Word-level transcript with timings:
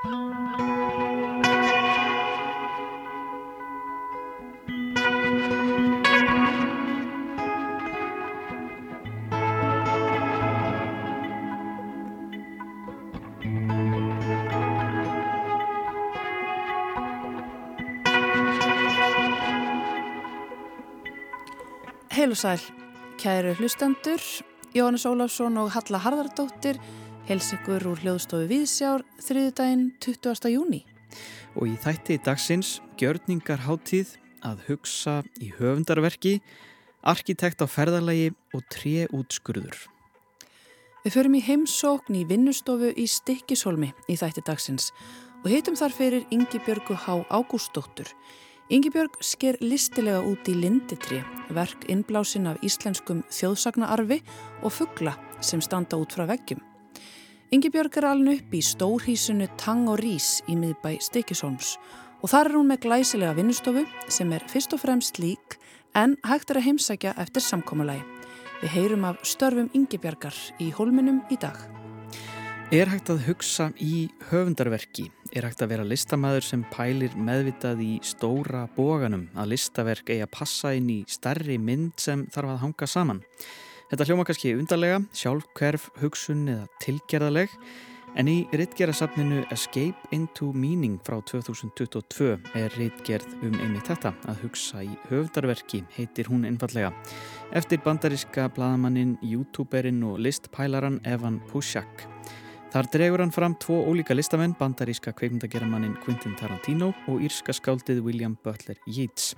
Heil 0.00 0.12
og 22.30 22.36
sæl, 22.36 22.60
kæru 23.18 23.52
hlustendur, 23.52 24.16
Jóhannes 24.72 25.04
Óláfsson 25.04 25.58
og 25.58 25.70
Halla 25.72 25.98
Harðardóttir 25.98 26.80
hels 27.30 27.52
ykkur 27.54 27.84
úr 27.86 28.00
hljóðstofu 28.02 28.48
Víðsjár 28.50 29.04
þriðdægin 29.22 29.84
20. 30.02 30.50
júni. 30.50 30.80
Og 31.54 31.68
í 31.70 31.76
þætti 31.78 32.16
dagsins 32.26 32.80
gjörningar 32.98 33.62
háttíð 33.68 34.16
að 34.42 34.64
hugsa 34.66 35.20
í 35.38 35.52
höfundarverki, 35.54 36.40
arkitekt 37.06 37.62
á 37.62 37.70
ferðarlegi 37.70 38.32
og 38.56 38.64
tre 38.74 39.06
útskurður. 39.14 39.78
Við 41.04 41.14
förum 41.14 41.36
í 41.38 41.44
heimsókn 41.46 42.18
í 42.18 42.26
vinnustofu 42.26 42.90
í 42.98 43.06
Stikkishólmi 43.06 43.92
í 44.10 44.16
þætti 44.18 44.42
dagsins 44.50 44.90
og 45.44 45.52
heitum 45.54 45.78
þar 45.78 45.94
fyrir 45.94 46.26
Ingi 46.34 46.58
Björgu 46.66 46.98
Há 46.98 47.22
Ágústóttur 47.30 48.10
Yngibjörg 48.70 49.16
sker 49.26 49.56
listilega 49.58 50.20
út 50.22 50.46
í 50.46 50.52
linditri, 50.54 51.16
verk 51.50 51.88
innblásin 51.90 52.46
af 52.46 52.60
íslenskum 52.62 53.24
þjóðsagnaarfi 53.26 54.20
og 54.62 54.74
fuggla 54.76 55.16
sem 55.42 55.58
standa 55.58 55.98
út 55.98 56.14
frá 56.14 56.28
veggjum. 56.30 56.62
Yngibjörg 57.50 57.96
er 57.98 58.04
alveg 58.06 58.44
upp 58.44 58.52
í 58.54 58.60
stórhísunu 58.62 59.48
Tang 59.58 59.88
og 59.90 59.96
Rís 59.98 60.36
í 60.46 60.54
miðbæ 60.54 61.00
Stikisholms 61.02 61.72
og 62.22 62.30
þar 62.30 62.46
er 62.46 62.54
hún 62.54 62.68
með 62.70 62.84
glæsilega 62.84 63.34
vinnustofu 63.34 63.82
sem 64.06 64.30
er 64.36 64.44
fyrst 64.52 64.76
og 64.76 64.78
fremst 64.84 65.16
lík 65.18 65.56
en 65.98 66.12
hægt 66.22 66.52
er 66.52 66.60
að 66.60 66.68
heimsækja 66.68 67.16
eftir 67.18 67.42
samkómulagi. 67.42 68.04
Við 68.60 68.70
heyrum 68.76 69.06
af 69.08 69.24
störfum 69.26 69.66
Yngibjörgar 69.74 70.36
í 70.62 70.68
hólminum 70.76 71.24
í 71.26 71.40
dag. 71.42 71.58
Er 72.70 72.86
hægt 72.92 73.10
að 73.10 73.24
hugsa 73.26 73.72
í 73.82 74.06
höfundarverki? 74.28 75.08
Er 75.34 75.48
hægt 75.48 75.64
að 75.66 75.72
vera 75.72 75.88
listamæður 75.90 76.46
sem 76.52 76.62
pælir 76.70 77.16
meðvitað 77.18 77.82
í 77.82 77.96
stóra 78.06 78.68
bóganum 78.76 79.26
að 79.34 79.56
listaverk 79.56 80.14
eigi 80.14 80.22
að 80.22 80.30
passa 80.38 80.70
inn 80.78 80.86
í 80.94 81.00
starri 81.10 81.58
mynd 81.58 81.98
sem 81.98 82.28
þarf 82.30 82.54
að 82.54 82.62
hanga 82.62 82.90
saman? 82.94 83.24
Þetta 83.90 84.04
hljóma 84.06 84.22
kannski 84.22 84.52
undarlega, 84.54 85.00
sjálfkverf, 85.18 85.88
hugsun 85.98 86.44
eða 86.52 86.68
tilgerðaleg 86.78 87.54
en 88.20 88.28
í 88.30 88.36
rittgerðasafninu 88.54 89.40
Escape 89.50 90.12
into 90.14 90.52
Meaning 90.54 91.00
frá 91.02 91.16
2022 91.26 92.36
er 92.58 92.76
rittgerð 92.78 93.34
um 93.42 93.56
einmitt 93.58 93.90
þetta 93.90 94.12
að 94.30 94.44
hugsa 94.44 94.84
í 94.86 94.92
höfundarverki 95.08 95.82
heitir 95.96 96.30
hún 96.30 96.46
einfallega 96.46 96.92
eftir 97.50 97.82
bandaríska 97.82 98.46
bladamannin, 98.54 99.16
youtuberinn 99.26 100.04
og 100.06 100.22
listpælaran 100.22 101.00
Evan 101.02 101.40
Pushak. 101.50 102.06
Þar 102.70 102.92
dregur 102.94 103.24
hann 103.24 103.34
fram 103.34 103.58
tvo 103.58 103.80
ólíka 103.90 104.14
listamenn, 104.14 104.54
bandaríska 104.54 105.16
kveikmyndagerðamannin 105.18 105.98
Quentin 106.04 106.38
Tarantino 106.38 106.92
og 107.10 107.26
írska 107.26 107.50
skáldið 107.58 108.04
William 108.06 108.38
Butler 108.38 108.78
Yeats 108.86 109.32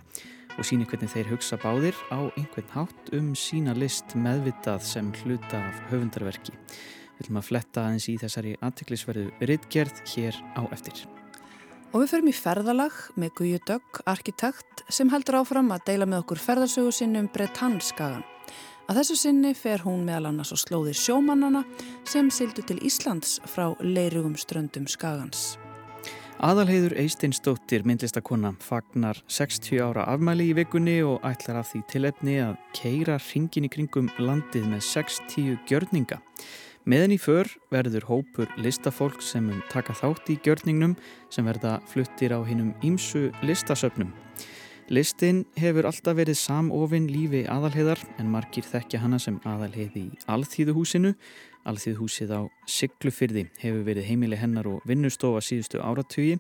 og 0.58 0.66
síni 0.66 0.86
hvernig 0.88 1.10
þeir 1.12 1.30
hugsa 1.32 1.58
báðir 1.62 1.96
á 2.12 2.28
einhvern 2.36 2.72
hátt 2.74 3.12
um 3.16 3.32
sína 3.38 3.74
list 3.76 4.16
meðvitað 4.18 4.84
sem 4.86 5.12
hluta 5.22 5.60
af 5.60 5.80
höfundarverki. 5.90 6.54
Við 7.16 7.24
viljum 7.24 7.40
að 7.40 7.48
fletta 7.48 7.86
aðeins 7.86 8.08
í 8.10 8.18
þessari 8.20 8.54
aðtiklisverðu 8.60 9.26
rittgerð 9.48 10.02
hér 10.14 10.38
á 10.58 10.62
eftir. 10.74 11.04
Og 11.92 12.02
við 12.02 12.12
förum 12.14 12.30
í 12.30 12.36
ferðalag 12.36 13.00
með 13.20 13.34
Guju 13.38 13.62
Dögg, 13.68 14.02
arkitekt, 14.08 14.84
sem 14.88 15.10
heldur 15.12 15.42
áfram 15.42 15.72
að 15.74 15.88
deila 15.90 16.08
með 16.08 16.24
okkur 16.24 16.40
ferðarsögu 16.40 16.94
sinnum 16.96 17.28
Bretanskagan. 17.32 18.24
Að 18.90 18.98
þessu 18.98 19.18
sinni 19.20 19.52
fer 19.56 19.84
hún 19.86 20.02
meðal 20.08 20.32
annars 20.32 20.52
á 20.52 20.58
slóðir 20.58 20.98
sjómannana 20.98 21.62
sem 22.08 22.32
sildu 22.34 22.64
til 22.66 22.80
Íslands 22.82 23.38
frá 23.46 23.70
leirugum 23.80 24.34
ströndum 24.40 24.88
Skagans. 24.90 25.61
Aðalheiður 26.42 26.96
Eisteinsdóttir 26.98 27.84
myndlistakonna 27.86 28.50
fagnar 28.58 29.20
60 29.30 29.78
ára 29.78 30.08
afmæli 30.10 30.48
í 30.50 30.56
vikunni 30.58 30.96
og 31.06 31.22
ætlar 31.22 31.60
af 31.60 31.68
því 31.70 31.82
tilefni 31.92 32.34
að 32.42 32.56
keira 32.74 33.14
ringin 33.22 33.68
í 33.68 33.70
kringum 33.70 34.08
landið 34.18 34.66
með 34.72 34.82
60 34.88 35.60
gjörninga. 35.70 36.18
Meðan 36.82 37.14
í 37.14 37.20
för 37.22 37.46
verður 37.70 38.08
hópur 38.08 38.50
listafólk 38.58 39.22
sem 39.22 39.52
um 39.54 39.62
taka 39.70 39.94
þátt 39.94 40.34
í 40.34 40.40
gjörningnum 40.42 40.96
sem 41.30 41.46
verða 41.46 41.76
fluttir 41.86 42.34
á 42.34 42.42
hinnum 42.42 42.74
ímsu 42.82 43.28
listasöfnum. 43.46 44.10
Listin 44.90 45.44
hefur 45.54 45.86
alltaf 45.86 46.18
verið 46.18 46.40
samofinn 46.42 47.06
lífi 47.06 47.46
aðalheðar 47.46 48.02
en 48.18 48.34
margir 48.34 48.66
þekkja 48.66 49.04
hana 49.04 49.22
sem 49.22 49.38
aðalheði 49.46 50.08
í 50.08 50.18
Alþýðuhúsinu. 50.26 51.14
Alþýðuhúsið 51.68 52.32
á 52.34 52.40
Siglufyrði 52.66 53.46
hefur 53.62 53.84
verið 53.86 54.08
heimili 54.08 54.38
hennar 54.40 54.68
og 54.70 54.86
vinnustofa 54.88 55.42
síðustu 55.44 55.82
áratugi 55.82 56.38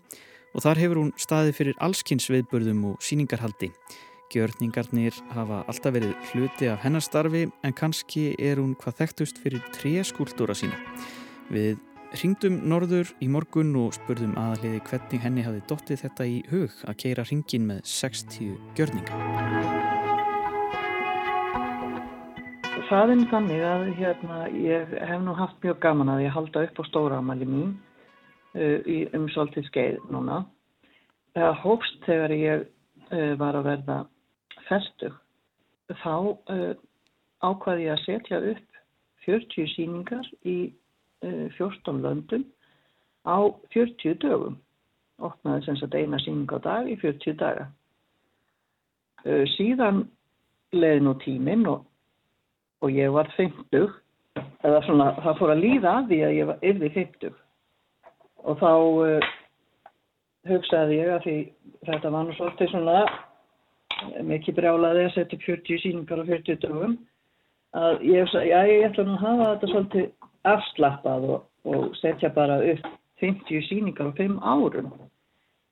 og 0.52 0.64
þar 0.64 0.80
hefur 0.82 1.00
hún 1.02 1.12
staðið 1.20 1.58
fyrir 1.58 1.78
allskynns 1.84 2.28
viðbörðum 2.32 2.82
og 2.90 3.04
síningarhaldi. 3.04 3.70
Gjörningarnir 4.32 5.16
hafa 5.36 5.62
alltaf 5.68 5.94
verið 5.94 6.12
hluti 6.32 6.70
af 6.72 6.82
hennarstarfi 6.86 7.46
en 7.50 7.76
kannski 7.76 8.32
er 8.40 8.60
hún 8.62 8.74
hvað 8.80 9.02
þekktust 9.02 9.40
fyrir 9.42 9.64
tre 9.76 9.98
skúldúra 10.08 10.56
sína. 10.56 10.78
Við 11.52 11.78
Ringdum 12.12 12.58
norður 12.68 13.08
í 13.24 13.28
morgun 13.32 13.70
og 13.80 13.94
spurðum 13.96 14.34
aðaliði 14.36 14.82
hvernig 14.90 15.24
henni 15.24 15.46
hafi 15.46 15.62
dottið 15.70 16.02
þetta 16.04 16.28
í 16.28 16.36
hug 16.50 16.76
að 16.84 17.00
keira 17.06 17.24
ringin 17.30 17.64
með 17.70 17.82
60 17.88 18.52
gjörninga. 18.76 20.01
Það 22.72 23.10
er 23.12 23.22
þannig 23.28 23.62
að 23.68 23.82
hérna, 23.98 24.36
ég 24.56 24.92
hef 25.04 25.20
nú 25.20 25.34
haft 25.36 25.58
mjög 25.64 25.80
gaman 25.82 26.12
að 26.12 26.22
ég 26.24 26.32
halda 26.32 26.62
upp 26.66 26.78
á 26.80 26.84
stóraamæli 26.88 27.48
mín 27.48 27.74
uh, 28.56 28.78
í 28.88 29.02
umsóltið 29.16 29.66
skeið 29.68 29.98
núna. 30.12 30.42
Það 31.36 31.58
hófst 31.64 32.00
þegar 32.06 32.34
ég 32.36 32.64
uh, 32.64 33.34
var 33.40 33.58
að 33.60 33.68
verða 33.68 33.98
færstug. 34.68 35.18
Þá 36.00 36.14
uh, 36.16 36.72
ákvaði 37.44 37.88
ég 37.88 37.96
að 37.96 38.04
setja 38.06 38.40
upp 38.52 38.80
40 39.26 39.68
síningar 39.74 40.32
í 40.48 40.56
14 41.22 41.52
eh, 41.60 42.00
löndum 42.02 42.44
á 43.26 43.38
40 43.74 44.18
dögum. 44.22 44.58
Opnaði 45.22 45.66
sem 45.66 45.78
sagt 45.78 45.94
eina 45.94 46.18
síning 46.22 46.50
á 46.50 46.58
dag 46.62 46.88
í 46.90 46.96
40 46.98 47.38
daga. 47.38 47.68
Eh, 49.24 49.44
síðan 49.54 50.06
leiði 50.74 51.04
nú 51.04 51.14
tíminn 51.22 51.66
og, 51.70 51.84
og 52.82 52.90
ég 52.94 53.12
var 53.14 53.30
50, 53.36 53.92
eða 54.66 54.80
svona 54.86 55.12
það 55.22 55.38
fór 55.38 55.54
að 55.54 55.62
líða 55.62 55.94
að 55.98 56.08
því 56.10 56.18
að 56.26 56.36
ég 56.38 56.48
var 56.50 56.66
yfir 56.70 56.94
50 56.96 57.36
og 58.42 58.58
þá 58.58 58.70
uh, 58.72 59.28
hugsaði 60.50 60.98
ég 60.98 61.12
að 61.14 61.26
því 61.26 61.36
þetta 61.88 62.12
var 62.14 62.26
nú 62.26 62.36
svolítið 62.38 62.72
svona 62.72 62.96
mikið 64.26 64.58
brjálaði 64.58 65.06
að 65.06 65.14
setja 65.16 65.40
40 65.44 65.82
síningar 65.84 66.22
á 66.22 66.24
40 66.26 66.60
dögum 66.64 66.98
að 67.78 68.02
ég 68.08 68.24
hugsaði, 68.24 68.50
já 68.50 68.60
ég 68.72 68.88
ætla 68.88 69.06
nú 69.06 69.14
að 69.14 69.24
hafa 69.26 69.48
þetta 69.52 69.72
svolítið 69.72 70.10
afslappað 70.52 71.28
og, 71.30 71.46
og 71.70 71.96
setja 72.00 72.32
bara 72.34 72.58
upp 72.72 72.90
50 73.22 73.66
síningar 73.68 74.10
á 74.10 74.12
5 74.18 74.38
árum. 74.42 74.90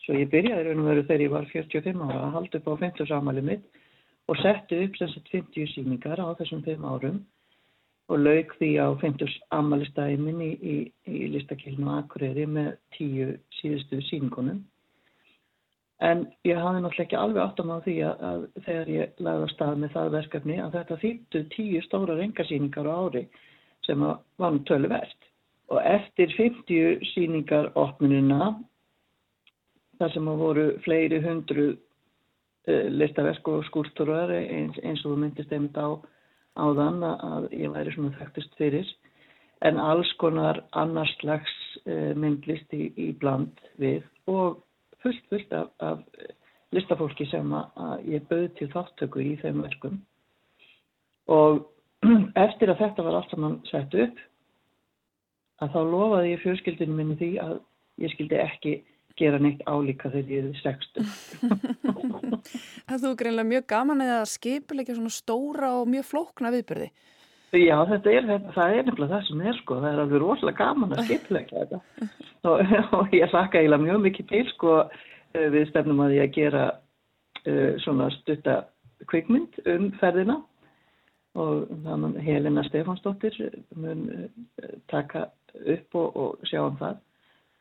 Svo 0.04 0.14
ég 0.14 0.30
byrjaði 0.30 0.68
raun 0.68 0.84
og 0.84 0.90
veru 0.92 1.06
þegar 1.08 1.24
ég 1.24 1.32
var 1.34 1.48
45 1.50 2.04
ára 2.06 2.20
að 2.22 2.36
halda 2.36 2.60
upp 2.60 2.70
á 2.70 2.74
50 2.86 3.10
samalið 3.10 3.48
mitt 3.50 3.79
og 4.30 4.38
setti 4.38 4.78
upp 4.84 4.96
sem 4.96 5.10
sagt 5.10 5.30
50 5.34 5.72
síningar 5.74 6.20
á 6.22 6.30
þessum 6.38 6.62
5 6.62 6.84
árum 6.86 7.20
og 8.10 8.18
lauk 8.18 8.52
því 8.58 8.70
á 8.78 8.88
50 9.02 9.38
amalistæmin 9.54 10.42
í, 10.42 10.50
í, 10.62 10.76
í 11.06 11.30
listakilinu 11.34 11.90
Akureyri 11.96 12.46
með 12.46 12.76
10 12.98 13.36
síðustu 13.60 14.00
síningunum. 14.08 14.62
En 16.00 16.24
ég 16.48 16.56
hafði 16.56 16.80
náttúrulega 16.80 17.04
ekki 17.04 17.18
alveg 17.20 17.42
áttam 17.44 17.72
á 17.74 17.78
því 17.84 17.96
að, 18.08 18.22
að 18.30 18.46
þegar 18.66 18.92
ég 18.94 19.20
lagði 19.26 19.46
á 19.46 19.54
stað 19.54 19.82
með 19.82 19.94
það 19.96 20.14
verkefni 20.16 20.56
að 20.62 20.76
þetta 20.78 21.00
þýttu 21.02 21.42
10 21.56 21.86
stóra 21.86 22.16
rengasíningar 22.18 22.88
á 22.88 22.94
ári 22.94 23.24
sem 23.86 24.06
var 24.06 24.54
nú 24.54 24.62
töluvert. 24.70 25.28
Og 25.70 25.78
eftir 25.86 26.32
50 26.38 27.04
síningar 27.12 27.70
opnunina, 27.78 28.54
þar 30.00 30.14
sem 30.14 30.34
voru 30.40 30.66
fleiri 30.86 31.20
hundru 31.22 31.68
listaverk 32.92 33.48
og 33.48 33.64
skúrtúrar 33.68 34.32
eins, 34.36 34.78
eins 34.82 35.04
og 35.04 35.14
þú 35.14 35.20
myndist 35.24 35.52
einmitt 35.52 35.78
á 35.78 35.98
áðan 36.58 37.04
að 37.06 37.48
ég 37.54 37.72
væri 37.72 37.94
svona 37.94 38.16
þekktist 38.18 38.56
fyrir, 38.58 38.88
en 39.64 39.78
alls 39.80 40.10
konar 40.20 40.62
annars 40.76 41.12
slags 41.20 41.52
uh, 41.84 42.12
myndlist 42.16 42.72
í, 42.74 43.12
bland 43.20 43.60
við 43.80 44.02
og 44.30 44.62
fullt 45.04 45.26
fullt 45.30 45.52
af, 45.56 45.70
af 45.78 46.00
listafólki 46.74 47.26
sem 47.30 47.52
að, 47.56 48.06
ég 48.14 48.26
bauð 48.30 48.48
til 48.58 48.70
þáttöku 48.72 49.22
í 49.24 49.36
þeim 49.42 49.62
verkum. 49.64 50.00
Og 51.30 51.64
eftir 52.46 52.72
að 52.72 52.84
þetta 52.84 53.06
var 53.06 53.18
allt 53.18 53.34
saman 53.34 53.58
sett 53.70 53.94
upp 53.94 54.20
að 55.60 55.74
þá 55.74 55.80
lofaði 55.92 56.32
ég 56.32 56.44
fjölskyldinu 56.44 56.96
minni 56.96 57.18
því 57.20 57.30
að 57.42 57.58
ég 58.00 58.14
skildi 58.14 58.38
ekki 58.40 58.74
gera 59.18 59.40
neitt 59.42 59.62
álíka 59.66 60.10
þegar 60.12 60.34
ég 60.34 60.48
er 60.48 60.58
60. 60.62 61.08
Það 62.88 62.98
þú 63.04 63.14
greinlega 63.20 63.50
mjög 63.50 63.66
gaman 63.74 64.04
eða 64.04 64.20
skipilegja 64.30 64.98
svona 64.98 65.14
stóra 65.14 65.72
og 65.80 65.88
mjög 65.90 66.08
flókna 66.10 66.52
viðbyrði. 66.54 66.90
Já, 67.50 67.76
þetta 67.88 68.12
er, 68.14 68.26
það 68.54 68.76
er 68.76 68.84
nefnilega 68.86 69.14
það 69.16 69.24
sem 69.26 69.40
er 69.42 69.56
sko, 69.58 69.80
það 69.82 69.88
er 69.90 70.02
alveg 70.04 70.20
rosalega 70.22 70.58
gaman 70.60 70.92
að 70.94 71.08
skipilegja 71.08 71.64
þetta 71.64 71.80
og, 72.50 72.74
og 73.00 73.16
ég 73.16 73.32
hlakka 73.32 73.58
eiginlega 73.58 73.86
mjög 73.88 74.04
mikið 74.04 74.28
til 74.30 74.44
sko 74.52 74.76
við 75.34 75.66
stefnum 75.70 76.02
að 76.04 76.16
ég 76.16 76.28
að 76.28 76.36
gera 76.36 76.62
uh, 76.70 77.74
svona 77.82 78.08
stutta 78.20 78.56
kvikmynd 79.10 79.60
um 79.70 79.90
ferðina 80.00 80.40
og 81.38 81.70
þannig 81.84 82.18
Helena 82.26 82.64
Stefansdóttir 82.66 83.36
mun 83.78 84.06
uh, 84.14 84.72
taka 84.90 85.28
upp 85.60 85.98
og, 85.98 86.16
og 86.16 86.50
sjá 86.50 86.62
um 86.64 86.78
það 86.80 86.98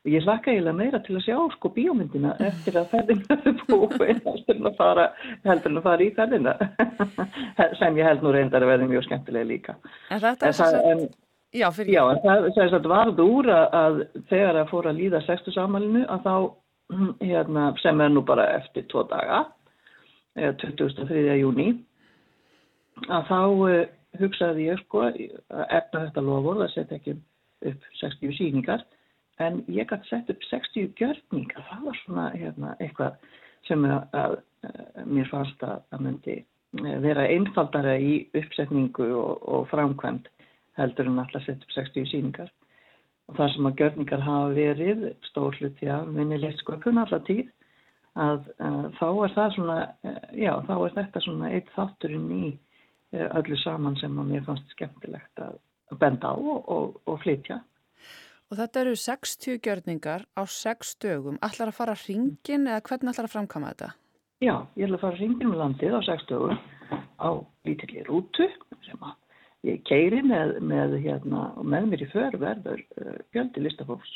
og 0.05 0.11
ég 0.13 0.23
hlakka 0.23 0.53
eiginlega 0.53 0.77
meira 0.77 0.99
til 1.03 1.17
að 1.19 1.25
sjá 1.25 1.37
sko 1.55 1.71
bíómyndina 1.75 2.35
eftir 2.47 2.77
að 2.79 2.91
ferðina 2.93 3.37
er 3.49 3.57
búin 3.67 4.21
heldur 4.23 4.55
en 4.55 4.69
að 4.69 4.77
fara, 4.77 5.07
en 5.43 5.79
að 5.81 5.81
fara 5.87 6.05
í 6.05 6.11
ferðina 6.15 6.53
sem 7.81 7.99
ég 7.99 8.07
held 8.07 8.23
nú 8.23 8.31
reyndar 8.35 8.63
að 8.63 8.71
verði 8.73 8.87
mjög 8.93 9.09
skemmtilega 9.09 9.49
líka 9.49 9.75
En 10.09 10.23
þetta 10.23 10.47
er 10.47 10.55
svo 10.55 10.69
en, 10.93 11.03
já, 11.51 11.67
já, 11.67 12.01
en 12.05 12.23
það, 12.23 12.49
það, 12.55 12.73
það 12.77 12.89
varð 12.93 13.21
úr 13.25 13.51
að, 13.57 14.01
þegar 14.31 14.61
að 14.63 14.71
fóra 14.71 14.93
að 14.93 15.03
líða 15.03 15.23
sextu 15.27 15.55
samalinu 15.55 16.05
að 16.07 16.27
þá 16.29 16.35
hérna, 17.19 17.69
sem 17.83 18.01
er 18.01 18.13
nú 18.13 18.23
bara 18.25 18.47
eftir 18.55 18.87
tvo 18.89 19.03
daga 19.09 19.43
23. 20.39 21.25
júni 21.41 21.73
að 23.09 23.27
þá 23.27 23.41
uh, 23.41 23.81
hugsaði 24.19 24.69
ég 24.69 24.79
sko 24.85 25.03
að 25.03 25.19
efna 25.67 26.05
þetta 26.07 26.23
lofur 26.23 26.63
að 26.63 26.73
setja 26.73 26.97
ekki 26.97 27.17
upp 27.69 27.85
60 27.99 28.37
síningar 28.37 28.85
en 29.39 29.61
ég 29.71 29.87
gæti 29.89 30.09
sett 30.09 30.29
upp 30.33 30.45
60 30.49 30.93
gjörningar, 30.99 31.65
það 31.69 31.83
var 31.87 31.99
svona 32.03 32.29
hérna, 32.35 32.75
eitthvað 32.83 33.35
sem 33.67 33.85
að, 33.87 34.01
að, 34.21 34.37
að 34.69 35.11
mér 35.15 35.29
fannst 35.31 35.63
að 35.63 35.83
það 35.89 36.05
myndi 36.07 36.37
vera 37.03 37.25
einfaldara 37.25 37.95
í 37.97 38.13
uppsetningu 38.37 39.09
og, 39.17 39.45
og 39.49 39.67
framkvæmt 39.71 40.27
heldur 40.79 41.09
en 41.09 41.21
alltaf 41.23 41.45
sett 41.45 41.63
upp 41.65 41.75
60 41.75 42.09
síningar 42.11 42.51
og 43.29 43.37
það 43.37 43.53
sem 43.53 43.69
að 43.69 43.81
gjörningar 43.83 44.25
hafa 44.25 44.51
verið 44.57 45.07
stór 45.29 45.57
hluti 45.59 45.89
af 45.91 46.07
minnilegt 46.13 46.61
sköpun 46.63 47.01
alltaf 47.01 47.25
tíð 47.29 47.47
að 48.19 48.45
þá 48.97 49.07
er 49.09 49.33
það 49.35 49.55
svona, 49.55 49.77
uh, 50.03 50.21
já 50.33 50.53
þá 50.67 50.75
er 50.75 50.95
þetta 50.97 51.23
svona 51.23 51.51
eitt 51.55 51.73
þátturinn 51.75 52.29
í 52.35 52.45
uh, 52.51 53.27
öllu 53.39 53.57
saman 53.63 53.97
sem 54.01 54.17
að 54.19 54.31
mér 54.33 54.45
fannst 54.47 54.73
skemmtilegt 54.75 55.43
að 55.45 55.59
benda 56.01 56.33
á 56.33 56.35
og, 56.37 56.69
og, 56.69 56.97
og 57.09 57.21
flytja. 57.23 57.59
Og 58.49 58.57
þetta 58.57 58.81
eru 58.81 58.95
60 58.97 59.59
gjörningar 59.61 60.23
á 60.33 60.41
6 60.41 60.95
dögum. 61.03 61.37
Ætlar 61.45 61.69
að 61.69 61.77
fara 61.77 61.93
hringin 62.01 62.65
eða 62.65 62.81
hvernig 62.87 63.11
ætlar 63.13 63.27
að 63.29 63.33
framkama 63.35 63.73
þetta? 63.73 63.89
Já, 64.41 64.55
ég 64.73 64.87
ætla 64.87 64.97
að 64.97 65.03
fara 65.03 65.19
hringin 65.19 65.51
með 65.51 65.61
landið 65.61 65.97
á 65.97 66.01
6 66.07 66.29
dögum 66.31 66.61
á 67.19 67.29
lítillir 67.67 68.07
rútu 68.09 68.47
sem 68.87 69.03
að 69.05 69.13
ég 69.69 69.83
keiri 69.85 70.23
með, 70.25 70.55
með, 70.65 70.95
hérna, 71.03 71.43
með 71.61 71.91
mér 71.91 72.03
í 72.05 72.09
förverður 72.13 72.81
uh, 73.03 73.19
fjöldi 73.35 73.63
listafólks 73.65 74.15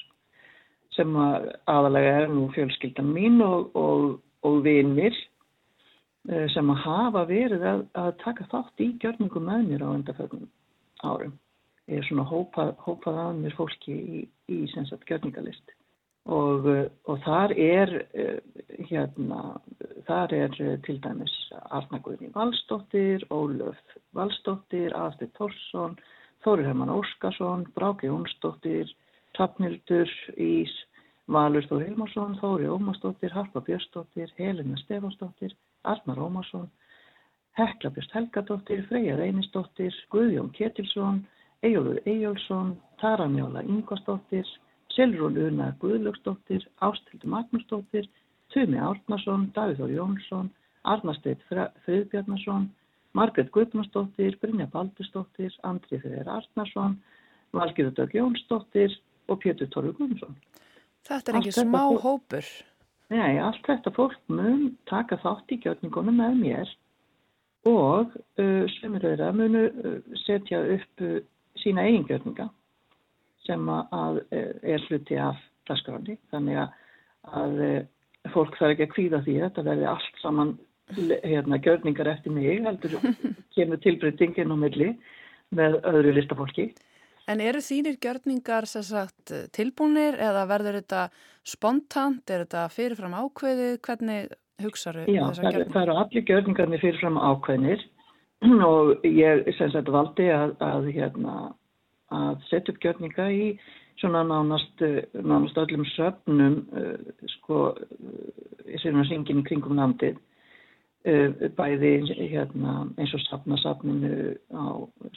sem 0.96 1.14
að 1.20 1.50
aðalega 1.70 2.18
er 2.24 2.28
nú 2.32 2.48
fjölskyldan 2.56 3.12
mín 3.14 3.42
og, 3.44 3.70
og, 3.78 4.18
og 4.48 4.60
vinir 4.66 5.14
uh, 6.32 6.48
sem 6.56 6.74
að 6.74 6.84
hafa 6.88 7.26
verið 7.30 7.68
að, 7.70 7.86
að 8.00 8.12
taka 8.24 8.50
þátt 8.50 8.86
í 8.86 8.94
gjörningum 9.04 9.50
með 9.52 9.68
mér 9.70 9.86
á 9.86 9.94
undarfögnum 9.94 10.50
árum 11.04 11.38
ég 11.92 12.00
er 12.00 12.08
svona 12.08 12.26
hópað, 12.28 12.76
hópað 12.86 13.22
að 13.28 13.40
mér 13.44 13.56
fólki 13.58 13.94
í, 13.94 14.26
í 14.52 14.60
sagt, 14.74 15.08
gjörningalist. 15.10 15.74
Og, 16.24 16.68
og 17.12 17.18
þar 17.26 17.52
er 17.60 17.90
uh, 18.16 18.38
hérna, 18.88 19.42
þar 20.08 20.36
er 20.38 20.54
uh, 20.64 20.78
til 20.86 20.96
dæmis 21.04 21.34
Arnaguðni 21.76 22.30
Valstóttir, 22.32 23.26
Ólöf 23.28 23.76
Valstóttir, 24.16 24.96
Aðstætt 24.96 25.34
Tórsson 25.36 25.98
Þóri 26.46 26.64
Hermann 26.64 26.94
Óskarsson 26.96 27.68
Bráki 27.76 28.08
Jónsdóttir, 28.08 28.88
Tapnildur 29.36 30.08
Ís, 30.40 30.72
Valur 31.28 31.68
Þóri 31.68 31.90
Hilmarsson 31.90 32.40
Þóri 32.40 32.72
Ómarsdóttir, 32.72 33.36
Harpa 33.36 33.60
Björnsdóttir 33.68 34.32
Helena 34.40 34.80
Stefansdóttir, 34.86 35.52
Arnar 35.84 36.24
Ómarsson 36.24 36.72
Hekla 37.60 37.92
Björst 37.92 38.16
Helgadóttir 38.16 38.88
Freyja 38.88 39.20
Reynisdóttir, 39.20 39.92
Guðjón 40.12 40.52
Ketilsson 40.56 41.26
Ejólfur 41.64 42.02
Ejólfsson, 42.06 42.76
Tara 43.00 43.28
Njóla 43.32 43.64
Ingvarsdóttir, 43.64 44.46
Silrún 44.94 45.38
Una 45.38 45.72
Guðlöksdóttir, 45.80 46.68
Ástildur 46.80 47.30
Magnúsdóttir, 47.30 48.10
Tumi 48.54 48.78
Árnason, 48.78 49.50
Davíþór 49.56 49.90
Jónsson, 49.90 50.52
Arnasteit 50.84 51.42
Friðbjarnason, 51.86 52.68
Margret 53.14 53.50
Guðnarsdóttir, 53.56 54.38
Brynja 54.42 54.68
Baldusdóttir, 54.74 55.56
Andri 55.62 56.00
Freyr 56.02 56.28
Arnason, 56.28 57.00
Valgjörður 57.54 58.12
Jónsdóttir 58.14 59.00
og 59.28 59.40
Pétur 59.40 59.70
Torfi 59.72 59.96
Guðnarsson. 59.98 60.38
Þetta 61.08 61.32
er 61.32 61.40
ekki 61.40 61.56
smá 61.56 61.80
fólk, 61.80 62.04
hópur. 62.04 62.54
Nei, 63.14 63.40
allt 63.40 63.66
þetta 63.68 63.92
fólk 63.96 64.20
mun 64.32 64.72
taka 64.90 65.20
þátt 65.22 65.52
í 65.54 65.60
gjörningunum 65.64 66.20
með 66.20 66.40
mér 66.40 66.72
og 67.70 68.16
uh, 68.40 68.64
semur 68.80 69.04
þeirra 69.04 69.30
munu 69.36 69.68
uh, 69.70 70.00
setja 70.26 70.60
upp 70.76 71.04
uh, 71.04 71.20
sína 71.64 71.88
eigingjörninga 71.88 72.50
sem 73.48 73.66
að 73.74 74.22
er 74.32 74.86
hluti 74.88 75.18
af 75.20 75.40
dasgráni 75.68 76.18
þannig 76.32 76.60
að, 76.62 76.78
að 77.40 77.58
fólk 78.32 78.56
þarf 78.60 78.76
ekki 78.76 78.88
að 78.88 78.94
kvíða 78.94 79.20
því 79.26 79.36
að 79.40 79.46
þetta 79.48 79.66
verði 79.68 79.90
allt 79.92 80.22
saman 80.22 80.54
hérna, 81.24 81.60
gjörningar 81.64 82.10
eftir 82.14 82.34
mig 82.36 82.64
heldur 82.64 82.98
kemur 83.56 83.82
tilbreytingin 83.84 84.52
á 84.52 84.58
milli 84.60 84.90
með 85.54 85.80
öðru 85.90 86.16
listafólki. 86.18 86.72
En 87.30 87.40
eru 87.40 87.62
þínir 87.64 88.00
gjörningar 88.04 88.68
sagt, 88.68 89.32
tilbúinir 89.56 90.18
eða 90.20 90.44
verður 90.50 90.80
þetta 90.82 91.04
spontant, 91.48 92.24
er 92.28 92.44
þetta 92.44 92.66
fyrirfram 92.74 93.16
ákveðið, 93.16 93.78
hvernig 93.86 94.34
hugsaðu 94.64 95.06
þessar 95.06 95.48
gjörningar? 95.48 95.60
Já, 95.64 95.72
það 95.72 95.84
eru 95.86 95.98
allir 96.02 96.26
gjörningarnir 96.28 96.84
fyrirfram 96.84 97.20
ákveðinir 97.22 97.86
og 98.74 99.06
ég 99.08 99.48
sem 99.58 99.72
sagt 99.72 99.92
valdi 99.92 100.28
að, 100.34 100.58
að, 100.64 100.90
hérna, 100.96 101.54
að 102.14 102.44
setja 102.50 102.74
upp 102.74 102.82
gjörninga 102.84 103.30
í 103.32 103.48
svona 104.02 104.24
nánast, 104.28 104.84
nánast 105.24 105.60
öllum 105.62 105.86
söfnum 105.94 106.60
uh, 106.76 107.28
sko 107.38 107.60
í 108.68 108.80
svona 108.82 109.06
syngin 109.08 109.44
kringum 109.48 109.78
landið. 109.80 110.20
Uh, 111.04 111.36
bæði 111.56 111.98
hérna, 112.32 112.88
eins 112.98 113.14
og 113.16 113.24
safnasafninu 113.28 114.34
á 114.56 114.66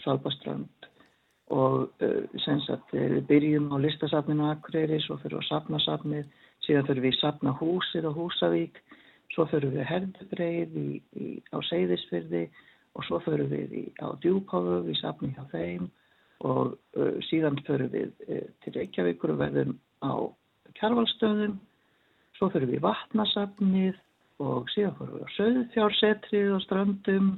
Svalbaströnd 0.03 0.89
og 1.55 2.03
uh, 2.03 2.23
sem 2.43 2.59
sagt 2.67 2.95
við 2.95 3.21
byrjum 3.29 3.71
á 3.71 3.79
listasafninu 3.83 4.49
Akureyri, 4.50 4.99
svo 5.03 5.19
fyrir 5.23 5.43
á 5.43 5.49
safnasafnið, 5.50 6.27
síðan 6.67 6.89
fyrir 6.89 7.07
við 7.07 7.15
í 7.15 7.21
safnahúsið 7.21 8.09
á 8.11 8.12
Húsavík, 8.19 8.81
svo 9.35 9.47
fyrir 9.50 9.75
við 9.75 9.87
herðubreið 9.91 10.81
á 11.55 11.59
Seyðisfyrði 11.71 12.47
og 12.97 13.05
svo 13.05 13.21
förum 13.25 13.50
við 13.53 13.76
í, 13.76 13.85
á 14.00 14.17
djúpáðu, 14.23 14.81
við 14.88 15.00
sapnum 15.03 15.35
hjá 15.37 15.45
þeim. 15.53 15.91
Og 16.47 16.75
uh, 16.97 17.15
síðan 17.29 17.61
förum 17.67 17.93
við 17.93 18.11
uh, 18.29 18.49
til 18.65 18.75
Reykjavíkur 18.76 19.35
og 19.35 19.41
verðum 19.41 19.76
á 20.05 20.12
kjærvalstöðum, 20.81 21.57
svo 22.37 22.50
förum 22.53 22.73
við 22.73 22.81
í 22.81 22.85
vatnasafnið 22.85 24.03
og 24.45 24.69
síðan 24.73 24.97
förum 24.99 25.15
við 25.17 25.25
á 25.25 25.35
söðfjársetrið 25.37 26.50
og 26.57 26.65
strandum 26.65 27.31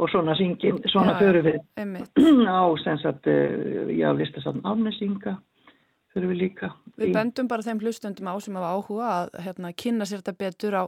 og 0.00 0.12
svona 0.12 0.36
syngin, 0.38 0.80
svona 0.92 1.18
förum 1.20 1.50
við 1.50 1.60
á 2.48 2.64
sensat, 2.84 3.28
uh, 3.28 3.92
já, 3.92 4.08
listasafn 4.16 4.64
afnesinga 4.64 5.36
förum 6.16 6.32
við 6.32 6.42
líka. 6.46 6.72
Við 6.96 7.12
bendum 7.16 7.48
bara 7.48 7.64
þeim 7.64 7.84
hlustundum 7.84 8.32
á 8.32 8.34
sem 8.40 8.56
hafa 8.56 8.72
áhuga 8.72 9.12
að 9.12 9.38
hérna, 9.44 9.76
kynna 9.76 10.08
sér 10.08 10.24
þetta 10.24 10.40
betur 10.40 10.80
á 10.80 10.84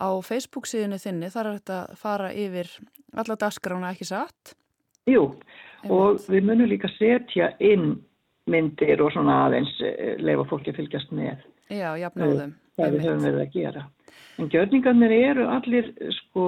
á 0.00 0.08
Facebook 0.24 0.68
síðinu 0.68 0.98
þinni, 1.00 1.28
þar 1.32 1.50
er 1.50 1.58
þetta 1.60 1.78
að 1.82 2.00
fara 2.00 2.32
yfir 2.32 2.72
alla 3.20 3.36
dagskrána 3.36 3.92
ekki 3.92 4.08
satt? 4.08 4.54
Jú, 5.08 5.26
Einmitt. 5.84 5.92
og 5.92 6.24
við 6.30 6.46
munum 6.48 6.70
líka 6.70 6.90
setja 6.96 7.52
inn 7.60 8.00
myndir 8.50 9.02
og 9.04 9.12
svona 9.14 9.44
aðeins 9.46 9.72
eh, 9.84 10.16
leifa 10.18 10.46
fólki 10.50 10.72
að 10.72 10.80
fylgjast 10.80 11.14
með. 11.14 11.40
Já, 11.70 11.92
jafnóðum. 12.00 12.54
Það 12.80 12.94
við 12.94 13.06
höfum 13.06 13.26
við 13.26 13.40
að 13.44 13.56
gera. 13.56 13.86
En 14.40 14.48
gjörningarnir 14.50 15.12
eru 15.14 15.48
allir 15.52 15.90
sko 16.16 16.44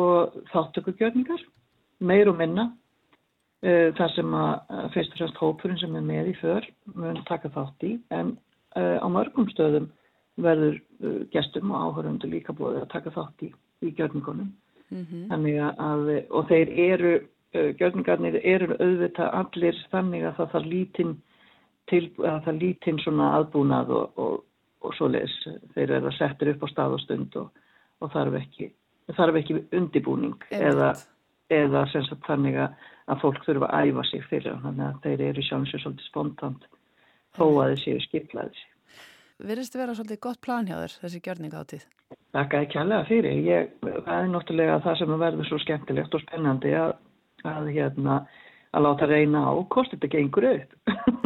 þáttökugjörningar, 0.50 1.42
meir 2.00 2.30
og 2.32 2.38
minna. 2.40 2.70
Eh, 3.62 3.92
það 3.98 4.14
sem 4.16 4.34
að 4.34 4.78
fyrst 4.96 5.12
og 5.12 5.20
fremst 5.20 5.42
hópurinn 5.42 5.78
sem 5.78 5.98
er 5.98 6.06
með 6.06 6.32
í 6.32 6.38
för 6.40 6.66
mun 6.96 7.20
taka 7.28 7.52
þátt 7.54 7.86
í, 7.86 7.92
en 8.10 8.38
á 8.72 9.06
mörgum 9.12 9.44
stöðum 9.52 9.90
verður 10.40 10.78
uh, 11.02 11.20
gestum 11.32 11.72
og 11.72 11.88
áhörundu 11.88 12.30
líka 12.30 12.54
búið 12.56 12.82
að 12.82 12.92
taka 12.94 13.12
þátt 13.14 13.46
í, 13.46 13.52
í 13.82 13.92
gjörningunum. 13.98 14.52
Mm 14.92 15.06
-hmm. 15.08 15.28
þannig 15.30 15.58
að 15.80 16.08
og 16.30 16.48
þeir 16.48 16.72
eru, 16.86 17.12
uh, 17.54 17.70
gjörningarnir 17.80 18.40
eru 18.44 18.76
auðvitað 18.76 19.34
allir 19.40 19.86
þannig 19.90 20.24
að 20.24 20.36
það 20.36 20.52
þarf 20.52 20.66
lítinn 20.66 21.14
til 21.90 22.10
að 22.24 23.00
svona 23.02 23.32
aðbúnað 23.38 23.90
og, 23.90 24.18
og, 24.18 24.44
og 24.80 24.94
svo 24.94 25.08
les 25.08 25.32
þeir 25.74 25.90
eru 25.90 26.06
að 26.06 26.18
setja 26.18 26.50
upp 26.50 26.62
á 26.62 26.68
stað 26.68 26.92
og 26.96 27.00
stund 27.00 27.36
og, 27.36 27.50
og 28.00 28.12
þarf 28.12 28.34
ekki, 28.40 28.72
þarf 29.16 29.36
ekki 29.40 29.62
undibúning 29.72 30.36
eða, 30.50 30.92
eða 31.50 31.86
sagt, 31.92 32.22
þannig 32.26 32.56
að 32.56 33.20
fólk 33.20 33.44
þurfa 33.44 33.68
að 33.68 33.88
æfa 33.88 34.04
sig 34.04 34.24
fyrir. 34.30 34.60
Þannig 34.62 34.86
að 34.86 35.00
þeir 35.02 35.24
eru 35.28 35.42
sjánsið 35.42 35.82
svolítið 35.82 36.06
spontant 36.06 36.68
þó 37.36 37.46
að 37.62 37.72
þeir 37.72 37.82
séu 37.84 38.04
skiplaðið 38.06 38.62
Virðist 39.42 39.74
þið 39.74 39.82
vera 39.82 39.94
svolítið 39.98 40.20
gott 40.22 40.38
plan 40.44 40.68
hjá 40.68 40.76
þér 40.76 40.92
þessi 41.02 41.20
gjörningáttið? 41.26 41.86
Takk 42.36 42.54
að 42.54 42.64
ekki 42.66 42.78
alveg 42.78 43.08
fyrir. 43.08 43.40
Ég, 43.42 43.72
það 43.82 44.14
er 44.14 44.30
náttúrulega 44.30 44.76
það 44.84 44.98
sem 45.00 45.14
verður 45.24 45.48
svo 45.48 45.58
skemmtilegt 45.64 46.14
og 46.14 46.22
spennandi 46.22 46.74
að, 46.78 46.94
að 47.50 47.70
hérna 47.74 48.20
að 48.72 48.86
láta 48.86 49.08
reyna 49.10 49.42
á 49.44 49.52
hvort 49.74 49.90
þetta 49.92 50.10
gengur 50.12 50.46
upp. 50.52 50.76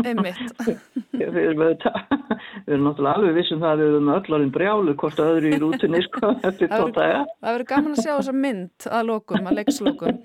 Einmitt. 0.03 0.41
við, 1.13 1.37
erum 1.37 2.89
náttúrulega 2.89 3.13
alveg 3.13 3.37
vissum 3.37 3.61
það 3.63 3.75
að 3.75 3.83
við 3.83 3.93
erum 3.93 4.11
öll 4.17 4.35
orðin 4.39 4.55
brjálu 4.57 4.97
hvort 5.03 5.23
öðru 5.27 5.53
í 5.53 5.61
rútunni 5.63 6.03
sko 6.09 6.33
eftir 6.49 6.73
tóta. 6.73 7.07
Það 7.29 7.53
verður 7.53 7.69
gaman 7.75 7.95
að 7.95 8.03
sjá 8.03 8.13
þessa 8.15 8.37
mynd 8.47 8.89
að 8.91 9.07
lokum, 9.13 9.47
að 9.47 9.61
leikslokum. 9.61 10.25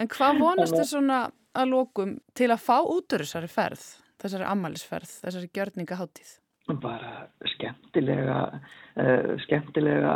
En 0.00 0.10
hvað 0.10 0.42
vonast 0.42 0.76
þið 0.76 0.86
svona 0.90 1.22
að 1.54 1.72
lokum 1.72 2.18
til 2.36 2.50
að 2.50 2.62
fá 2.66 2.76
út 2.82 3.16
úr 3.16 3.24
þessari 3.24 3.50
ferð, 3.50 3.88
þessari 4.20 4.50
ammælisferð, 4.50 5.18
þessari 5.24 5.52
gjörningaháttíð? 5.54 6.39
Bara 6.82 7.26
skemmtilega 7.54 8.36
uh, 9.00 9.32
skemmtilega 9.44 10.12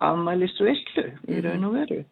afmælisvillu 0.00 1.06
í 1.28 1.38
mhm. 1.38 1.42
raun 1.46 1.66
og 1.70 1.74
veru. 1.80 2.02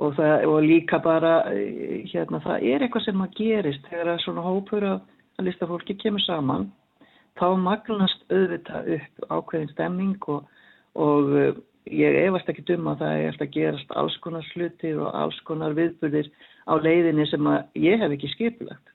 Og, 0.00 0.14
það, 0.16 0.46
og 0.48 0.62
líka 0.64 0.98
bara 1.04 1.32
eh, 1.52 1.98
hérna 2.08 2.38
það 2.40 2.62
er 2.64 2.84
eitthvað 2.84 3.04
sem 3.04 3.20
að 3.20 3.34
gerist 3.36 3.90
þegar 3.90 4.22
svona 4.22 4.44
hópur 4.46 4.86
að 4.88 5.02
listafólki 5.44 5.98
kemur 6.00 6.22
saman. 6.24 6.70
Þá 7.36 7.46
magnast 7.60 8.24
auðvitað 8.32 8.88
upp 8.96 9.26
ákveðin 9.28 9.68
stemming 9.74 10.28
og, 10.32 10.48
og 10.96 11.34
uh, 11.36 11.52
ég 11.92 12.18
efast 12.22 12.48
ekki 12.48 12.64
dum 12.70 12.88
að 12.88 13.04
það 13.04 13.18
er 13.18 13.28
eftir 13.28 13.48
að 13.48 13.54
gerast 13.58 13.94
alls 14.00 14.16
konar 14.24 14.48
slutir 14.48 15.00
og 15.02 15.12
alls 15.18 15.38
konar 15.48 15.76
viðbyrðir 15.76 16.32
á 16.68 16.72
leiðinni 16.80 17.28
sem 17.28 17.52
að 17.52 17.84
ég 17.84 18.00
hef 18.00 18.16
ekki 18.16 18.32
skipilagt 18.32 18.91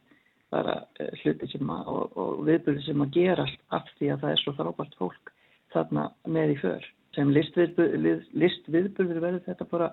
bara 0.53 0.81
eh, 0.99 1.13
hluti 1.21 1.49
sem 1.51 1.71
að, 1.71 1.89
og, 1.93 2.19
og 2.19 2.43
viðbyrði 2.47 2.85
sem 2.85 3.03
að 3.03 3.15
gerast 3.17 3.63
af 3.75 3.89
því 3.97 4.11
að 4.13 4.21
það 4.23 4.33
er 4.33 4.43
svo 4.43 4.53
frábært 4.57 4.99
fólk 4.99 5.33
þarna 5.75 6.09
með 6.37 6.53
í 6.53 6.59
för. 6.61 6.91
Sem 7.17 7.31
listviðbyrður 7.33 8.21
list 8.37 8.69
verður 8.69 9.39
þetta 9.47 9.65
bara 9.71 9.89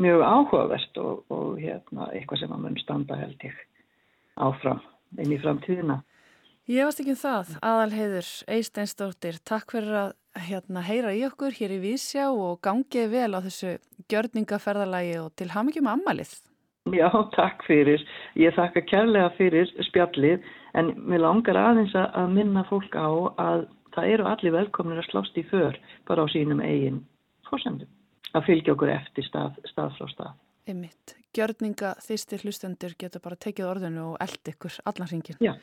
mjög 0.00 0.24
áhugavert 0.26 0.98
og, 0.98 1.22
og 1.30 1.60
hérna, 1.62 2.08
eitthvað 2.12 2.42
sem 2.42 2.56
að 2.56 2.64
mun 2.64 2.80
standa 2.82 3.18
held 3.20 3.46
ég 3.46 3.62
áfram 4.42 4.82
inn 5.22 5.32
í 5.32 5.38
framtíðina. 5.38 6.00
Ég 6.64 6.86
varst 6.88 7.02
ekki 7.02 7.12
um 7.12 7.20
það, 7.20 7.50
aðalheiður 7.68 8.28
Eisteinsdóttir, 8.54 9.38
takk 9.44 9.74
fyrir 9.74 9.98
að 10.00 10.14
hérna, 10.46 10.80
heyra 10.86 11.12
í 11.12 11.20
okkur 11.28 11.54
hér 11.54 11.76
í 11.76 11.82
Vísjá 11.82 12.30
og 12.32 12.62
gangið 12.64 13.10
vel 13.12 13.36
á 13.36 13.44
þessu 13.44 13.74
gjörningaferðalagi 14.10 15.18
og 15.20 15.28
til 15.36 15.50
hafmyggjum 15.52 15.90
ammælið. 15.92 16.32
Já, 17.00 17.08
takk 17.32 17.64
fyrir. 17.64 18.02
Ég 18.36 18.52
þakka 18.56 18.84
kærlega 18.90 19.30
fyrir 19.38 19.70
spjallið 19.88 20.44
en 20.76 20.92
mér 21.08 21.22
langar 21.24 21.56
aðeins 21.56 21.94
að 21.96 22.34
minna 22.34 22.64
fólk 22.68 22.92
á 22.92 23.08
að 23.40 23.66
það 23.94 24.10
eru 24.12 24.28
allir 24.28 24.56
velkomnir 24.58 25.00
að 25.00 25.08
slást 25.08 25.38
í 25.40 25.44
för 25.48 25.78
bara 26.08 26.24
á 26.24 26.26
sínum 26.28 26.60
eigin 26.60 27.00
fórsendum. 27.48 27.88
Að 28.34 28.48
fylgja 28.50 28.74
okkur 28.74 28.90
eftir 28.92 29.24
stað, 29.28 29.60
stað 29.70 29.96
frá 29.96 30.10
stað. 30.10 30.32
Einmitt. 30.68 31.14
Gjörninga 31.34 31.94
þýstir 32.02 32.44
hlustendur 32.44 32.96
getur 32.98 33.22
bara 33.24 33.38
tekið 33.40 33.70
orðinu 33.70 34.08
og 34.12 34.18
eld 34.22 34.50
ykkur 34.52 34.80
allan 34.90 35.10
hringin. 35.10 35.38
Já, 35.42 35.54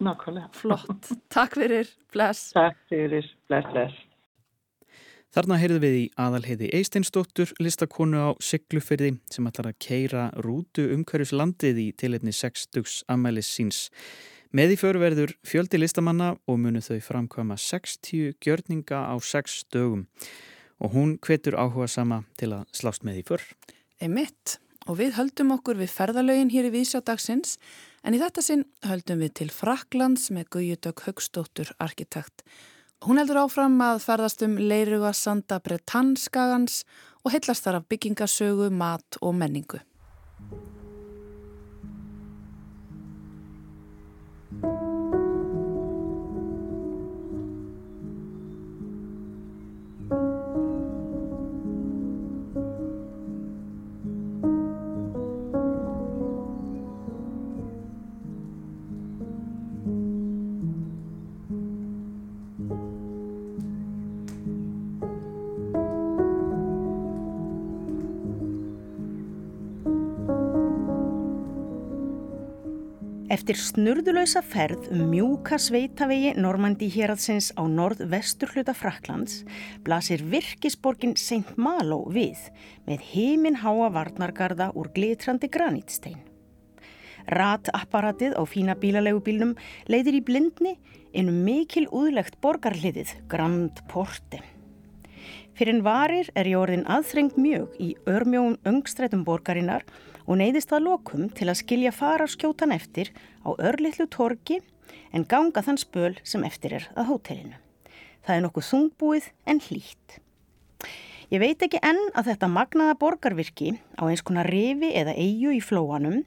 nákvæmlega. 0.00 0.48
Flott. 0.56 1.10
Takk 1.34 1.58
fyrir. 1.60 1.90
Bless. 2.14 2.54
Takk 2.56 2.80
fyrir. 2.88 3.28
Bless, 3.50 3.68
bless. 3.74 4.06
Þarna 5.30 5.60
heyrðum 5.62 5.84
við 5.84 5.92
í 5.94 6.06
aðalheiði 6.18 6.68
Eisteinsdóttur 6.74 7.52
listakonu 7.62 8.18
á 8.18 8.30
Siglufyrði 8.42 9.12
sem 9.30 9.46
ætlar 9.46 9.68
að 9.70 9.76
keira 9.84 10.24
rútu 10.42 10.88
umhverjus 10.90 11.30
landið 11.30 11.76
í 11.78 11.84
tilefni 12.02 12.32
60 12.34 13.04
amælis 13.14 13.50
síns. 13.54 13.84
Með 14.50 14.74
í 14.74 14.78
förverður 14.80 15.36
fjöldi 15.46 15.78
listamanna 15.78 16.32
og 16.50 16.58
munu 16.58 16.82
þau 16.82 16.98
framkvæma 17.06 17.54
60 17.62 18.40
gjörninga 18.42 19.04
á 19.06 19.14
6 19.22 19.60
dögum 19.70 20.02
og 20.82 20.96
hún 20.96 21.14
hvetur 21.22 21.54
áhuga 21.54 21.86
sama 21.86 22.24
til 22.34 22.50
að 22.56 22.66
slást 22.74 23.06
með 23.06 23.22
í 23.22 23.24
för. 23.30 23.46
Emitt 24.02 24.56
og 24.90 24.98
við 24.98 25.14
höldum 25.14 25.54
okkur 25.54 25.78
við 25.78 25.94
ferðalögin 25.94 26.50
hér 26.50 26.72
í 26.72 26.74
Vísjádagsins 26.74 27.54
en 28.02 28.18
í 28.18 28.22
þetta 28.24 28.42
sinn 28.42 28.66
höldum 28.82 29.22
við 29.22 29.36
til 29.44 29.50
Fraklands 29.54 30.26
með 30.34 30.50
Guðjutök 30.56 31.06
Högstóttur 31.06 31.70
arkitekt 31.78 32.42
Hún 33.00 33.16
heldur 33.16 33.38
áfram 33.40 33.78
að 33.80 34.02
ferðast 34.04 34.42
um 34.44 34.58
leiruga 34.60 35.14
sanda 35.16 35.56
Bretanskagans 35.64 36.82
og 37.24 37.32
heillast 37.32 37.64
þar 37.64 37.78
af 37.78 37.86
byggingasögu, 37.88 38.66
mat 38.68 39.16
og 39.24 39.32
menningu. 39.40 39.80
Eftir 73.30 73.54
snurðulösa 73.54 74.40
ferð 74.42 74.88
um 74.90 75.04
mjúka 75.12 75.54
sveitavegi 75.62 76.32
Normandi 76.34 76.88
héradsins 76.90 77.52
á 77.54 77.62
norð-vestur 77.62 78.50
hluta 78.50 78.74
Fraklands 78.74 79.44
blasir 79.86 80.24
virkisborgin 80.32 81.14
St. 81.14 81.54
Malo 81.54 82.00
við 82.10 82.40
með 82.88 83.06
heiminn 83.12 83.60
háa 83.62 83.86
varnargarða 83.94 84.72
úr 84.74 84.90
glitrandi 84.96 85.46
granítstein. 85.46 86.18
Ratapparatið 87.30 88.34
á 88.34 88.42
fína 88.50 88.74
bílalegubílnum 88.74 89.54
leiðir 89.86 90.18
í 90.18 90.26
blindni 90.26 90.74
innum 91.14 91.44
mikil 91.46 91.86
úðlegt 91.86 92.40
borgarliðið 92.42 93.14
Grand 93.30 93.78
Porte. 93.86 94.42
Fyrir 95.54 95.76
en 95.76 95.86
varir 95.86 96.34
er 96.34 96.50
ég 96.50 96.58
orðin 96.58 96.88
aðþrengt 96.90 97.38
mjög 97.38 97.78
í 97.78 97.94
örmjóum 98.10 98.58
öngstrætum 98.66 99.22
borgarinnar 99.22 99.86
og 99.86 100.09
neyðist 100.38 100.72
að 100.74 100.86
lokum 100.86 101.28
til 101.34 101.48
að 101.50 101.60
skilja 101.62 101.92
fararskjótan 101.96 102.74
eftir 102.74 103.10
á 103.42 103.50
örlittlu 103.56 104.06
torki 104.10 104.60
en 105.10 105.26
ganga 105.26 105.62
þann 105.64 105.80
spöl 105.80 106.14
sem 106.22 106.44
eftir 106.46 106.76
er 106.78 106.88
að 106.94 107.10
hótelinu. 107.10 107.56
Það 108.26 108.36
er 108.36 108.44
nokkuð 108.44 108.68
þungbúið 108.68 109.30
en 109.50 109.62
hlýtt. 109.66 110.20
Ég 111.30 111.38
veit 111.38 111.60
ekki 111.62 111.78
enn 111.86 112.00
að 112.18 112.32
þetta 112.32 112.46
magnaða 112.50 112.96
borgarvirki 112.98 113.76
á 113.94 114.02
eins 114.10 114.22
konar 114.26 114.48
revi 114.50 114.88
eða 114.98 115.12
eigu 115.14 115.52
í 115.54 115.60
flóanum 115.62 116.24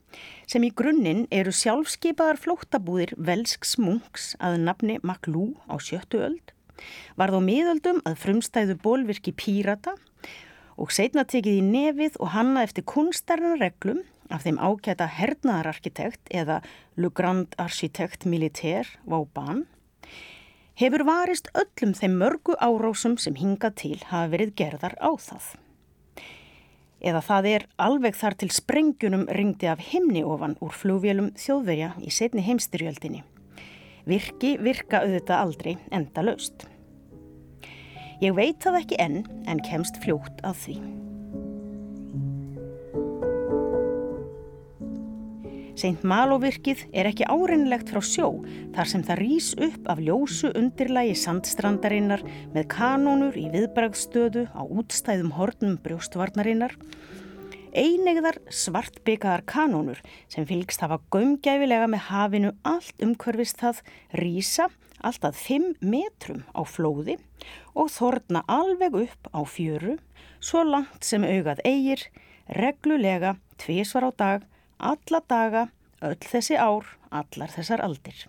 sem 0.48 0.64
í 0.64 0.72
grunninn 0.72 1.26
eru 1.28 1.52
sjálfskeipaðar 1.52 2.40
flóttabúðir 2.40 3.12
velsks 3.20 3.76
munks 3.76 4.32
að 4.40 4.62
nafni 4.64 5.02
Maklú 5.04 5.50
á 5.68 5.76
sjöttu 5.84 6.24
öld, 6.24 6.56
varð 7.20 7.36
á 7.36 7.42
miðöldum 7.44 8.00
að 8.08 8.16
frumstæðu 8.24 8.78
bólvirki 8.80 9.36
Pírata 9.36 9.98
og 10.78 10.92
setna 10.92 11.26
tekið 11.26 11.60
í 11.60 11.66
nefið 11.68 12.18
og 12.20 12.34
hanna 12.34 12.64
eftir 12.66 12.86
kunstarnar 12.90 13.60
reglum 13.62 14.02
af 14.34 14.46
þeim 14.46 14.58
ágæta 14.58 15.08
hernaðararkitekt 15.20 16.32
eða 16.34 16.62
Le 16.98 17.10
Grand 17.14 17.54
Architect 17.62 18.26
Militaire 18.26 18.90
Vauban 19.06 19.66
hefur 20.80 21.06
varist 21.06 21.52
öllum 21.54 21.94
þeim 21.98 22.18
mörgu 22.22 22.56
árósum 22.58 23.20
sem 23.22 23.36
hingað 23.38 23.78
til 23.84 24.00
hafa 24.10 24.32
verið 24.34 24.56
gerðar 24.58 24.98
á 24.98 25.12
það. 25.22 25.52
Eða 27.04 27.22
það 27.28 27.48
er 27.52 27.66
alveg 27.84 28.16
þar 28.16 28.36
til 28.40 28.50
sprengjunum 28.56 29.26
ringdi 29.38 29.68
af 29.68 29.82
himni 29.92 30.24
ofan 30.24 30.56
úr 30.64 30.74
flugvélum 30.74 31.34
þjóðverja 31.38 31.94
í 32.00 32.14
setni 32.16 32.46
heimstyrjöldinni. 32.48 33.26
Virki 34.08 34.56
virka 34.60 35.04
auðvitað 35.04 35.42
aldrei 35.42 35.74
enda 35.92 36.24
laust. 36.24 36.66
Ég 38.24 38.32
veit 38.38 38.62
það 38.64 38.78
ekki 38.80 38.98
enn 39.04 39.24
en 39.52 39.60
kemst 39.66 39.98
fljótt 40.00 40.38
að 40.48 40.60
því. 40.62 40.74
Seint 45.74 46.06
Malóvirkið 46.08 46.86
er 46.96 47.10
ekki 47.10 47.28
áreinlegt 47.28 47.90
frá 47.92 48.00
sjó 48.06 48.30
þar 48.76 48.88
sem 48.88 49.04
það 49.04 49.20
rýs 49.20 49.50
upp 49.68 49.90
af 49.92 50.00
ljósu 50.00 50.54
undirlægi 50.56 51.18
sandstrandarinnar 51.20 52.24
með 52.54 52.70
kanónur 52.72 53.36
í 53.36 53.50
viðbragstöðu 53.52 54.46
á 54.56 54.62
útstæðum 54.64 55.34
hornum 55.36 55.76
brjóstvarnarinnar. 55.84 56.78
Einegðar 57.76 58.38
svartbyggðar 58.54 59.44
kanónur 59.50 60.00
sem 60.32 60.48
fylgst 60.48 60.86
hafa 60.86 61.02
gömgæfilega 61.12 61.92
með 61.92 62.08
hafinu 62.08 62.54
allt 62.64 63.04
umhverfist 63.04 63.60
það 63.60 63.84
rýsa 64.22 64.70
alltaf 65.04 65.38
5 65.48 65.84
metrum 65.84 66.44
á 66.56 66.62
flóði 66.68 67.18
og 67.76 67.92
þorna 67.94 68.44
alveg 68.48 68.98
upp 69.04 69.30
á 69.36 69.42
fjöru 69.48 69.98
svo 70.44 70.64
langt 70.68 71.06
sem 71.08 71.24
augað 71.24 71.62
eigir, 71.68 72.04
reglulega, 72.48 73.38
tvísvar 73.62 74.10
á 74.10 74.12
dag, 74.18 74.46
alla 74.80 75.22
daga, 75.30 75.64
öll 76.04 76.20
þessi 76.20 76.58
ár, 76.60 76.88
allar 77.12 77.52
þessar 77.54 77.84
aldir. 77.86 78.28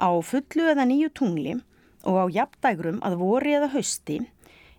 Á 0.00 0.08
fullu 0.24 0.68
eða 0.72 0.86
nýju 0.88 1.12
tungli 1.20 1.58
og 2.08 2.16
á 2.16 2.24
jafndægrum 2.38 3.02
að 3.04 3.18
vori 3.20 3.56
eða 3.58 3.72
hausti 3.74 4.20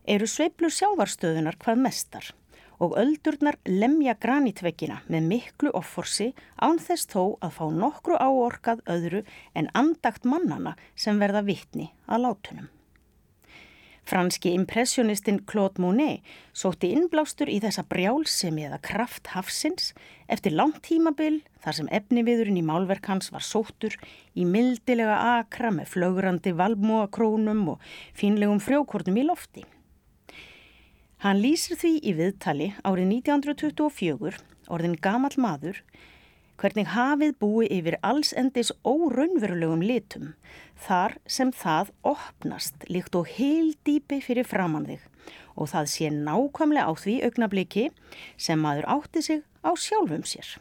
eru 0.10 0.26
sveiblu 0.26 0.72
sjávarstöðunar 0.74 1.60
hvað 1.62 1.84
mestar 1.86 2.32
og 2.80 2.96
öldurnar 3.00 3.60
lemja 3.68 4.16
granítveggina 4.24 5.02
með 5.12 5.30
miklu 5.34 5.76
offorsi 5.76 6.32
án 6.64 6.80
þess 6.82 7.12
þó 7.12 7.22
að 7.44 7.56
fá 7.60 7.64
nokkru 7.76 8.18
áorkað 8.18 8.84
öðru 8.90 9.24
en 9.54 9.72
andagt 9.76 10.26
mannana 10.26 10.76
sem 10.96 11.20
verða 11.20 11.46
vittni 11.48 11.92
að 12.08 12.28
látunum. 12.28 12.70
Franski 14.10 14.56
impressionistinn 14.58 15.44
Claude 15.46 15.78
Monet 15.84 16.26
sótti 16.58 16.90
innblástur 16.96 17.50
í 17.52 17.60
þessa 17.62 17.84
brjálsemi 17.92 18.66
eða 18.66 18.80
kraft 18.82 19.30
hafsins 19.36 19.92
eftir 20.34 20.56
langt 20.58 20.82
tímabil 20.88 21.44
þar 21.62 21.78
sem 21.78 21.92
efniviðurinn 21.94 22.58
í 22.58 22.66
málverk 22.66 23.06
hans 23.12 23.30
var 23.36 23.46
sóttur 23.46 24.00
í 24.34 24.48
mildilega 24.50 25.20
akra 25.38 25.70
með 25.76 25.92
flögrandi 25.94 26.56
valmóakrónum 26.58 27.68
og 27.76 27.92
fínlegum 28.18 28.64
frjókortum 28.64 29.22
í 29.22 29.28
lofti. 29.30 29.68
Hann 31.20 31.42
lýsir 31.44 31.76
því 31.76 31.90
í 32.08 32.12
viðtali 32.16 32.66
árið 32.88 33.10
1924, 33.12 34.38
orðin 34.72 34.94
gamal 35.04 35.34
maður, 35.36 35.82
hvernig 36.62 36.94
hafið 36.94 37.34
búi 37.42 37.66
yfir 37.76 37.98
alls 38.08 38.30
endis 38.40 38.70
óraunverulegum 38.88 39.84
litum, 39.84 40.30
þar 40.80 41.18
sem 41.28 41.52
það 41.52 41.92
opnast 42.08 42.88
líkt 42.88 43.18
og 43.20 43.28
heil 43.34 43.74
dýpi 43.84 44.22
fyrir 44.24 44.48
framann 44.48 44.88
þig 44.88 45.04
og 45.60 45.68
það 45.74 45.90
sé 45.92 46.08
nákvæmlega 46.16 46.88
á 46.88 46.94
því 47.04 47.18
augnabliki 47.28 47.86
sem 48.40 48.64
maður 48.64 48.88
átti 48.96 49.26
sig 49.28 49.44
á 49.60 49.76
sjálfum 49.76 50.24
sér. 50.24 50.54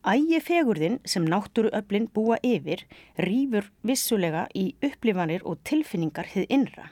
Ægi 0.00 0.40
fegurðin 0.48 0.96
sem 1.04 1.28
náttúruöflin 1.28 2.08
búa 2.08 2.40
yfir 2.40 2.88
rýfur 3.20 3.68
vissulega 3.84 4.48
í 4.56 4.70
upplifanir 4.80 5.44
og 5.44 5.60
tilfinningar 5.68 6.32
hið 6.32 6.48
innra 6.48 6.88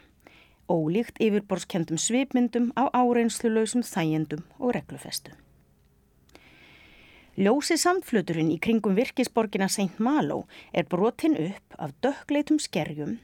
ólíkt 0.70 1.18
yfirborskendum 1.18 1.98
svipmyndum 1.98 2.70
á 2.78 2.86
áreinsluleusum 2.94 3.82
þægjendum 3.82 4.44
og 4.58 4.76
reglufestu. 4.78 5.34
Ljósi 7.40 7.78
samfluturinn 7.80 8.52
í 8.54 8.58
kringum 8.62 8.96
virkisborgina 8.98 9.68
St. 9.70 9.98
Malo 9.98 10.44
er 10.72 10.86
brotin 10.86 11.36
upp 11.38 11.76
af 11.78 11.94
dökkleitum 12.04 12.58
skerjum 12.62 13.18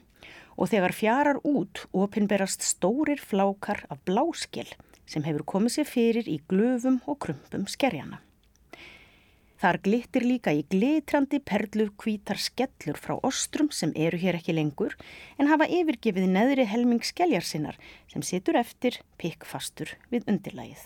og 0.57 0.71
þegar 0.71 0.95
fjarar 0.95 1.41
út 1.45 1.85
opinberast 1.93 2.65
stórir 2.65 3.21
flákar 3.21 3.85
af 3.93 4.01
bláskel 4.09 4.69
sem 5.07 5.23
hefur 5.27 5.45
komið 5.53 5.77
sér 5.77 5.91
fyrir 5.91 6.27
í 6.27 6.39
glöfum 6.49 7.01
og 7.05 7.19
krumpum 7.23 7.67
skerjana. 7.69 8.19
Þar 9.57 9.79
glittir 9.81 10.21
líka 10.21 10.51
í 10.53 10.59
glitrandi 10.69 11.39
perlu 11.41 11.87
kvítar 11.97 12.37
skellur 12.37 12.99
frá 13.01 13.15
ostrum 13.25 13.71
sem 13.73 13.89
eru 13.97 14.19
hér 14.21 14.37
ekki 14.37 14.53
lengur 14.53 14.93
en 15.41 15.49
hafa 15.49 15.65
yfirgefið 15.65 16.27
neðri 16.29 16.67
helming 16.69 17.01
skelljar 17.01 17.45
sinnar 17.45 17.79
sem 18.11 18.21
situr 18.21 18.59
eftir 18.61 18.99
pikkfastur 19.17 19.95
við 20.13 20.29
undirlægið. 20.29 20.83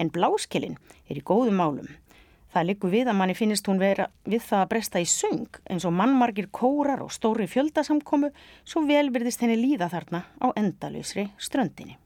En 0.00 0.08
bláskelin 0.08 0.78
er 1.10 1.20
í 1.20 1.26
góðum 1.28 1.60
málum. 1.60 1.92
Það 2.52 2.68
likur 2.70 2.92
við 2.92 3.08
að 3.08 3.18
manni 3.20 3.36
finnist 3.36 3.68
hún 3.68 3.80
vera 3.80 4.08
við 4.24 4.44
það 4.48 4.62
að 4.64 4.70
bresta 4.72 5.00
í 5.00 5.08
söng 5.08 5.60
eins 5.68 5.84
og 5.88 5.96
mannmargir 5.96 6.48
kórar 6.52 7.04
og 7.04 7.12
stóri 7.12 7.44
fjöldasamkomu 7.48 8.32
svo 8.64 8.86
vel 8.88 9.10
virðist 9.12 9.44
henni 9.44 9.60
líða 9.60 9.92
þarna 9.92 10.24
á 10.40 10.56
endalösri 10.56 11.28
ströndinni. 11.36 11.98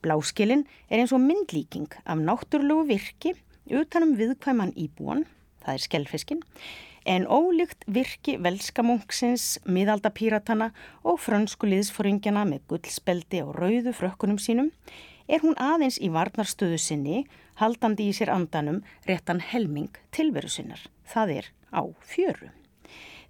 Bláskelin 0.00 0.64
er 0.88 1.02
eins 1.02 1.12
og 1.12 1.24
myndlíking 1.24 1.92
af 2.04 2.20
náttúrlugu 2.20 2.88
virki 2.92 3.32
utanum 3.70 4.16
viðkvæman 4.18 4.74
íbúan, 4.78 5.24
það 5.64 5.74
er 5.74 5.84
skellfiskin, 5.86 6.42
en 7.06 7.26
ólíkt 7.30 7.86
virki 7.86 8.36
velskamunksins, 8.42 9.60
miðaldapíratana 9.66 10.72
og 11.06 11.20
frönsku 11.22 11.68
liðsforingjana 11.70 12.44
með 12.48 12.64
gullspeldi 12.72 13.42
og 13.46 13.54
rauðu 13.60 13.94
frökkunum 13.94 14.40
sínum, 14.42 14.72
er 15.26 15.42
hún 15.42 15.56
aðeins 15.58 15.98
í 16.02 16.10
varnarstöðu 16.14 16.78
sinni, 16.82 17.24
haldandi 17.60 18.10
í 18.10 18.14
sér 18.14 18.32
andanum 18.34 18.82
réttan 19.08 19.42
helming 19.42 19.90
tilveru 20.14 20.50
sinnar. 20.50 20.82
Það 21.06 21.36
er 21.40 21.50
á 21.74 21.82
fjöru. 22.02 22.50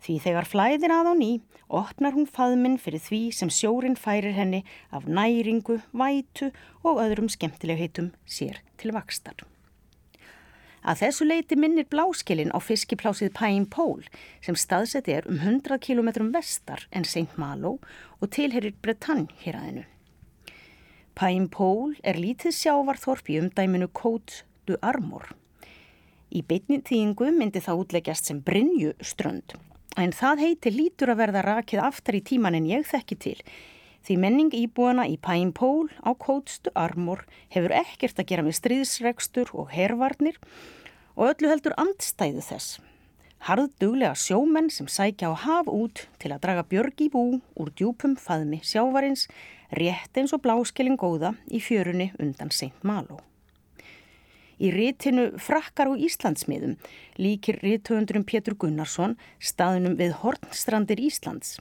Því 0.04 0.18
þegar 0.22 0.48
flæðir 0.48 0.92
að 0.92 1.10
á 1.10 1.14
ný, 1.16 1.30
opnar 1.72 2.14
hún 2.14 2.28
faðminn 2.28 2.76
fyrir 2.78 3.02
því 3.02 3.20
sem 3.34 3.50
sjórin 3.50 3.96
færir 3.98 4.36
henni 4.36 4.62
af 4.92 5.08
næringu, 5.08 5.80
vætu 5.90 6.52
og 6.84 7.02
öðrum 7.02 7.32
skemmtilegheitum 7.32 8.12
sér 8.28 8.60
til 8.76 8.94
vakstar. 8.94 9.40
Að 10.86 11.00
þessu 11.02 11.26
leiti 11.26 11.58
minnir 11.58 11.88
bláskilin 11.90 12.52
á 12.54 12.62
fiskiplásið 12.62 13.32
Pine 13.34 13.66
Pole 13.66 14.06
sem 14.44 14.54
staðsett 14.54 15.10
er 15.10 15.26
um 15.26 15.40
100 15.42 15.80
km 15.82 16.30
vestar 16.30 16.86
en 16.94 17.04
St. 17.04 17.34
Malo 17.34 17.78
og 18.20 18.30
tilherir 18.30 18.76
Bretagne 18.82 19.34
hér 19.42 19.58
aðeinu. 19.58 19.84
Pine 21.18 21.50
Pole 21.50 21.98
er 22.06 22.20
lítið 22.20 22.54
sjávarþorp 22.54 23.32
í 23.32 23.40
umdæminu 23.42 23.90
Côte 23.90 24.44
du 24.68 24.76
Armor. 24.78 25.32
Í 26.30 26.42
beitni 26.46 26.78
tíðingu 26.84 27.32
myndi 27.34 27.62
það 27.64 27.82
útleggjast 27.82 28.30
sem 28.30 28.42
Brynju 28.46 28.94
strönd 29.02 29.56
en 29.96 30.12
það 30.12 30.42
heiti 30.44 30.72
lítur 30.74 31.12
að 31.12 31.22
verða 31.22 31.42
rakið 31.46 31.82
aftar 31.82 32.18
í 32.18 32.22
tíman 32.30 32.58
en 32.58 32.68
ég 32.68 32.84
þekki 32.86 33.16
til 33.22 33.38
því 34.06 34.16
menning 34.22 34.52
íbúana 34.54 35.08
í 35.10 35.16
Pine 35.18 35.50
Pole 35.50 35.90
á 36.06 36.14
du 36.14 36.70
Armor 36.74 37.24
hefur 37.50 37.72
ekkert 37.74 38.20
að 38.20 38.28
gera 38.30 38.42
með 38.46 38.58
stríðsregstur 38.60 39.50
og 39.52 39.72
hervarnir 39.74 40.38
og 41.16 41.32
öllu 41.32 41.50
heldur 41.50 41.74
andstæðu 41.80 42.44
þess. 42.46 42.78
Harðduglega 43.46 44.14
sjómenn 44.14 44.70
sem 44.70 44.86
sækja 44.86 45.30
á 45.30 45.34
haf 45.34 45.68
út 45.68 46.06
til 46.22 46.32
að 46.32 46.42
draga 46.46 46.64
björg 46.70 47.02
í 47.02 47.10
bú 47.10 47.24
úr 47.58 47.70
djúpum 47.74 48.16
faðmi 48.16 48.62
sjávarins 48.62 49.26
rétt 49.74 50.16
eins 50.16 50.34
og 50.34 50.42
bláskelling 50.46 50.98
góða 50.98 51.34
í 51.50 51.60
fjörunni 51.60 52.12
undan 52.22 52.50
St. 52.54 52.72
Malo. 52.86 53.20
Í 54.56 54.70
rítinu 54.72 55.34
Frakkar 55.36 55.90
og 55.92 56.00
Íslandsmiðum 56.00 56.78
líkir 57.20 57.58
rítöfundurum 57.60 58.24
Pétur 58.24 58.56
Gunnarsson 58.56 59.18
staðnum 59.36 59.98
við 59.98 60.14
Hortnstrandir 60.22 61.02
Íslands. 61.02 61.58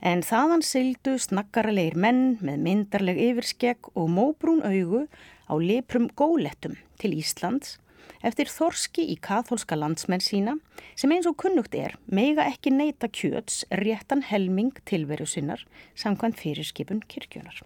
En 0.00 0.22
þaðan 0.24 0.62
syldu 0.64 1.18
snakkaralegir 1.20 1.96
menn 2.00 2.38
með 2.40 2.62
myndarleg 2.64 3.18
yfirskegg 3.20 3.90
og 3.92 4.08
móbrún 4.08 4.62
augu 4.64 5.04
á 5.44 5.54
leprum 5.60 6.08
gólettum 6.16 6.78
til 7.02 7.12
Íslands 7.18 7.76
eftir 8.24 8.48
þorski 8.48 9.04
í 9.12 9.16
katholska 9.20 9.76
landsmenn 9.76 10.24
sína 10.24 10.56
sem 10.96 11.12
eins 11.12 11.28
og 11.28 11.36
kunnugt 11.40 11.76
er 11.76 11.98
meiga 12.08 12.46
ekki 12.48 12.72
neyta 12.72 13.10
kjöts 13.12 13.66
réttan 13.82 14.24
helming 14.24 14.72
tilveru 14.88 15.28
sinnar 15.28 15.66
samkvæmt 15.92 16.40
fyrirskipun 16.40 17.04
kirkjunar. 17.04 17.60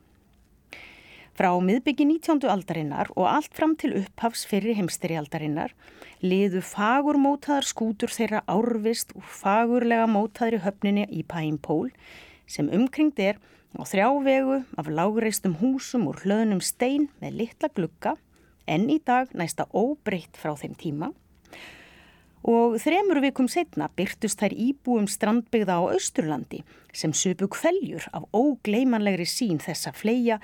Frá 1.34 1.48
miðbyggi 1.58 2.04
19. 2.06 2.44
aldarinnar 2.46 3.08
og 3.18 3.24
allt 3.26 3.56
fram 3.58 3.72
til 3.74 3.96
upphafs 3.98 4.44
fyrir 4.46 4.76
heimsteri 4.78 5.16
aldarinnar 5.18 5.72
liðu 6.22 6.60
fagur 6.62 7.16
mótaðar 7.18 7.66
skútur 7.66 8.12
þeirra 8.14 8.44
árvist 8.46 9.10
og 9.18 9.24
fagurlega 9.40 10.04
mótaðri 10.06 10.60
höfninni 10.62 11.08
í 11.10 11.24
Pæn 11.26 11.56
Pól 11.58 11.88
sem 12.46 12.68
umkringt 12.70 13.18
er 13.18 13.40
á 13.74 13.82
þrjávegu 13.82 14.60
af 14.78 14.86
lágreistum 14.86 15.56
húsum 15.58 16.04
úr 16.06 16.20
hlöðnum 16.22 16.60
stein 16.62 17.08
með 17.18 17.40
litla 17.40 17.70
glugga 17.74 18.12
en 18.70 18.86
í 18.94 19.00
dag 19.02 19.32
næsta 19.34 19.66
óbreytt 19.74 20.38
frá 20.38 20.52
þeim 20.60 20.76
tíma 20.78 21.08
og 22.46 22.76
þremur 22.84 23.18
vikum 23.24 23.48
setna 23.50 23.88
byrtust 23.98 24.38
þær 24.38 24.54
íbúum 24.68 25.10
strandbyggða 25.10 25.80
á 25.82 25.84
Östurlandi 25.96 26.62
sem 26.94 27.10
söpu 27.10 27.50
kveljur 27.50 28.06
af 28.14 28.30
ógleimanlegri 28.30 29.26
sín 29.26 29.58
þessa 29.58 29.90
fleia 29.98 30.38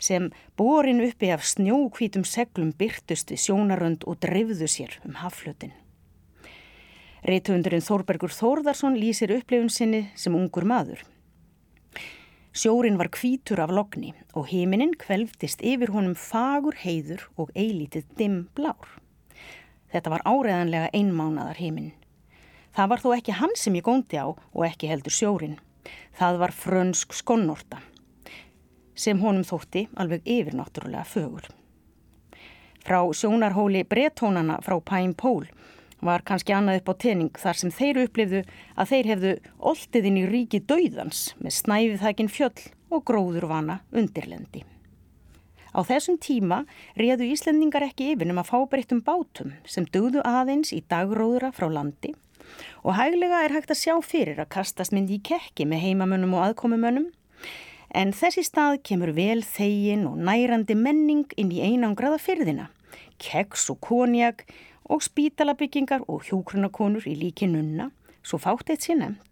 sem 0.00 0.30
borin 0.56 1.02
uppi 1.04 1.30
af 1.34 1.44
snjókvítum 1.44 2.24
seglum 2.24 2.72
byrtust 2.80 3.30
við 3.30 3.44
sjónarönd 3.44 4.06
og 4.08 4.18
drifðu 4.24 4.68
sér 4.68 4.96
um 5.04 5.20
haflutin. 5.20 5.74
Reithundurinn 7.20 7.84
Þórbergur 7.84 8.32
Þórðarsson 8.32 8.96
lýsir 8.96 9.32
upplifun 9.34 9.68
sinni 9.68 10.06
sem 10.16 10.34
ungur 10.34 10.64
maður. 10.64 11.02
Sjórin 12.56 12.96
var 12.98 13.12
kvítur 13.12 13.60
af 13.62 13.70
logni 13.70 14.14
og 14.34 14.48
heiminin 14.50 14.96
kvelftist 14.98 15.60
yfir 15.62 15.92
honum 15.94 16.16
fagur 16.18 16.74
heiður 16.80 17.28
og 17.36 17.52
eilítið 17.54 18.08
dimm 18.18 18.40
blár. 18.56 18.88
Þetta 19.92 20.14
var 20.16 20.24
áreðanlega 20.24 20.90
einmánadar 20.96 21.60
heiminn. 21.60 21.92
Það 22.74 22.90
var 22.90 23.02
þó 23.04 23.08
ekki 23.18 23.36
hann 23.36 23.54
sem 23.58 23.76
ég 23.76 23.86
góndi 23.86 24.18
á 24.18 24.26
og 24.32 24.64
ekki 24.66 24.90
heldur 24.90 25.14
sjórin. 25.14 25.58
Það 26.16 26.40
var 26.42 26.54
frönsk 26.54 27.14
skonnorta 27.14 27.82
sem 29.00 29.20
honum 29.22 29.46
þótti 29.46 29.86
alveg 29.96 30.26
yfirnáttúrulega 30.28 31.06
fögur. 31.08 31.48
Frá 32.84 33.00
sjónarhóli 33.12 33.84
bretónana 33.88 34.60
frá 34.64 34.78
Pæn 34.80 35.14
Pól 35.14 35.48
var 36.00 36.24
kannski 36.24 36.54
annað 36.56 36.80
upp 36.80 36.92
á 36.92 36.94
tening 37.04 37.36
þar 37.36 37.58
sem 37.60 37.72
þeir 37.76 38.02
upplifðu 38.06 38.42
að 38.76 38.92
þeir 38.92 39.08
hefðu 39.12 39.32
oltiðin 39.70 40.20
í 40.22 40.26
ríki 40.30 40.60
dauðans 40.64 41.34
með 41.40 41.56
snæfið 41.58 42.04
þækin 42.04 42.32
fjöll 42.32 42.68
og 42.90 43.04
gróður 43.06 43.48
vana 43.50 43.80
undirlendi. 43.92 44.64
Á 45.70 45.80
þessum 45.86 46.16
tíma 46.18 46.64
réðu 46.98 47.28
Íslendingar 47.30 47.84
ekki 47.86 48.14
yfir 48.14 48.32
um 48.32 48.40
að 48.42 48.48
fá 48.48 48.58
breyttum 48.72 49.04
bátum 49.06 49.52
sem 49.68 49.86
dögðu 49.86 50.24
aðeins 50.26 50.72
í 50.74 50.80
dagróðura 50.90 51.52
frá 51.54 51.68
landi 51.70 52.16
og 52.82 52.96
hæglega 52.96 53.44
er 53.44 53.54
hægt 53.54 53.70
að 53.70 53.82
sjá 53.84 53.94
fyrir 54.02 54.40
að 54.42 54.50
kastast 54.56 54.94
myndi 54.96 55.20
í 55.20 55.22
kekki 55.22 55.68
með 55.68 55.84
heimamönnum 55.84 56.34
og 56.34 56.48
aðkomumönnum 56.48 57.10
en 57.94 58.12
þessi 58.16 58.44
stað 58.46 58.80
kemur 58.86 59.14
vel 59.16 59.40
þegin 59.46 60.06
og 60.10 60.18
nærandi 60.18 60.76
menning 60.78 61.30
inn 61.36 61.50
í 61.54 61.62
einangraða 61.64 62.20
fyrðina, 62.22 62.68
keks 63.18 63.68
og 63.72 63.80
konjag 63.84 64.44
og 64.90 65.02
spítalabyggingar 65.06 66.06
og 66.08 66.26
hjókrunakonur 66.28 67.06
í 67.06 67.16
líki 67.18 67.50
nunna, 67.50 67.90
svo 68.22 68.38
fátt 68.42 68.70
eitt 68.72 68.86
sér 68.86 69.02
nefnd 69.02 69.30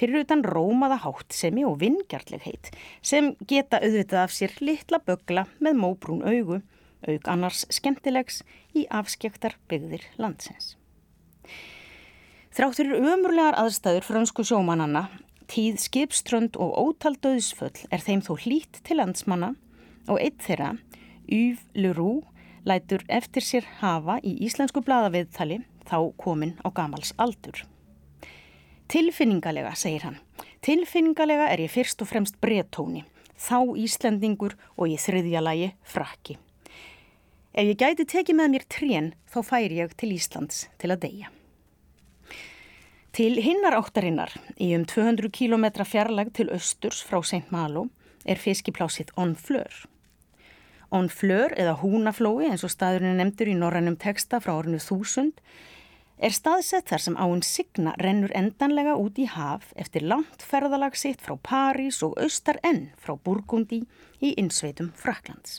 fyrir 0.00 0.24
utan 0.24 0.42
rómaða 0.46 1.00
háttsemi 1.04 1.64
og 1.68 1.80
vingjartlegheit 1.82 2.70
sem 3.04 3.34
geta 3.48 3.80
auðvitað 3.84 4.22
af 4.24 4.34
sér 4.34 4.54
litla 4.64 5.00
bögla 5.04 5.46
með 5.60 5.80
móbrún 5.82 6.22
augu, 6.24 6.60
auk 7.04 7.28
annars 7.32 7.66
skemmtilegs 7.72 8.40
í 8.76 8.86
afskjöktar 8.88 9.56
byggðir 9.68 10.06
landsins. 10.20 10.76
Þráttur 12.56 12.96
umurlegar 12.98 13.58
aðstæður 13.60 14.08
fransku 14.08 14.44
sjómananna, 14.46 15.08
tíð 15.50 15.80
skipströnd 15.82 16.56
og 16.62 16.76
ótaldauðsföll 16.78 17.86
er 17.90 18.02
þeim 18.04 18.22
þó 18.22 18.36
hlít 18.44 18.80
til 18.86 19.00
landsmanna 19.00 19.54
og 20.06 20.20
eitt 20.22 20.38
þeirra, 20.44 20.76
Yves 21.30 21.64
Leroux, 21.74 22.26
lætur 22.66 23.02
eftir 23.08 23.44
sér 23.44 23.66
hafa 23.80 24.18
í 24.26 24.36
íslensku 24.46 24.82
bladaviðtali 24.86 25.60
þá 25.88 25.98
komin 26.20 26.54
á 26.62 26.68
gamals 26.74 27.14
aldur. 27.18 27.64
Tilfinningalega, 28.90 29.72
segir 29.78 30.06
hann. 30.06 30.20
Tilfinningalega 30.66 31.48
er 31.50 31.62
ég 31.64 31.72
fyrst 31.72 32.02
og 32.02 32.10
fremst 32.10 32.38
brettóni, 32.42 33.04
þá 33.38 33.74
Íslandingur 33.78 34.56
og 34.76 34.90
í 34.90 34.98
þriðja 34.98 35.42
lagi 35.42 35.72
frakki. 35.86 36.38
Ef 37.50 37.66
ég 37.66 37.78
gæti 37.78 38.06
tekið 38.06 38.38
með 38.38 38.54
mér 38.54 38.70
trén, 38.70 39.12
þá 39.30 39.42
fær 39.46 39.74
ég 39.74 39.94
til 39.98 40.14
Íslands 40.14 40.68
til 40.78 40.94
að 40.94 41.06
deyja. 41.06 41.34
Til 43.10 43.40
hinnar 43.42 43.74
áttarinnar, 43.74 44.30
í 44.54 44.68
um 44.76 44.84
200 44.86 45.32
km 45.34 45.64
fjarlag 45.82 46.28
til 46.30 46.46
austurs 46.54 47.00
frá 47.02 47.18
St. 47.24 47.48
Malo, 47.50 47.88
er 48.22 48.38
fiskiplásið 48.38 49.08
Onfleur. 49.18 49.72
Onfleur, 50.94 51.56
eða 51.58 51.74
húnaflói, 51.80 52.46
eins 52.46 52.62
og 52.62 52.70
staðurinn 52.70 53.16
er 53.16 53.18
nefndur 53.18 53.48
í 53.50 53.56
norrannum 53.58 53.96
teksta 53.98 54.38
frá 54.38 54.52
ornu 54.54 54.78
þúsund, 54.78 55.40
er 56.22 56.36
staðsett 56.36 56.92
þar 56.92 57.02
sem 57.02 57.16
áinn 57.18 57.42
Signa 57.42 57.96
rennur 57.98 58.30
endanlega 58.38 58.94
út 58.94 59.18
í 59.18 59.26
haf 59.26 59.72
eftir 59.74 60.06
langt 60.06 60.44
ferðalag 60.46 60.94
sitt 60.94 61.18
frá 61.24 61.34
París 61.34 61.98
og 62.06 62.14
austar 62.14 62.60
enn 62.62 62.92
frá 62.94 63.16
Burgundi 63.18 63.80
í 64.22 64.36
innsveitum 64.38 64.92
Fraklands. 64.94 65.58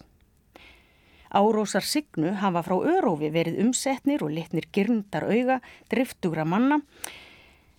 Árósar 1.36 1.84
Signu 1.84 2.32
hafa 2.40 2.64
frá 2.64 2.78
Örófi 2.80 3.32
verið 3.32 3.60
umsetnir 3.66 4.24
og 4.24 4.32
litnir 4.36 4.70
girndar 4.72 5.28
auga 5.28 5.60
driftugra 5.92 6.48
manna 6.48 6.80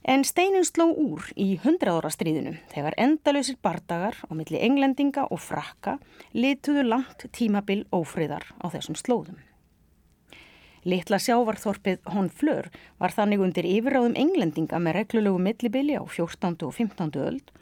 en 0.05 0.25
steinin 0.27 0.67
sló 0.67 0.89
úr 0.91 1.29
í 1.39 1.55
hundraðóra 1.63 2.11
stríðinu 2.11 2.57
þegar 2.73 2.97
endalösir 2.99 3.59
bardagar 3.63 4.19
á 4.27 4.31
milli 4.35 4.59
englendinga 4.59 5.29
og 5.31 5.41
frakka 5.41 5.99
lituðu 6.35 6.85
langt 6.89 7.27
tímabil 7.31 7.85
ófriðar 7.95 8.49
á 8.59 8.67
þessum 8.73 8.99
slóðum. 8.99 9.39
Litla 10.83 11.21
sjávarþorpið 11.23 12.01
Honfleur 12.11 12.67
var 12.99 13.15
þannig 13.15 13.43
undir 13.45 13.69
yfirráðum 13.71 14.17
englendinga 14.19 14.81
með 14.83 14.97
reglulegu 14.99 15.39
millibili 15.39 15.95
á 15.95 16.03
14. 16.03 16.59
og 16.67 16.75
15. 16.75 17.13
öld 17.23 17.53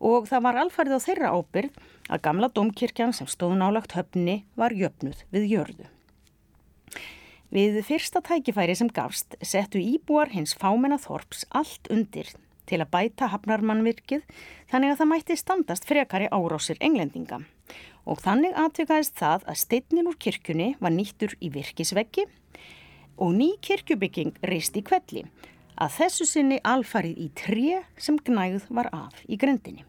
og 0.00 0.28
það 0.28 0.46
var 0.46 0.60
alfarið 0.62 0.96
á 0.96 1.00
þeirra 1.04 1.32
ábyrð 1.36 1.82
að 2.08 2.22
gamla 2.24 2.48
domkirkjan 2.56 3.12
sem 3.16 3.28
stóð 3.28 3.58
nálagt 3.60 3.92
höfni 3.96 4.42
var 4.56 4.72
jöfnuð 4.72 5.26
við 5.32 5.50
jörðu. 5.52 5.90
Við 7.54 7.76
fyrsta 7.86 8.18
tækifæri 8.18 8.74
sem 8.74 8.88
gafst 8.90 9.36
settu 9.38 9.78
íbúar 9.78 10.32
hins 10.32 10.56
fámenna 10.58 10.96
þorps 10.98 11.44
allt 11.54 11.86
undir 11.86 12.32
til 12.66 12.80
að 12.82 12.90
bæta 12.90 13.28
hafnarmannvirkið 13.30 14.24
þannig 14.72 14.90
að 14.90 14.98
það 14.98 15.10
mætti 15.12 15.36
standast 15.38 15.86
frekari 15.86 16.26
árásir 16.34 16.80
englendinga 16.82 17.44
og 18.10 18.18
þannig 18.24 18.58
aðtökaðist 18.58 19.14
það 19.20 19.46
að 19.52 19.60
steinnin 19.62 20.10
úr 20.10 20.18
kirkjunni 20.26 20.68
var 20.82 20.96
nýttur 20.96 21.36
í 21.38 21.52
virkisveggi 21.54 22.26
og 23.22 23.38
ný 23.38 23.52
kirkjubygging 23.62 24.34
reist 24.50 24.74
í 24.74 24.82
kvelli 24.82 25.22
að 25.78 25.94
þessu 26.00 26.26
sinni 26.26 26.58
alfarið 26.66 27.22
í 27.22 27.30
tre 27.38 27.84
sem 27.94 28.18
gnægð 28.18 28.66
var 28.74 28.90
af 28.90 29.22
í 29.30 29.38
grendinni. 29.38 29.86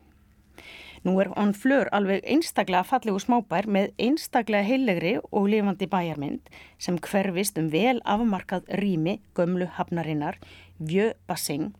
Nú 1.05 1.19
er 1.21 1.29
on 1.37 1.51
flör 1.53 1.85
alveg 1.93 2.23
einstaklega 2.25 2.81
fallegu 2.89 3.19
smábær 3.21 3.67
með 3.69 3.91
einstaklega 4.01 4.65
heilegri 4.65 5.11
og 5.29 5.43
lifandi 5.51 5.85
bæjarmynd 5.85 6.47
sem 6.81 6.95
hverfist 6.97 7.59
um 7.61 7.67
vel 7.69 7.99
afmarkað 8.09 8.71
rými 8.81 9.19
gömlu 9.37 9.67
hafnarinnar 9.75 10.39
Vjö 10.81 11.11
Bassing 11.29 11.75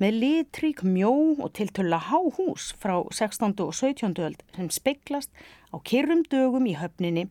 með 0.00 0.16
litrík 0.22 0.80
mjó 0.80 1.12
og 1.36 1.50
tiltölla 1.58 1.98
háhús 2.06 2.70
frá 2.80 2.94
16. 3.12 3.52
og 3.60 3.74
17. 3.76 4.16
öld 4.16 4.40
sem 4.56 4.70
speiklast 4.72 5.28
á 5.70 5.76
kyrrum 5.84 6.22
dögum 6.32 6.64
í 6.64 6.72
höfninni 6.80 7.26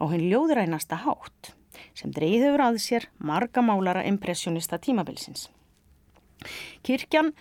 á 0.00 0.08
henn 0.08 0.24
ljóðrænasta 0.30 1.02
hátt 1.04 1.52
sem 1.92 2.14
dreyður 2.16 2.64
að 2.64 2.78
sér 2.80 3.10
margamálara 3.18 4.06
impressionista 4.08 4.80
tímabilsins. 4.80 5.50
Kirkjan 6.80 7.34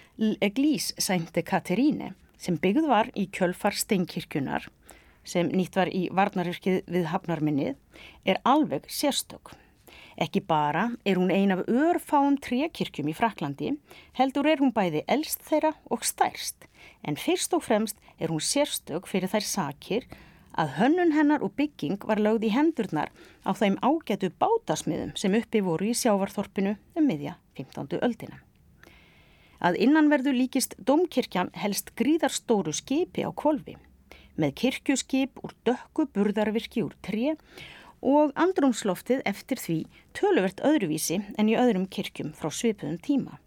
Eglís 0.43 0.91
sænti 0.99 1.45
Kateríne 1.47 2.12
sem 2.43 2.60
byggð 2.60 2.88
var 2.91 3.10
í 3.15 3.29
kjölfar 3.32 3.75
steinkirkjunar 3.77 4.67
sem 5.23 5.47
nýtt 5.56 5.77
var 5.79 5.88
í 5.88 6.08
varnaryrkið 6.12 6.82
við 6.91 7.08
hafnarminnið 7.12 7.77
er 8.27 8.41
alveg 8.43 8.89
sérstök. 8.91 9.53
Ekki 10.19 10.43
bara 10.45 10.89
er 11.08 11.17
hún 11.17 11.32
ein 11.34 11.53
af 11.56 11.63
örfáum 11.69 12.36
trekirkjum 12.43 13.10
í 13.10 13.15
Fraklandi, 13.17 13.71
heldur 14.17 14.49
er 14.49 14.62
hún 14.62 14.73
bæði 14.75 15.01
elst 15.08 15.41
þeirra 15.47 15.73
og 15.89 16.06
stærst, 16.06 16.67
en 17.01 17.17
fyrst 17.17 17.56
og 17.56 17.63
fremst 17.65 17.97
er 18.19 18.29
hún 18.34 18.43
sérstök 18.43 19.10
fyrir 19.10 19.32
þær 19.32 19.47
sakir 19.47 20.08
að 20.53 20.75
hönnun 20.77 21.15
hennar 21.17 21.41
og 21.45 21.56
bygging 21.58 22.03
var 22.06 22.21
lögð 22.21 22.49
í 22.49 22.53
hendurnar 22.53 23.10
á 23.41 23.51
þeim 23.58 23.79
ágætu 23.82 24.29
bátasmiðum 24.38 25.15
sem 25.17 25.34
uppi 25.39 25.63
voru 25.65 25.89
í 25.89 25.97
sjávarþorpinu 25.97 26.77
um 26.93 27.08
miðja 27.10 27.39
15. 27.58 27.97
öldina. 28.06 28.43
Að 29.63 29.78
innanverðu 29.86 30.34
líkist 30.36 30.76
domkirkjan 30.84 31.54
helst 31.56 31.93
gríðarstóru 31.99 32.73
skipi 32.76 33.23
á 33.23 33.32
kvolvi 33.32 33.78
með 34.36 34.56
kirkjuskip 34.60 35.39
úr 35.45 35.54
dökku 35.63 36.08
burðarvirki 36.12 36.84
úr 36.84 36.97
tre 37.06 37.36
og 38.04 38.34
andrumsloftið 38.36 39.23
eftir 39.30 39.62
því 39.63 39.78
töluvert 40.17 40.60
öðruvísi 40.67 41.21
en 41.39 41.52
í 41.52 41.56
öðrum 41.56 41.88
kirkjum 41.88 42.34
frá 42.36 42.52
svipuðum 42.52 42.99
tíma. 43.06 43.39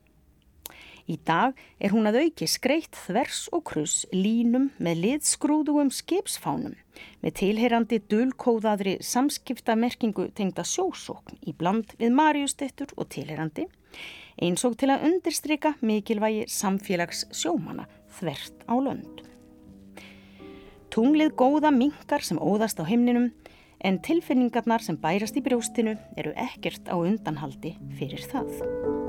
Í 1.06 1.20
dag 1.22 1.54
er 1.78 1.92
hún 1.94 2.08
að 2.10 2.18
auki 2.24 2.48
skreitt 2.50 2.96
þvers 2.98 3.44
og 3.54 3.62
kruss 3.68 4.06
línum 4.10 4.72
með 4.82 5.02
liðskrúðugum 5.04 5.92
skipsfánum 5.94 6.74
með 7.22 7.36
tilheyrandi 7.42 8.00
dulkóðaðri 8.10 8.96
samskiptamerkingu 9.06 10.30
tengda 10.34 10.64
sjósókn 10.66 11.38
í 11.46 11.54
bland 11.54 11.92
við 12.00 12.16
marjustettur 12.16 12.96
og 12.96 13.12
tilheyrandi 13.14 13.68
eins 14.42 14.64
og 14.68 14.76
til 14.80 14.90
að 14.92 15.06
undirstryka 15.08 15.74
mikilvægi 15.80 16.44
samfélags 16.52 17.24
sjómana 17.32 17.86
þvert 18.18 18.66
á 18.68 18.74
lönd. 18.76 19.24
Tunglið 20.92 21.34
góða 21.36 21.72
minkar 21.74 22.24
sem 22.24 22.40
óðast 22.40 22.80
á 22.80 22.84
heimninum 22.88 23.32
en 23.84 24.00
tilfinningarnar 24.00 24.84
sem 24.84 24.96
bærast 25.00 25.36
í 25.36 25.44
brjóstinu 25.44 25.98
eru 26.16 26.32
ekkert 26.48 26.88
á 26.88 26.96
undanhaldi 26.96 27.76
fyrir 27.98 28.24
það. 28.30 29.05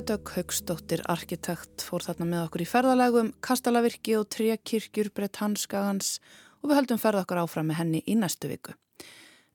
Siljödögg 0.00 0.30
Haugsdóttir, 0.32 1.00
arkitekt, 1.12 1.82
fór 1.84 2.00
þarna 2.00 2.24
með 2.24 2.44
okkur 2.46 2.62
í 2.64 2.66
ferðalagum, 2.70 3.26
kastalavirki 3.44 4.14
og 4.16 4.30
trekkirkjur 4.32 5.10
breytt 5.12 5.36
hanskagans 5.42 6.14
og 6.62 6.70
við 6.70 6.78
heldum 6.78 7.00
ferða 7.02 7.26
okkur 7.26 7.42
áfram 7.42 7.68
með 7.68 7.78
henni 7.82 8.00
í 8.08 8.16
næstu 8.16 8.48
viku. 8.48 8.72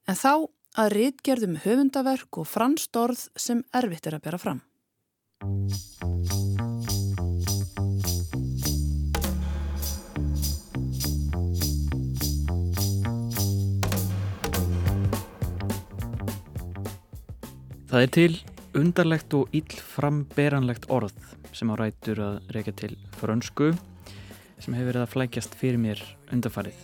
En 0.05 0.13
þá 0.13 0.45
að 0.77 0.91
rítgerðum 0.93 1.57
höfundaverk 1.65 2.37
og 2.37 2.45
franst 2.45 2.93
orð 2.93 3.25
sem 3.33 3.65
erfitt 3.73 4.05
er 4.05 4.19
að 4.19 4.25
bera 4.29 4.37
fram. 4.37 4.61
Það 17.89 18.03
er 18.05 18.13
til 18.21 18.35
undarlegt 18.75 19.33
og 19.37 19.51
illframberanlegt 19.55 20.89
orð 20.91 21.15
sem 21.55 21.71
á 21.71 21.75
rætur 21.79 22.19
að 22.19 22.51
reyka 22.55 22.73
til 22.75 22.95
frönsku 23.15 23.71
sem 24.59 24.75
hefur 24.75 24.89
verið 24.89 25.03
að 25.05 25.13
flækjast 25.13 25.55
fyrir 25.59 25.79
mér 25.79 26.01
undarfarið. 26.35 26.77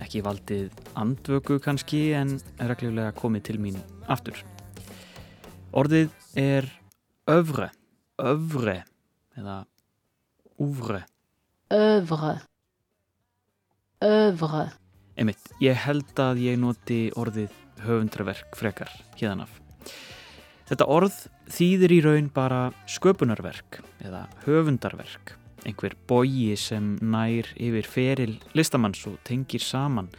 Ekki 0.00 0.22
valdið 0.24 0.80
andvöku 0.98 1.60
kannski 1.62 2.10
en 2.18 2.38
reglulega 2.58 3.12
komið 3.14 3.46
til 3.50 3.58
mín 3.62 3.78
aftur. 4.10 4.38
Orðið 5.70 6.10
er 6.40 6.66
övre, 7.30 7.70
övre 8.18 8.80
eða 9.38 9.62
úvre. 10.58 11.04
Övre, 11.70 12.34
övre. 14.02 14.64
Einmitt, 15.14 15.50
ég 15.62 15.78
held 15.86 16.16
að 16.18 16.42
ég 16.42 16.58
noti 16.58 17.02
orðið 17.14 17.54
höfundraverk 17.84 18.56
frekar 18.58 18.90
hérðan 19.20 19.44
af. 19.46 19.60
Þetta 20.70 20.86
orð 20.86 21.14
þýðir 21.50 21.92
í 21.96 21.96
raun 22.04 22.26
bara 22.30 22.58
sköpunarverk 22.86 23.80
eða 24.06 24.20
höfundarverk, 24.44 25.32
einhver 25.66 25.96
bogi 26.06 26.52
sem 26.54 26.92
nær 27.02 27.48
yfir 27.58 27.88
feril 27.90 28.36
listamanns 28.54 29.02
og 29.10 29.16
tengir 29.26 29.64
saman. 29.66 30.12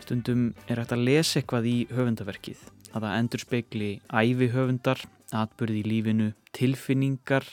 Stundum 0.00 0.48
er 0.64 0.80
hægt 0.80 0.96
að 0.96 1.04
lesa 1.10 1.42
eitthvað 1.42 1.68
í 1.68 1.76
höfundarverkið, 1.92 2.64
að 2.96 3.04
það 3.04 3.18
endur 3.18 3.44
speikli 3.44 3.92
æfi 4.08 4.50
höfundar, 4.56 5.04
atbyrði 5.28 5.84
í 5.84 5.86
lífinu, 5.92 6.32
tilfinningar 6.56 7.52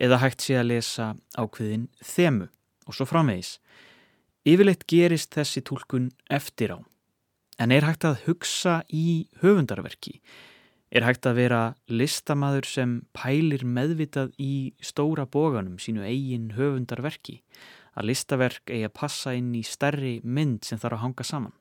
eða 0.00 0.22
hægt 0.24 0.48
sé 0.48 0.56
að 0.56 0.70
lesa 0.72 1.12
ákveðin 1.36 1.90
þemu 2.00 2.48
og 2.88 2.96
svo 2.96 3.12
framvegis. 3.12 3.58
Yfirleitt 4.48 4.88
gerist 4.88 5.36
þessi 5.36 5.60
tólkun 5.68 6.14
eftir 6.32 6.72
á, 6.72 6.78
en 7.60 7.76
er 7.76 7.84
hægt 7.84 8.08
að 8.08 8.22
hugsa 8.24 8.86
í 8.88 9.26
höfundarverki 9.44 10.22
Er 10.88 11.04
hægt 11.04 11.26
að 11.28 11.36
vera 11.36 11.62
listamaður 11.92 12.64
sem 12.64 12.92
pælir 13.12 13.64
meðvitað 13.68 14.32
í 14.40 14.72
stóra 14.80 15.26
bóganum 15.28 15.76
sínu 15.82 16.00
eigin 16.08 16.54
höfundarverki, 16.56 17.42
að 17.92 18.08
listaverk 18.08 18.72
eigi 18.72 18.86
að 18.88 18.94
passa 18.96 19.34
inn 19.36 19.50
í 19.58 19.64
stærri 19.66 20.14
mynd 20.24 20.64
sem 20.64 20.80
þarf 20.80 20.96
að 20.96 21.02
hanga 21.04 21.26
saman. 21.28 21.56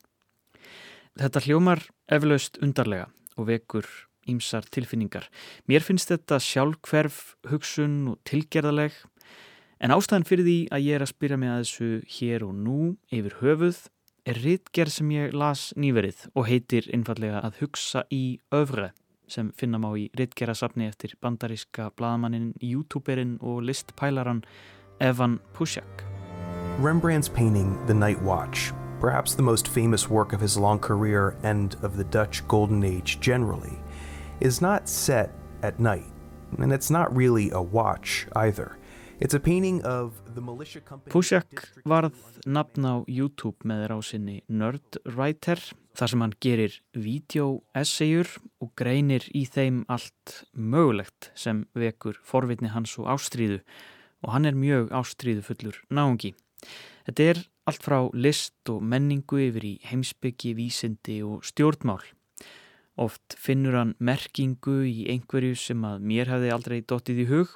Þetta 1.18 1.44
hljómar 1.44 1.84
eflaust 2.14 2.60
undarlega 2.64 3.10
og 3.36 3.50
vekur 3.50 3.88
ímsar 4.32 4.68
tilfinningar. 4.72 5.28
Mér 5.68 5.84
finnst 5.84 6.12
þetta 6.12 6.40
sjálfkverf, 6.44 7.36
hugsun 7.52 8.14
og 8.14 8.22
tilgerðaleg, 8.28 8.96
en 9.84 9.94
ástæðan 9.96 10.28
fyrir 10.28 10.48
því 10.48 10.58
að 10.72 10.88
ég 10.88 10.98
er 10.98 11.04
að 11.04 11.12
spyrja 11.12 11.40
mig 11.42 11.52
að 11.52 11.64
þessu 11.66 11.90
hér 12.16 12.48
og 12.48 12.56
nú 12.56 12.80
yfir 13.12 13.36
höfuð 13.42 13.82
er 14.28 14.40
rittgerð 14.44 14.96
sem 14.96 15.12
ég 15.16 15.36
las 15.36 15.70
nýverið 15.80 16.26
og 16.34 16.48
heitir 16.48 16.88
einfallega 16.96 17.44
að 17.44 17.62
hugsa 17.62 18.04
í 18.12 18.40
öfre 18.56 18.92
sem 19.28 19.52
finna 19.58 19.80
má 19.80 19.92
í 19.98 20.08
rittgerasafni 20.18 20.88
eftir 20.88 21.16
bandaríska 21.22 21.92
bladamannin, 21.98 22.54
youtuberinn 22.62 23.38
og 23.42 23.64
listpælaran 23.68 24.44
Evan 25.00 25.40
Pushak. 25.54 26.04
Rembrandt's 26.80 27.30
painting 27.30 27.78
The 27.88 27.94
Night 27.94 28.22
Watch, 28.22 28.72
perhaps 29.00 29.36
the 29.36 29.44
most 29.44 29.68
famous 29.68 30.10
work 30.10 30.34
of 30.34 30.42
his 30.42 30.58
long 30.58 30.80
career 30.80 31.36
and 31.44 31.76
of 31.82 31.98
the 31.98 32.04
Dutch 32.04 32.48
Golden 32.48 32.84
Age 32.84 33.20
generally, 33.20 33.80
is 34.40 34.62
not 34.62 34.88
set 34.88 35.32
at 35.64 35.80
night, 35.80 36.06
and 36.60 36.72
it's 36.72 36.90
not 36.90 37.16
really 37.16 37.50
a 37.52 37.62
watch 37.62 38.28
either. 38.36 38.78
Pushak 41.10 41.64
varð 41.90 42.14
nafn 42.46 42.86
á 42.86 43.02
YouTube 43.10 43.66
með 43.66 43.88
rásinni 43.90 44.44
Nerdwriter 44.46 45.58
þar 45.98 46.12
sem 46.12 46.24
hann 46.24 46.34
gerir 46.44 46.74
vídeo-essayur 46.94 48.30
og 48.62 48.74
greinir 48.78 49.26
í 49.34 49.46
þeim 49.50 49.84
allt 49.90 50.44
mögulegt 50.54 51.32
sem 51.34 51.66
vekur 51.74 52.20
forvitni 52.22 52.70
hans 52.74 52.94
og 53.02 53.10
ástríðu 53.16 53.64
og 54.26 54.34
hann 54.34 54.46
er 54.50 54.58
mjög 54.58 54.92
ástríðu 54.94 55.46
fullur 55.46 55.80
náungi. 55.94 56.34
Þetta 57.08 57.28
er 57.32 57.42
allt 57.70 57.84
frá 57.86 57.98
list 58.14 58.70
og 58.72 58.84
menningu 58.84 59.40
yfir 59.48 59.66
í 59.66 59.74
heimsbyggi, 59.90 60.54
vísindi 60.58 61.20
og 61.26 61.46
stjórnmál. 61.48 62.04
Oft 62.98 63.38
finnur 63.38 63.78
hann 63.78 63.96
merkingu 64.00 64.80
í 64.90 65.06
einhverju 65.14 65.58
sem 65.60 65.84
að 65.86 66.06
mér 66.10 66.32
hefði 66.34 66.54
aldrei 66.54 66.80
dottið 66.82 67.24
í 67.26 67.28
hug 67.30 67.54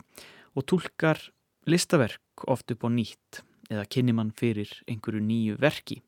og 0.54 0.68
tólkar 0.70 1.22
listaverk 1.70 2.46
oft 2.50 2.74
upp 2.74 2.86
á 2.86 2.90
nýtt 2.94 3.42
eða 3.72 3.88
kynni 3.90 4.14
mann 4.14 4.34
fyrir 4.38 4.70
einhverju 4.90 5.22
nýju 5.26 5.58
verki. 5.62 6.02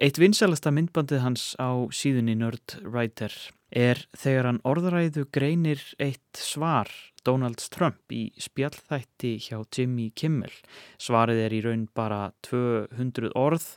Eitt 0.00 0.16
vinsalasta 0.16 0.70
myndbandið 0.72 1.18
hans 1.20 1.42
á 1.60 1.76
síðunni 1.92 2.32
Nerdwriter 2.40 3.34
er 3.68 3.98
þegar 4.16 4.46
hann 4.48 4.60
orðræðu 4.64 5.26
greinir 5.28 5.82
eitt 6.00 6.40
svar 6.40 6.88
Donald 7.20 7.60
Trump 7.68 8.08
í 8.08 8.30
spjallþætti 8.40 9.34
hjá 9.44 9.58
Jimmy 9.68 10.08
Kimmel. 10.16 10.54
Svarið 10.96 11.42
er 11.44 11.52
í 11.52 11.60
raun 11.68 11.84
bara 11.92 12.30
200 12.48 13.34
orð 13.36 13.68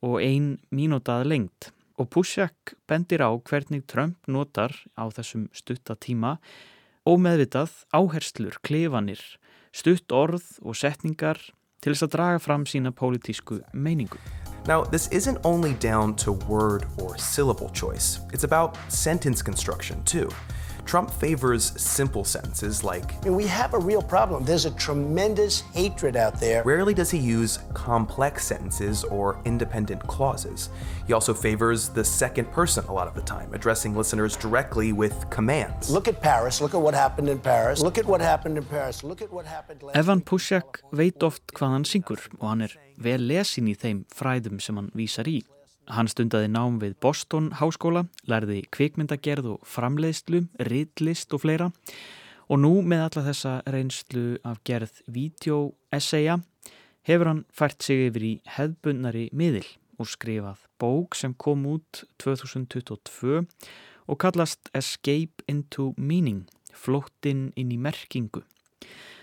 og 0.00 0.16
ein 0.24 0.54
mínútað 0.72 1.28
lengt 1.28 1.70
og 2.00 2.08
Pushak 2.16 2.78
bendir 2.88 3.20
á 3.20 3.28
hvernig 3.36 3.84
Trump 3.84 4.24
notar 4.24 4.72
á 4.96 5.04
þessum 5.12 5.50
stuttatíma 5.52 6.38
og 7.04 7.20
meðvitað 7.20 7.76
áherslur, 7.92 8.56
klefanir, 8.64 9.20
stutt 9.76 10.08
orð 10.16 10.48
og 10.64 10.80
setningar 10.80 11.50
til 11.84 11.92
þess 11.92 12.08
að 12.08 12.14
draga 12.16 12.40
fram 12.40 12.64
sína 12.64 12.96
pólitísku 12.96 13.66
meiningu. 13.76 14.16
Now, 14.68 14.84
this 14.84 15.08
isn't 15.08 15.38
only 15.44 15.72
down 15.72 16.14
to 16.16 16.32
word 16.32 16.84
or 16.98 17.16
syllable 17.16 17.70
choice, 17.70 18.20
it's 18.34 18.44
about 18.44 18.76
sentence 18.92 19.40
construction 19.40 20.02
too. 20.04 20.28
Trump 20.88 21.10
favors 21.10 21.78
simple 21.78 22.24
sentences 22.24 22.82
like 22.82 23.14
I 23.20 23.24
mean, 23.24 23.36
We 23.36 23.46
have 23.46 23.74
a 23.74 23.78
real 23.78 24.00
problem. 24.00 24.46
There's 24.46 24.64
a 24.64 24.70
tremendous 24.70 25.60
hatred 25.74 26.16
out 26.16 26.40
there. 26.40 26.62
Rarely 26.64 26.94
does 26.94 27.10
he 27.10 27.18
use 27.18 27.58
complex 27.74 28.46
sentences 28.46 29.04
or 29.04 29.38
independent 29.44 30.00
clauses. 30.06 30.70
He 31.06 31.12
also 31.12 31.34
favors 31.34 31.90
the 31.90 32.02
second 32.02 32.50
person 32.52 32.86
a 32.86 32.92
lot 32.92 33.06
of 33.06 33.14
the 33.14 33.20
time, 33.20 33.52
addressing 33.52 33.94
listeners 33.94 34.34
directly 34.34 34.94
with 34.94 35.28
commands. 35.28 35.90
Look 35.90 36.08
at 36.08 36.22
Paris. 36.22 36.62
Look 36.62 36.72
at 36.72 36.80
what 36.80 36.94
happened 36.94 37.28
in 37.28 37.38
Paris. 37.38 37.82
Look 37.82 37.98
at 37.98 38.06
what 38.06 38.22
happened 38.22 38.56
in 38.56 38.64
Paris. 38.64 39.04
Look 39.04 39.20
at 39.20 39.30
what 39.30 39.44
happened 39.44 39.82
last 39.82 39.94
Evan 39.94 40.22
Pushak 40.22 40.80
veit 40.90 41.22
oft 41.22 41.52
hvað 41.52 41.76
hann 41.76 41.84
syngur 41.84 42.24
og 42.40 42.48
hann 42.48 42.64
er 42.64 42.72
vel 42.96 43.28
lesin 43.28 43.68
í 43.68 43.76
þeim 43.76 44.06
fræðum 44.08 44.56
sem 44.58 44.80
hann 44.80 44.88
vísar 44.96 45.28
í. 45.28 45.42
Hann 45.88 46.08
stundaði 46.10 46.50
nám 46.52 46.76
við 46.82 46.98
Boston 47.00 47.48
háskóla, 47.56 48.04
lærði 48.28 48.60
kvikmyndagerð 48.74 49.54
og 49.54 49.62
framleiðslu, 49.64 50.42
riðlist 50.68 51.32
og 51.32 51.46
fleira 51.46 51.70
og 52.48 52.60
nú 52.60 52.72
með 52.84 53.04
alla 53.06 53.24
þessa 53.28 53.54
reynslu 53.68 54.24
af 54.44 54.60
gerð 54.68 55.00
vídeo-essaya 55.08 56.38
hefur 57.08 57.30
hann 57.30 57.44
fært 57.52 57.84
sig 57.84 58.08
yfir 58.08 58.24
í 58.24 58.32
hefðbundnari 58.56 59.28
miðil 59.32 59.66
og 59.98 60.10
skrifað 60.12 60.66
bók 60.80 61.16
sem 61.16 61.34
kom 61.34 61.64
út 61.68 62.04
2022 62.20 63.46
og 64.08 64.20
kallast 64.20 64.70
Escape 64.76 65.44
into 65.48 65.92
Meaning, 65.96 66.46
flóttinn 66.72 67.48
inn 67.56 67.72
í 67.72 67.80
merkingu. 67.80 68.44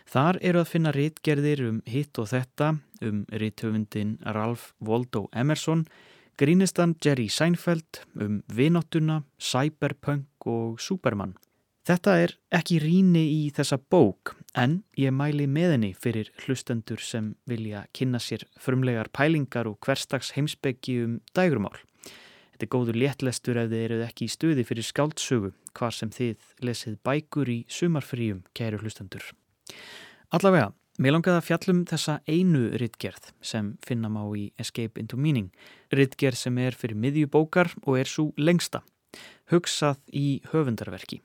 Þar 0.05 0.37
eru 0.45 0.61
að 0.61 0.69
finna 0.69 0.93
rítgerðir 0.93 1.63
um 1.65 1.79
hitt 1.89 2.17
og 2.21 2.29
þetta, 2.29 2.75
um 3.01 3.23
ríthöfundin 3.33 4.17
Ralph 4.21 4.73
Waldo 4.77 5.25
Emerson, 5.33 5.87
grínistan 6.37 6.95
Jerry 7.03 7.27
Seinfeld 7.29 8.01
um 8.19 8.41
vinottuna, 8.51 9.23
cyberpunk 9.39 10.47
og 10.47 10.79
superman. 10.83 11.35
Þetta 11.85 12.15
er 12.17 12.31
ekki 12.57 12.79
ríni 12.81 13.21
í 13.29 13.41
þessa 13.53 13.77
bók 13.77 14.33
en 14.57 14.79
ég 14.97 15.13
mæli 15.13 15.45
með 15.45 15.75
henni 15.75 15.91
fyrir 15.93 16.31
hlustendur 16.43 17.01
sem 17.03 17.35
vilja 17.45 17.83
kynna 17.93 18.17
sér 18.17 18.47
frumlegar 18.57 19.11
pælingar 19.13 19.69
og 19.69 19.77
hverstags 19.85 20.33
heimsbeggi 20.33 20.97
um 21.03 21.19
dægrumál. 21.37 21.77
Þetta 22.55 22.65
er 22.65 22.71
góður 22.73 22.97
léttlestur 23.03 23.59
ef 23.61 23.69
þið 23.69 23.83
eruð 23.83 24.05
ekki 24.07 24.25
í 24.25 24.33
stuði 24.33 24.65
fyrir 24.65 24.87
skáldsögu 24.87 25.51
hvar 25.77 25.93
sem 25.93 26.09
þið 26.09 26.49
lesið 26.65 26.97
bækur 27.05 27.51
í 27.51 27.59
sumarfríum, 27.69 28.41
kæru 28.57 28.79
hlustendur. 28.81 29.27
Allavega, 30.33 30.71
Mér 30.95 31.11
langaði 31.11 31.41
að 31.41 31.47
fjallum 31.49 31.79
þessa 31.89 32.13
einu 32.23 32.69
rittgerð 32.79 33.33
sem 33.43 33.73
finna 33.83 34.07
má 34.07 34.21
í 34.31 34.45
Escape 34.55 35.01
into 35.01 35.17
Meaning. 35.19 35.49
Rittgerð 35.91 36.39
sem 36.39 36.55
er 36.63 36.77
fyrir 36.79 36.95
miðjubókar 36.95 37.73
og 37.83 37.97
er 37.99 38.07
svo 38.07 38.29
lengsta. 38.39 38.79
Hugsað 39.51 39.99
í 40.15 40.39
höfundarverki. 40.53 41.19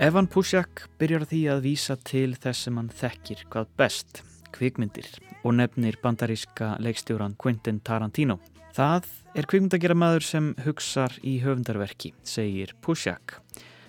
Evan 0.00 0.26
Pushak 0.32 0.86
byrjar 0.96 1.28
því 1.28 1.42
að 1.52 1.66
vísa 1.68 2.00
til 2.00 2.32
þess 2.32 2.64
sem 2.64 2.80
hann 2.80 2.88
þekkir 2.88 3.44
hvað 3.52 3.68
best, 3.76 4.24
kvikmyndir, 4.54 5.10
og 5.42 5.56
nefnir 5.58 5.98
bandaríska 6.02 6.76
leikstjóran 6.82 7.34
Quentin 7.40 7.82
Tarantino. 7.84 8.38
Það 8.74 9.10
er 9.34 9.46
kvikmyndagera 9.50 9.94
maður 9.98 10.26
sem 10.26 10.50
hugsar 10.64 11.14
í 11.22 11.36
höfundarverki, 11.42 12.14
segir 12.26 12.72
Pushak. 12.82 13.38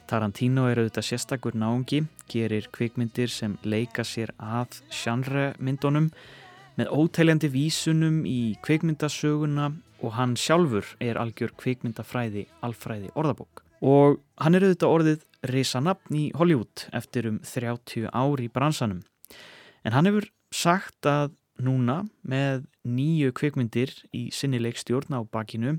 Tarantino 0.06 0.68
er 0.70 0.84
auðvitað 0.84 1.08
sérstakur 1.08 1.56
náungi, 1.58 2.04
gerir 2.30 2.68
kvikmyndir 2.74 3.32
sem 3.34 3.56
leika 3.66 4.06
sér 4.06 4.34
að 4.38 4.82
sjanre 4.94 5.54
myndunum, 5.58 6.12
með 6.78 6.92
óteljandi 6.94 7.50
vísunum 7.50 8.22
í 8.30 8.56
kvikmyndasöguna 8.66 9.72
og 10.04 10.16
hann 10.18 10.36
sjálfur 10.38 10.86
er 11.02 11.18
algjör 11.18 11.56
kvikmyndafræði 11.58 12.46
alfræði 12.66 13.10
orðabók. 13.16 13.64
Og 13.82 14.20
hann 14.42 14.58
er 14.58 14.66
auðvitað 14.68 14.96
orðið 15.00 15.26
risanapn 15.50 16.18
í 16.18 16.26
Hollywood 16.38 16.88
eftir 16.96 17.30
um 17.32 17.42
30 17.42 18.10
ár 18.12 18.42
í 18.42 18.50
bransanum. 18.52 19.02
En 19.86 19.94
hann 19.94 20.10
hefur 20.10 20.30
sagt 20.56 21.08
að 21.10 21.36
núna 21.60 22.04
með 22.28 22.66
nýju 22.88 23.32
kvikmyndir 23.36 23.92
í 24.16 24.28
sinnileik 24.36 24.80
stjórn 24.80 25.16
á 25.16 25.22
bakinu 25.24 25.78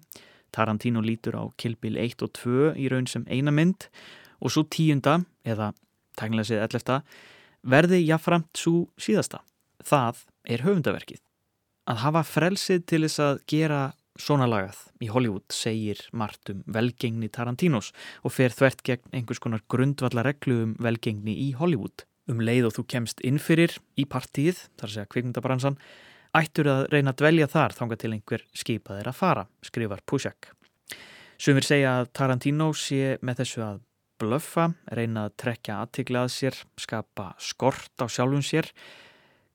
Tarantino 0.57 1.03
lítur 1.05 1.37
á 1.37 1.45
Kill 1.61 1.77
Bill 1.77 1.99
1 2.01 2.25
og 2.25 2.33
2 2.39 2.73
í 2.81 2.89
raun 2.89 3.09
sem 3.11 3.27
eina 3.29 3.53
mynd 3.53 3.89
og 4.41 4.53
svo 4.53 4.65
tíunda, 4.69 5.21
eða 5.45 5.73
tæknilega 6.17 6.49
séð 6.49 6.65
11. 6.65 7.03
verði 7.67 8.01
jáframt 8.05 8.53
svo 8.57 8.87
síðasta. 9.01 9.43
Það 9.85 10.25
er 10.49 10.65
höfundaverkið. 10.65 11.21
Að 11.87 12.03
hafa 12.03 12.25
frelsið 12.27 12.85
til 12.89 13.03
þess 13.05 13.23
að 13.23 13.41
gera 13.53 13.81
svona 14.17 14.49
lagað 14.49 14.81
í 15.05 15.11
Hollywood 15.13 15.53
segir 15.53 16.01
margt 16.17 16.51
um 16.51 16.63
velgengni 16.73 17.29
Tarantinos 17.33 17.93
og 18.25 18.33
fer 18.33 18.55
þvert 18.55 18.83
gegn 18.87 19.13
einhvers 19.13 19.43
konar 19.45 19.65
grundvallareglu 19.69 20.63
um 20.65 20.77
velgengni 20.83 21.37
í 21.47 21.51
Hollywood. 21.59 22.07
Um 22.27 22.43
leið 22.43 22.69
og 22.69 22.75
þú 22.75 22.85
kemst 22.91 23.23
innfyrir 23.27 23.77
í 23.95 24.05
partíið, 24.11 24.59
þar 24.81 24.93
segja 24.93 25.11
kvikmyndabransan, 25.13 25.77
ættur 26.35 26.69
að 26.73 26.85
reyna 26.93 27.13
að 27.15 27.21
dvelja 27.23 27.49
þar 27.53 27.75
þánga 27.77 27.99
til 28.03 28.13
einhver 28.13 28.45
skipaðir 28.57 29.11
að 29.11 29.19
fara, 29.21 29.45
skrifar 29.63 30.03
Pusek. 30.03 30.51
Sumir 31.39 31.67
segja 31.67 32.01
að 32.01 32.11
Tarantino 32.17 32.73
sé 32.75 33.17
með 33.23 33.43
þessu 33.43 33.63
að 33.63 33.83
blöffa, 34.21 34.71
reyna 34.97 35.27
að 35.27 35.37
trekja 35.43 35.81
aðtikla 35.85 36.25
að 36.25 36.33
sér, 36.35 36.61
skapa 36.81 37.31
skort 37.39 37.93
á 38.03 38.07
sjálfum 38.11 38.45
sér. 38.45 38.71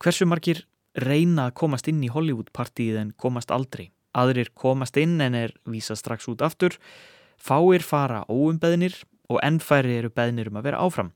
Hversu 0.02 0.28
margir 0.30 0.64
reyna 0.96 1.50
að 1.50 1.58
komast 1.62 1.90
inn 1.92 2.04
í 2.06 2.12
Hollywood-partíið 2.14 3.02
en 3.02 3.16
komast 3.18 3.52
aldrei? 3.52 3.90
Aðrir 4.16 4.52
komast 4.56 4.98
inn 5.02 5.20
en 5.24 5.36
er 5.38 5.56
vísa 5.66 5.98
strax 5.98 6.28
út 6.32 6.44
aftur. 6.46 6.78
Fáir 7.42 7.84
fara 7.84 8.24
óumbeðinir 8.30 9.02
og 9.32 9.40
ennfæri 9.44 9.98
eru 10.02 10.12
beðinir 10.14 10.52
um 10.52 10.60
að 10.60 10.70
vera 10.70 10.84
áfram. 10.84 11.14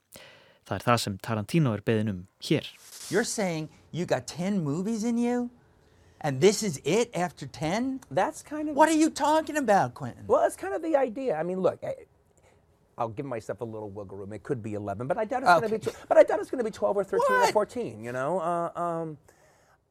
Það 0.66 0.76
er 0.80 0.84
það 0.86 1.00
sem 1.04 1.18
Tarantino 1.22 1.74
er 1.78 1.82
beðin 1.86 2.10
um 2.10 2.22
hér. 2.42 2.66
You're 3.12 3.24
saying 3.24 3.70
you 3.92 4.06
got 4.06 4.26
10 4.28 4.64
movies 4.64 5.04
in 5.04 5.18
you? 5.18 5.50
And 6.22 6.42
this 6.42 6.64
is 6.64 6.82
it 6.84 7.12
after 7.16 7.46
10? 7.46 8.02
That's 8.10 8.42
kind 8.42 8.70
of. 8.70 8.76
What 8.76 8.90
are 8.90 8.98
you 8.98 9.12
talking 9.12 9.58
about, 9.58 9.94
Quentin? 9.94 10.24
Well, 10.28 10.44
it's 10.46 10.56
kind 10.56 10.74
of 10.74 10.82
the 10.82 10.96
idea. 10.96 11.36
I 11.36 11.44
mean, 11.44 11.60
look, 11.62 11.84
I, 11.84 11.94
I'll 12.98 13.10
give 13.10 13.28
myself 13.28 13.62
a 13.62 13.66
little 13.66 13.90
wiggle 13.92 14.18
room. 14.18 14.34
It 14.34 14.42
could 14.42 14.64
be 14.64 14.74
11, 14.74 15.06
but 15.06 15.18
I 15.20 15.26
doubt 15.26 15.44
it's 15.44 15.52
Okay. 15.52 15.68
going 15.68 15.80
to 15.82 15.86
be. 15.92 15.92
tw- 15.98 16.08
But 16.08 16.18
I 16.18 16.24
doubt 16.24 16.40
it's 16.40 16.50
going 16.50 16.64
to 16.64 16.70
be 16.70 16.72
12 16.72 16.98
or 16.98 17.04
13 17.04 17.20
or 17.30 17.40
What? 17.42 17.54
14. 17.54 18.04
You 18.04 18.12
know, 18.12 18.40
uh, 18.40 18.72
um, 18.80 19.18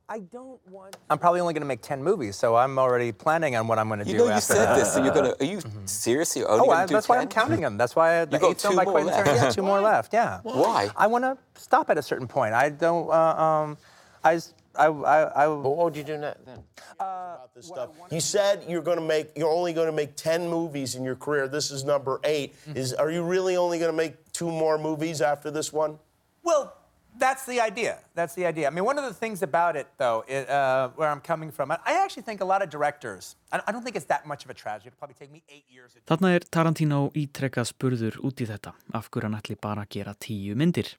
I 0.08 0.18
don't 0.18 0.60
want. 0.70 0.96
I'm 1.08 1.18
probably 1.18 1.40
only 1.40 1.54
going 1.54 1.62
to 1.62 1.66
make 1.66 1.80
10 1.80 2.02
movies, 2.02 2.36
so 2.36 2.56
I'm 2.56 2.78
already 2.78 3.10
planning 3.10 3.56
on 3.56 3.66
what 3.66 3.78
I'm 3.78 3.88
going 3.88 4.00
to 4.00 4.04
do. 4.04 4.10
You 4.12 4.18
do 4.18 4.28
know, 4.28 4.34
you 4.34 4.40
said 4.40 4.66
that. 4.68 4.76
this, 4.76 4.96
and 4.96 5.04
you're 5.04 5.14
gonna. 5.14 5.34
Are 5.40 5.44
you 5.46 5.62
seriously 5.86 6.44
only 6.44 6.60
Oh, 6.60 6.66
gonna 6.66 6.82
I, 6.82 6.86
do 6.86 6.92
that's 6.92 7.08
why 7.08 7.18
I'm 7.18 7.28
counting 7.28 7.60
them. 7.62 7.78
That's 7.78 7.96
why 7.96 8.20
I, 8.20 8.24
the 8.26 8.38
got 8.38 8.50
eighth 8.50 8.60
film 8.62 8.74
two 8.74 8.76
by 8.76 8.84
more 8.84 8.92
Quentin 8.92 9.14
left. 9.14 9.28
Tarantino. 9.28 9.42
Yeah, 9.44 9.50
two 9.50 9.62
more 9.62 9.80
left. 9.80 10.12
Yeah. 10.12 10.40
Why? 10.42 10.90
I 10.96 11.06
want 11.06 11.24
to 11.24 11.38
stop 11.60 11.88
at 11.88 11.96
a 11.96 12.02
certain 12.02 12.28
point. 12.28 12.52
I 12.52 12.68
don't. 12.68 13.08
Uh, 13.08 13.12
um, 13.14 13.78
I, 14.22 14.34
s- 14.34 14.52
I, 14.76 14.86
I, 14.88 15.44
I, 15.44 15.46
But 15.46 15.60
what 15.70 15.84
would 15.86 15.96
you 15.96 16.04
do 16.04 16.18
ne- 16.18 16.34
then? 16.44 16.58
about 16.96 17.54
this 17.54 17.66
stuff. 17.68 17.90
You 18.10 18.20
said 18.20 18.64
you're 18.68 18.82
going 18.82 18.98
to 18.98 19.04
make. 19.04 19.30
You're 19.36 19.50
only 19.52 19.72
going 19.72 19.86
to 19.86 19.92
make 19.92 20.16
ten 20.16 20.48
movies 20.48 20.96
in 20.96 21.04
your 21.04 21.16
career. 21.16 21.48
This 21.48 21.70
is 21.70 21.82
number 21.82 22.20
8 22.24 22.54
Is 22.74 22.92
are 22.92 23.10
you 23.10 23.22
really 23.22 23.56
only 23.56 23.78
going 23.78 23.90
to 23.90 23.96
make 23.96 24.32
two 24.32 24.50
more 24.50 24.76
movies 24.76 25.22
after 25.22 25.50
this 25.50 25.72
one? 25.72 25.98
Well, 26.42 26.76
that's 27.18 27.46
the 27.46 27.60
idea. 27.60 27.98
That's 28.14 28.34
the 28.34 28.46
idea. 28.46 28.66
I 28.66 28.70
mean, 28.70 28.84
one 28.84 28.98
of 28.98 29.04
the 29.04 29.14
things 29.14 29.42
about 29.42 29.76
it, 29.76 29.86
though, 29.98 30.24
it, 30.26 30.48
uh, 30.48 30.90
where 30.96 31.08
I'm 31.08 31.20
coming 31.20 31.50
from, 31.50 31.70
I, 31.70 31.78
actually 31.86 32.22
think 32.22 32.40
a 32.40 32.44
lot 32.44 32.62
of 32.62 32.70
directors. 32.70 33.36
I, 33.52 33.70
don't 33.70 33.82
think 33.82 33.96
it's 33.96 34.06
that 34.06 34.26
much 34.26 34.44
of 34.44 34.50
a 34.50 34.54
tragedy. 34.54 34.88
It'll 34.88 34.98
probably 34.98 35.14
take 35.18 35.30
me 35.30 35.42
eight 35.48 35.64
years. 35.68 35.92
Þarna 36.06 36.34
er 36.34 36.44
Tarantino 36.50 37.10
ítrekkað 37.14 37.70
spurður 37.70 38.18
út 38.26 38.42
í 38.42 38.48
þetta, 38.50 38.74
af 38.94 39.10
hverju 39.10 39.28
hann 39.28 39.38
ætli 39.38 39.56
bara 39.60 39.86
að 39.86 39.94
gera 39.96 40.14
tíu 40.18 40.58
myndir. 40.58 40.90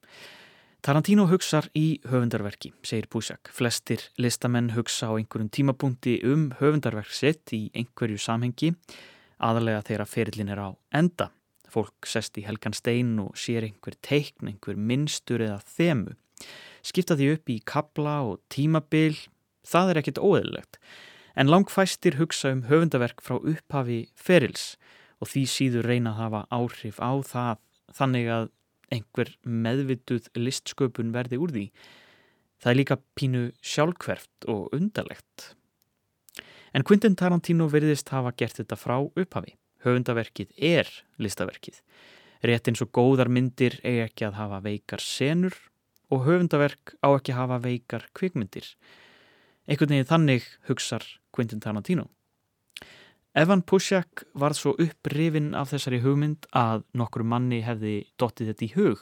Tarantino 0.86 1.26
hugsar 1.28 1.68
í 1.76 2.00
höfundarverki, 2.06 2.72
segir 2.86 3.10
Pusak. 3.10 3.50
Flestir 3.50 4.04
listamenn 4.22 4.72
hugsa 4.76 5.10
á 5.10 5.18
einhverjum 5.18 5.50
tímapunkti 5.50 6.20
um 6.30 6.52
höfundarverk 6.60 7.10
sitt 7.10 7.50
í 7.58 7.68
einhverju 7.74 8.22
samhengi, 8.22 8.76
aðalega 9.42 9.82
þegar 9.88 10.12
ferillin 10.12 10.54
er 10.54 10.62
á 10.62 10.70
enda. 10.94 11.32
Fólk 11.76 12.08
sest 12.08 12.38
í 12.40 12.46
helgan 12.48 12.76
stein 12.76 13.18
og 13.20 13.36
sér 13.36 13.66
einhver 13.68 13.98
teikn, 14.06 14.48
einhver 14.48 14.78
minnstur 14.80 15.44
eða 15.44 15.60
þemu. 15.76 16.14
Skipta 16.86 17.18
því 17.20 17.34
upp 17.36 17.52
í 17.52 17.58
kabla 17.68 18.16
og 18.30 18.40
tímabil, 18.54 19.18
það 19.68 19.92
er 19.92 20.00
ekkit 20.00 20.22
óeðlilegt. 20.22 20.80
En 21.36 21.52
langfæstir 21.52 22.16
hugsa 22.16 22.54
um 22.56 22.64
höfundaverk 22.70 23.20
frá 23.26 23.36
upphafi 23.42 24.06
ferils 24.16 24.76
og 25.20 25.28
því 25.34 25.44
síður 25.52 25.90
reyna 25.92 26.14
að 26.14 26.22
hafa 26.22 26.42
áhrif 26.56 27.02
á 27.04 27.12
það 27.28 27.60
þannig 27.98 28.32
að 28.32 28.48
einhver 28.96 29.34
meðvituð 29.44 30.32
listsköpun 30.40 31.12
verði 31.16 31.42
úr 31.42 31.52
því. 31.52 31.66
Það 32.62 32.72
er 32.72 32.80
líka 32.80 33.00
pínu 33.20 33.44
sjálfkverft 33.60 34.48
og 34.52 34.72
undarlegt. 34.76 35.52
En 36.76 36.84
Quentin 36.88 37.16
Tarantino 37.20 37.68
verðist 37.72 38.12
hafa 38.16 38.32
gert 38.38 38.62
þetta 38.62 38.80
frá 38.80 38.98
upphafi. 39.04 39.56
Höfundaverkið 39.86 40.52
er 40.58 40.90
listaverkið. 41.22 41.80
Rétt 42.46 42.68
eins 42.70 42.82
og 42.84 42.92
góðar 42.94 43.30
myndir 43.30 43.78
eiga 43.86 44.10
ekki 44.10 44.28
að 44.28 44.40
hafa 44.40 44.60
veikar 44.66 45.02
senur 45.02 45.56
og 46.14 46.26
höfundaverk 46.26 46.96
á 47.06 47.08
ekki 47.14 47.34
að 47.34 47.40
hafa 47.40 47.62
veikar 47.64 48.08
kvikmyndir. 48.18 48.68
Einhvern 49.66 49.96
veginn 49.96 50.10
þannig 50.10 50.50
hugsar 50.70 51.06
Quentin 51.34 51.62
Tarantino. 51.62 52.10
Evan 53.36 53.66
Pushak 53.68 54.24
varð 54.34 54.60
svo 54.60 54.76
upprifin 54.80 55.54
af 55.60 55.74
þessari 55.74 56.00
hugmynd 56.04 56.46
að 56.56 56.86
nokkur 56.96 57.26
manni 57.28 57.60
hefði 57.66 58.06
dottið 58.22 58.54
þetta 58.54 58.66
í 58.66 58.74
hug 58.78 59.02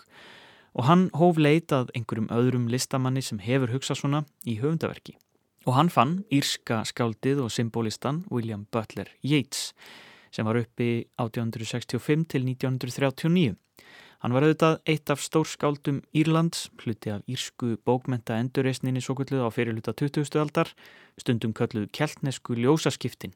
og 0.74 0.88
hann 0.88 1.04
hóf 1.14 1.38
leitað 1.38 1.92
einhverjum 1.94 2.32
öðrum 2.34 2.66
listamanni 2.72 3.22
sem 3.22 3.38
hefur 3.44 3.76
hugsað 3.76 4.00
svona 4.00 4.24
í 4.50 4.58
höfundaverki. 4.58 5.14
Og 5.70 5.78
hann 5.78 5.92
fann 5.94 6.16
írska 6.34 6.82
skáldið 6.90 7.44
og 7.46 7.54
symbolistan 7.54 8.24
William 8.34 8.66
Butler 8.74 9.12
Yeats 9.22 9.70
sem 10.34 10.48
var 10.48 10.58
uppi 10.58 11.06
1865 11.22 12.26
til 12.34 12.48
1939. 12.50 13.54
Hann 14.24 14.32
var 14.32 14.46
auðvitað 14.48 14.78
eitt 14.88 15.12
af 15.12 15.20
stórskáldum 15.20 16.00
Írlands, 16.16 16.70
hluti 16.80 17.12
af 17.12 17.26
írsku 17.28 17.76
bókmenta 17.84 18.38
endurreisninni 18.40 19.04
svo 19.04 19.18
kulluð 19.20 19.44
á 19.44 19.50
fyrirluta 19.52 19.92
20. 20.00 20.40
aldar, 20.40 20.72
stundum 21.20 21.52
kölluð 21.52 21.90
keltnesku 21.92 22.56
ljósaskiptin 22.56 23.36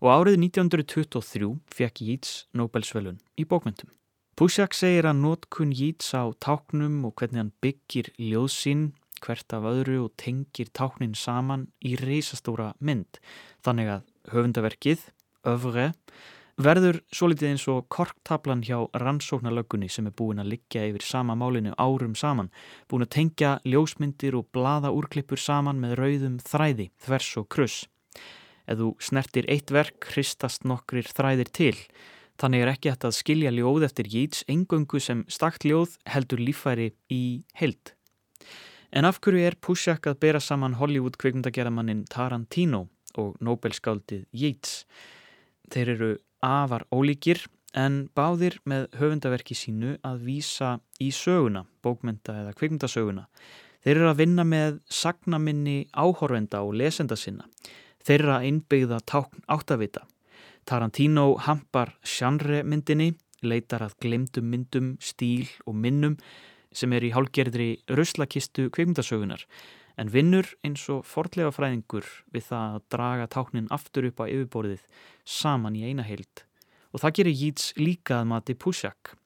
og 0.00 0.08
árið 0.12 0.38
1923 0.48 1.50
fekk 1.72 2.02
Yeats 2.04 2.32
Nobelsvölun 2.56 3.20
í 3.36 3.44
bókmyndum. 3.48 3.92
Pusjak 4.36 4.76
segir 4.76 5.08
að 5.08 5.20
notkun 5.22 5.72
Yeats 5.72 6.12
á 6.12 6.28
táknum 6.40 7.04
og 7.08 7.14
hvernig 7.16 7.40
hann 7.40 7.54
byggir 7.64 8.10
ljóðsinn 8.20 8.90
hvert 9.24 9.52
af 9.56 9.64
öðru 9.68 10.02
og 10.06 10.16
tengir 10.20 10.68
táknin 10.76 11.16
saman 11.16 11.68
í 11.80 11.94
reysastóra 12.00 12.74
mynd. 12.80 13.20
Þannig 13.64 13.92
að 13.94 14.04
höfundaverkið, 14.32 15.06
öfre, 15.48 15.92
verður 16.56 17.02
svo 17.12 17.28
litið 17.28 17.50
eins 17.50 17.66
og 17.68 17.84
korktablan 17.92 18.62
hjá 18.64 18.78
rannsóknarlöggunni 18.96 19.90
sem 19.92 20.08
er 20.08 20.14
búin 20.16 20.40
að 20.40 20.54
liggja 20.54 20.86
yfir 20.88 21.04
sama 21.04 21.36
málinu 21.36 21.74
árum 21.76 22.14
saman, 22.16 22.48
búin 22.88 23.04
að 23.04 23.12
tengja 23.18 23.56
ljósmyndir 23.68 24.38
og 24.38 24.48
blaða 24.56 24.92
úrklippur 24.96 25.40
saman 25.40 25.80
með 25.82 25.96
rauðum 26.00 26.38
þræði, 26.40 26.90
þvers 27.04 27.30
og 27.42 27.48
kruss. 27.52 27.84
Ef 28.66 28.80
þú 28.80 28.92
snertir 28.98 29.46
eitt 29.52 29.70
verk, 29.70 30.08
hristast 30.10 30.64
nokkrir 30.66 31.06
þræðir 31.06 31.52
til. 31.54 31.76
Þannig 32.40 32.64
er 32.64 32.70
ekki 32.72 32.90
hægt 32.92 33.04
að 33.06 33.16
skilja 33.16 33.52
ljóð 33.54 33.86
eftir 33.86 34.08
Yeats 34.12 34.42
engöngu 34.50 35.00
sem 35.00 35.22
stakt 35.32 35.64
ljóð 35.64 35.94
heldur 36.08 36.42
lífæri 36.42 36.90
í 37.12 37.44
heild. 37.56 37.94
En 38.92 39.04
af 39.08 39.20
hverju 39.20 39.44
er 39.44 39.56
Pushak 39.60 40.08
að 40.08 40.20
bera 40.24 40.40
saman 40.40 40.76
Hollywood 40.80 41.16
kvikmyndagerðamannin 41.20 42.04
Tarantino 42.10 42.86
og 43.16 43.36
Nobelskáldið 43.44 44.26
Yeats? 44.32 44.84
Þeir 45.72 45.92
eru 45.96 46.10
afar 46.44 46.86
ólíkir 46.94 47.42
en 47.76 48.06
báðir 48.16 48.58
með 48.64 48.88
höfundaverki 48.96 49.56
sínu 49.58 49.96
að 50.06 50.22
vísa 50.28 50.76
í 51.02 51.10
söguna, 51.12 51.66
bókmynda 51.84 52.38
eða 52.42 52.54
kvikmyndasöguna. 52.56 53.26
Þeir 53.84 53.96
eru 53.96 54.10
að 54.10 54.20
vinna 54.22 54.44
með 54.46 54.78
sagnaminni 54.90 55.78
áhorfenda 55.92 56.62
og 56.64 56.78
lesenda 56.80 57.18
sinna 57.18 57.46
þeirra 58.06 58.40
innbyggða 58.46 59.00
tákn 59.08 59.42
áttavita. 59.50 60.04
Tarantino 60.66 61.34
hampar 61.42 61.94
sjanre 62.06 62.62
myndinni, 62.66 63.12
leitar 63.42 63.84
að 63.86 63.96
glemdum 64.02 64.46
myndum, 64.50 64.92
stíl 65.02 65.46
og 65.66 65.76
minnum 65.78 66.16
sem 66.76 66.92
er 66.92 67.06
í 67.06 67.12
hálgerðri 67.14 67.68
ruslakistu 67.98 68.68
kveimdasögunar 68.74 69.44
en 69.96 70.10
vinnur 70.12 70.48
eins 70.64 70.84
og 70.92 71.06
fordlega 71.08 71.52
fræðingur 71.54 72.06
við 72.34 72.48
það 72.50 72.76
að 72.76 72.84
draga 72.92 73.28
táknin 73.32 73.70
aftur 73.72 74.08
upp 74.10 74.20
á 74.20 74.24
yfirborðið 74.28 74.84
saman 75.24 75.78
í 75.78 75.86
eina 75.88 76.04
heild. 76.06 76.44
Og 76.92 77.02
það 77.02 77.16
gerir 77.18 77.40
Yeats 77.40 77.72
líka 77.80 78.20
að 78.20 78.30
mati 78.32 78.54
Pushak. 78.54 79.16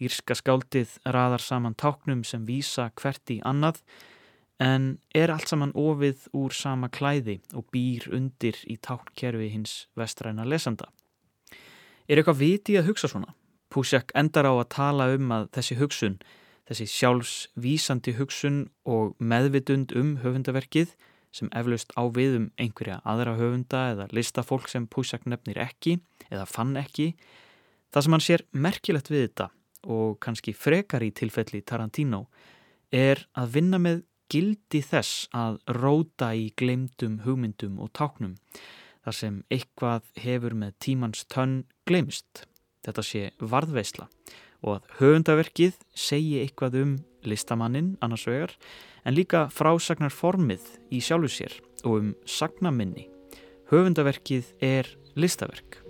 Írska 0.00 0.34
skáldið 0.34 0.98
raðar 1.06 1.40
saman 1.40 1.76
táknum 1.78 2.24
sem 2.26 2.42
vísa 2.48 2.90
hvert 2.98 3.30
í 3.30 3.38
annað 3.46 3.80
en 4.62 4.98
er 5.14 5.32
allt 5.34 5.50
saman 5.50 5.74
ofið 5.74 6.26
úr 6.36 6.54
sama 6.54 6.90
klæði 6.92 7.38
og 7.54 7.66
býr 7.74 8.08
undir 8.14 8.58
í 8.70 8.76
tákkerfi 8.76 9.50
hins 9.52 9.86
vestræna 9.98 10.46
lesanda. 10.46 10.90
Er 12.08 12.20
eitthvað 12.20 12.40
viti 12.42 12.76
að 12.78 12.90
hugsa 12.90 13.10
svona? 13.10 13.34
Pusjak 13.72 14.12
endar 14.14 14.46
á 14.46 14.52
að 14.54 14.70
tala 14.74 15.08
um 15.14 15.32
að 15.34 15.48
þessi 15.56 15.78
hugsun, 15.80 16.18
þessi 16.68 16.86
sjálfsvísandi 16.90 18.14
hugsun 18.18 18.62
og 18.88 19.16
meðvitund 19.20 19.92
um 19.98 20.16
höfundaverkið 20.22 20.94
sem 21.34 21.50
eflaust 21.56 21.90
á 21.98 22.02
við 22.14 22.38
um 22.38 22.46
einhverja 22.60 23.00
aðra 23.04 23.34
höfunda 23.40 23.82
eða 23.92 24.08
listafólk 24.14 24.70
sem 24.70 24.86
Pusjak 24.86 25.26
nefnir 25.26 25.58
ekki 25.60 25.98
eða 26.30 26.46
fann 26.46 26.76
ekki, 26.78 27.12
það 27.92 28.06
sem 28.06 28.16
hann 28.16 28.26
sér 28.28 28.46
merkilegt 28.52 29.10
við 29.10 29.26
þetta 29.26 29.50
og 29.90 30.16
kannski 30.24 30.54
frekar 30.56 31.04
í 31.04 31.12
tilfelli 31.12 31.60
Tarantino 31.66 32.24
er 32.94 33.26
að 33.36 33.56
vinna 33.58 33.80
með 33.82 34.04
gildi 34.32 34.80
þess 34.82 35.28
að 35.36 35.58
róta 35.76 36.30
í 36.34 36.48
glemdum 36.56 37.20
hugmyndum 37.26 37.76
og 37.82 37.92
táknum 37.96 38.38
þar 39.04 39.18
sem 39.18 39.42
eitthvað 39.52 40.06
hefur 40.24 40.56
með 40.56 40.78
tímans 40.80 41.26
tönn 41.28 41.64
glemst. 41.84 42.46
Þetta 42.84 43.04
sé 43.04 43.22
varðveisla 43.40 44.08
og 44.64 44.78
að 44.78 44.94
höfundaverkið 45.00 45.78
segi 45.96 46.40
eitthvað 46.42 46.78
um 46.82 46.94
listamannin 47.28 47.94
annars 48.04 48.26
vegar 48.28 48.54
en 49.04 49.16
líka 49.16 49.46
frásagnar 49.52 50.12
formið 50.12 50.64
í 50.92 51.02
sjálfu 51.04 51.32
sér 51.32 51.58
og 51.84 52.00
um 52.00 52.14
sagnaminni. 52.24 53.08
Höfundaverkið 53.72 54.54
er 54.64 54.88
listaverk 55.16 55.80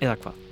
eða 0.00 0.16
hvað? 0.22 0.49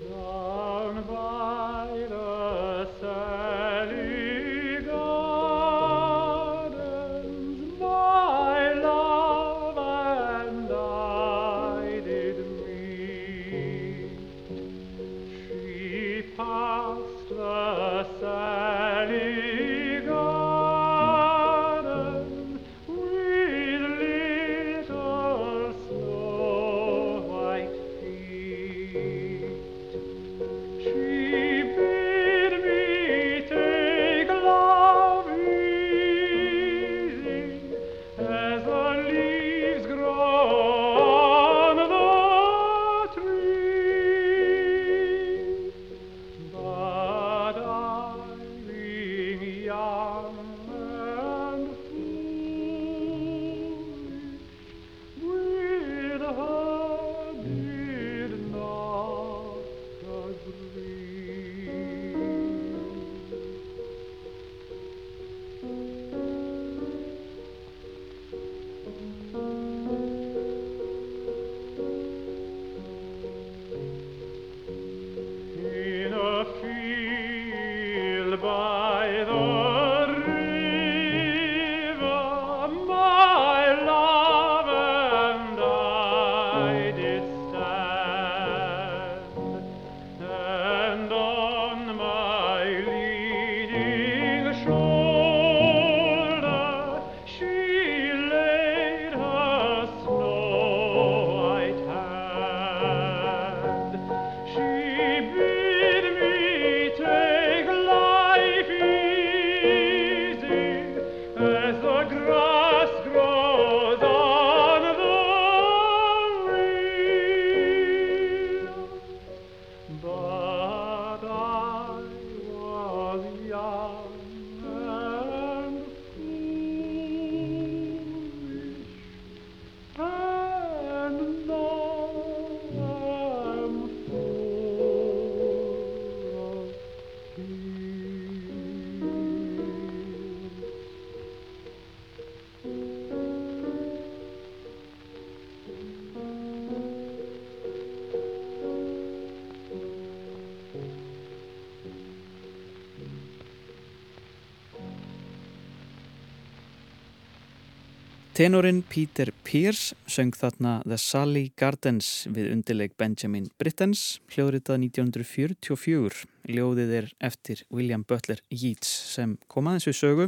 Tenorin 158.38 158.84
Peter 158.86 159.32
Pearce 159.42 159.96
söng 160.06 160.30
þarna 160.30 160.76
The 160.84 160.94
Sally 161.02 161.48
Gardens 161.58 162.28
við 162.30 162.52
undirleik 162.52 162.92
Benjamin 162.94 163.48
Brittens, 163.58 164.20
hljóðritað 164.30 164.84
1944. 164.84 166.20
Ljóðið 166.46 166.92
er 167.00 167.08
eftir 167.18 167.64
William 167.74 168.04
Butler 168.06 168.38
Yeats 168.54 168.92
sem 169.16 169.32
kom 169.50 169.66
aðeins 169.66 169.88
við 169.88 169.96
sögu 169.98 170.26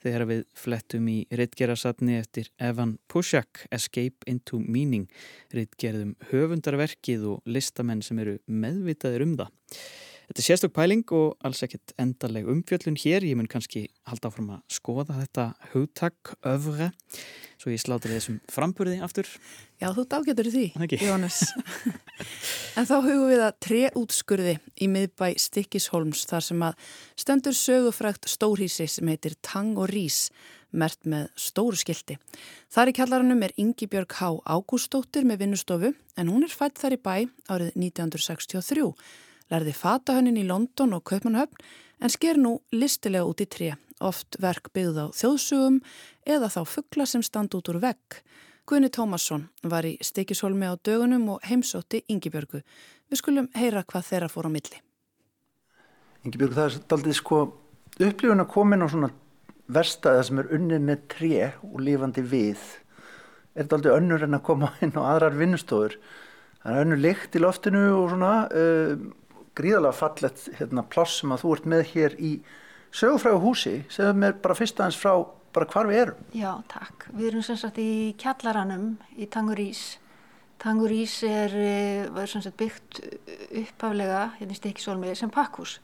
þegar 0.00 0.24
við 0.30 0.40
flettum 0.62 1.10
í 1.12 1.18
rittgerasatni 1.28 2.16
eftir 2.22 2.48
Evan 2.56 2.94
Pushak, 3.12 3.66
Escape 3.68 4.24
into 4.32 4.56
Meaning, 4.56 5.10
rittgerðum 5.52 6.16
höfundarverkið 6.32 7.28
og 7.34 7.52
listamenn 7.52 8.00
sem 8.00 8.24
eru 8.24 8.38
meðvitaðir 8.48 9.26
um 9.28 9.36
það. 9.42 9.52
Þetta 10.32 10.40
er 10.40 10.46
sérstök 10.46 10.72
pæling 10.72 11.02
og 11.12 11.34
alls 11.44 11.58
ekkert 11.66 11.92
endarleg 12.00 12.46
umfjöllun 12.48 12.94
hér. 12.96 13.20
Ég 13.26 13.36
mun 13.36 13.50
kannski 13.52 13.82
halda 14.08 14.30
áfram 14.30 14.46
að 14.54 14.62
skoða 14.72 15.18
þetta 15.18 15.44
hugtak, 15.74 16.30
öfre, 16.48 16.86
svo 17.62 17.70
ég 17.70 17.80
slátur 17.82 18.10
þessum 18.10 18.40
framburði 18.50 18.98
aftur. 19.04 19.28
Já, 19.78 19.92
þú 19.94 20.04
dágetur 20.10 20.50
því, 20.50 20.64
Jónas. 20.98 21.38
en 22.78 22.88
þá 22.88 22.96
hugum 23.04 23.28
við 23.30 23.42
að 23.46 23.60
tre 23.62 23.82
útskurði 23.98 24.56
í 24.82 24.88
miðbæ 24.90 25.28
Stikkisholms 25.40 26.26
þar 26.30 26.46
sem 26.48 26.66
að 26.66 26.90
stendur 27.22 27.56
sögufrækt 27.56 28.26
stórhísi 28.30 28.88
sem 28.90 29.12
heitir 29.12 29.38
Tang 29.46 29.78
og 29.78 29.90
Rís, 29.92 30.26
mert 30.74 30.98
með 31.06 31.28
stóru 31.38 31.78
skildi. 31.78 32.18
Þar 32.72 32.90
í 32.90 32.96
kjallarannum 32.98 33.44
er 33.46 33.54
Ingi 33.60 33.86
Björg 33.92 34.18
Há 34.18 34.32
Ágústóttir 34.42 35.28
með 35.28 35.44
vinnustofu 35.44 35.92
en 35.92 36.32
hún 36.32 36.46
er 36.46 36.54
fætt 36.54 36.80
þar 36.82 36.96
í 36.96 37.02
bæ 37.02 37.14
árið 37.52 37.76
1963 37.76 38.90
lærði 39.52 39.74
fatahönnin 39.76 40.40
í 40.40 40.48
London 40.48 40.96
og 40.96 41.04
Kaupmannhöfn 41.08 41.60
en 42.02 42.12
sker 42.12 42.40
nú 42.40 42.56
listilega 42.74 43.28
út 43.28 43.42
í 43.44 43.46
tré, 43.46 43.74
oft 44.02 44.38
verk 44.42 44.72
byggð 44.74 44.98
á 44.98 45.06
þjóðsugum 45.14 45.80
eða 46.26 46.50
þá 46.52 46.60
fuggla 46.68 47.06
sem 47.08 47.22
stand 47.22 47.54
út 47.56 47.70
úr 47.72 47.80
vegg. 47.82 48.18
Guðni 48.68 48.90
Tómasson 48.94 49.48
var 49.66 49.86
í 49.88 49.96
stikishólmi 50.02 50.68
á 50.70 50.78
dögunum 50.78 51.28
og 51.34 51.46
heimsótti 51.48 52.04
Yngibjörgu. 52.10 52.62
Við 53.10 53.20
skulum 53.20 53.48
heyra 53.58 53.82
hvað 53.82 54.08
þeirra 54.10 54.30
fór 54.30 54.46
á 54.46 54.50
milli. 54.54 54.78
Yngibjörgu, 56.26 56.54
það 56.54 56.68
er 56.68 56.96
aldrei 56.96 57.16
sko 57.18 57.40
upplifun 57.98 58.44
að 58.44 58.52
komin 58.54 58.84
á 58.84 58.88
svona 58.92 59.10
verstaða 59.72 60.26
sem 60.28 60.42
er 60.42 60.52
unnið 60.54 60.86
með 60.86 61.08
tré 61.16 61.48
og 61.66 61.80
lifandi 61.82 62.22
við. 62.22 62.60
Er 63.52 63.64
þetta 63.64 63.80
aldrei 63.80 63.96
önnur 63.96 64.28
en 64.28 64.38
að 64.38 64.46
koma 64.46 64.70
inn 64.84 64.94
á 64.94 65.02
aðrar 65.02 65.36
vinnustofur? 65.40 65.98
Það 66.62 66.76
er 66.76 66.86
önnur 66.86 67.02
lykt 67.02 67.34
í 67.36 67.42
loftinu 67.42 67.88
og 67.96 68.14
svona... 68.14 68.36
Uh, 68.52 69.10
gríðalega 69.58 69.96
fallet 69.96 70.48
hérna, 70.58 70.84
pláss 70.88 71.20
sem 71.20 71.32
að 71.32 71.44
þú 71.44 71.54
ert 71.56 71.68
með 71.68 71.84
hér 71.92 72.16
í 72.16 72.32
sögufrægu 72.92 73.40
húsi 73.42 73.74
sem 73.92 74.24
er 74.24 74.36
bara 74.42 74.56
fyrst 74.56 74.80
aðeins 74.80 75.00
frá 75.00 75.14
bara 75.52 75.68
hvar 75.70 75.88
við 75.90 76.00
erum. 76.02 76.22
Já, 76.36 76.50
takk. 76.70 77.08
Við 77.12 77.28
erum 77.30 77.44
sem 77.46 77.58
sagt 77.60 77.80
í 77.82 78.14
kjallaranum 78.20 78.94
í 79.16 79.28
Tangurís. 79.32 79.98
Tangurís 80.62 81.18
er, 81.26 81.54
eh, 81.56 82.08
var 82.14 82.26
sem 82.30 82.42
sagt 82.42 82.56
byggt 82.56 83.00
uppaflega 83.50 84.32
hérna 84.38 84.54
í 84.54 84.58
Stikisólmi 84.60 85.14
sem 85.16 85.30
pakkús. 85.30 85.78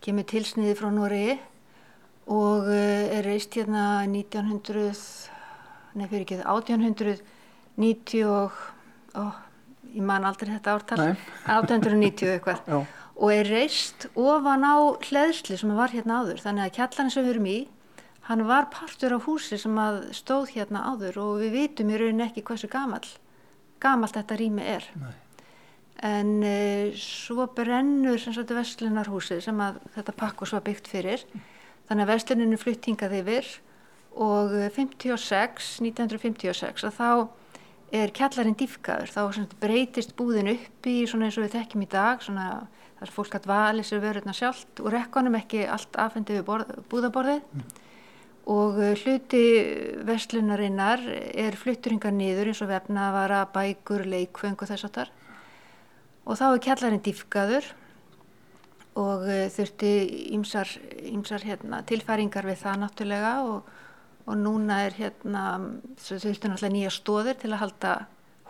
Kemur 0.00 0.24
tilsniði 0.24 0.74
frá 0.78 0.90
Nóri 0.90 1.38
og 2.26 2.68
eh, 2.68 3.18
er 3.18 3.24
reist 3.24 3.54
hérna 3.54 4.04
1900, 4.08 5.30
nei 5.94 6.06
fyrir 6.08 6.24
ekki 6.24 6.40
það, 6.40 6.48
1890 7.76 8.24
og, 8.28 8.52
ó, 9.14 9.30
ég 9.92 10.02
man 10.02 10.24
aldrei 10.24 10.54
þetta 10.56 10.76
ártal, 10.78 11.16
1890 11.46 12.30
eitthvað. 12.38 12.62
Já 12.66 12.86
og 13.14 13.30
er 13.30 13.46
reist 13.46 14.08
ofan 14.18 14.66
á 14.66 14.74
hleðsli 15.06 15.58
sem 15.58 15.72
var 15.76 15.94
hérna 15.94 16.22
áður 16.22 16.42
þannig 16.42 16.66
að 16.66 16.76
kjallarinn 16.78 17.12
sem 17.14 17.24
við 17.26 17.34
erum 17.34 17.46
í 17.50 17.58
hann 18.28 18.46
var 18.48 18.70
partur 18.72 19.16
af 19.16 19.26
húsi 19.28 19.58
sem 19.60 19.76
stóð 20.16 20.54
hérna 20.54 20.86
áður 20.92 21.20
og 21.24 21.42
við 21.42 21.58
vitum 21.58 21.92
í 21.92 22.00
rauninni 22.00 22.26
ekki 22.28 22.44
hversu 22.46 22.70
gamal 22.72 23.04
gamalt 23.84 24.16
þetta 24.16 24.38
rými 24.40 24.64
er 24.64 24.86
Nei. 24.96 25.12
en 26.08 26.32
e, 26.46 26.56
svo 26.96 27.48
brennur 27.56 28.20
sem 28.20 28.34
sagt 28.36 28.54
vestlunarhúsi 28.54 29.40
sem 29.44 29.60
að 29.60 29.82
þetta 29.96 30.16
pakkos 30.24 30.54
var 30.56 30.64
byggt 30.64 30.88
fyrir 30.90 31.24
þannig 31.88 32.06
að 32.06 32.12
vestluninu 32.14 32.60
flutt 32.60 32.88
hingað 32.88 33.18
yfir 33.20 33.50
og 34.14 34.54
56, 34.76 35.80
1956 35.82 36.86
að 36.86 37.00
þá 37.00 37.10
er 37.94 38.12
kjallarinn 38.14 38.56
dýfkaður 38.58 39.12
þá 39.12 39.54
breytist 39.60 40.14
búðin 40.18 40.52
upp 40.54 40.88
í 40.88 41.02
svona 41.10 41.28
eins 41.28 41.38
og 41.38 41.46
við 41.46 41.58
þekkjum 41.58 41.84
í 41.84 41.90
dag 41.92 42.22
svona 42.24 42.48
þar 42.98 43.12
fólk 43.14 43.36
að 43.38 43.48
vali 43.50 43.84
sér 43.86 44.02
vörurna 44.02 44.34
sjálft 44.34 44.80
og 44.80 44.92
rekkonum 44.94 45.36
ekki 45.38 45.64
allt 45.68 45.98
afhendið 46.00 46.40
við 46.40 46.70
búðaborðið 46.90 47.42
mm. 47.42 47.72
Og 48.50 48.80
uh, 48.80 48.90
hluti 49.00 49.44
vestlunarinnar 50.04 51.04
er 51.32 51.56
flutturingar 51.56 52.12
niður 52.12 52.52
eins 52.52 52.62
og 52.64 52.72
vefnavara, 52.72 53.44
bækur, 53.54 54.04
leikfeng 54.08 54.58
og 54.58 54.70
þess 54.70 54.88
að 54.88 54.98
þar 54.98 55.14
og 56.24 56.38
þá 56.40 56.44
er 56.48 56.62
kjallarinn 56.66 57.04
dýfkaður 57.04 57.70
og 59.00 59.24
uh, 59.26 59.46
þurfti 59.54 59.94
ímsar 60.36 61.46
hérna, 61.46 61.82
tilfæringar 61.88 62.48
við 62.48 62.60
það 62.62 62.82
náttúrulega 62.84 63.34
og, 63.48 63.70
og 64.24 64.40
núna 64.40 64.84
er 64.86 64.98
hérna, 64.98 65.44
þurfti 66.00 66.50
náttúrulega 66.50 66.76
nýja 66.76 66.92
stóðir 66.94 67.40
til 67.40 67.52
að 67.52 67.64
halda 67.64 67.94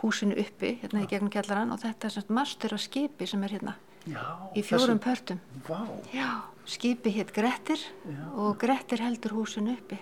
húsinu 0.05 0.37
uppi 0.41 0.77
hérna 0.83 1.05
í 1.05 1.09
gegnum 1.11 1.33
kjallarann. 1.33 1.73
Og 1.75 1.81
þetta 1.83 2.09
er 2.09 2.17
svona 2.17 2.41
mastur 2.41 2.77
af 2.77 2.83
skipi 2.85 3.29
sem 3.29 3.45
er 3.47 3.57
hérna 3.57 3.77
Já, 4.05 4.25
í 4.53 4.65
fjórum 4.65 5.01
þessu... 5.01 5.05
pörtum. 5.07 5.41
Vá. 5.69 5.81
Já, 6.13 6.29
skipi 6.67 7.13
hétt 7.15 7.33
Grettir 7.35 7.79
Já. 7.79 8.25
og 8.37 8.59
Grettir 8.61 9.03
heldur 9.05 9.37
húsin 9.37 9.71
uppi. 9.75 9.99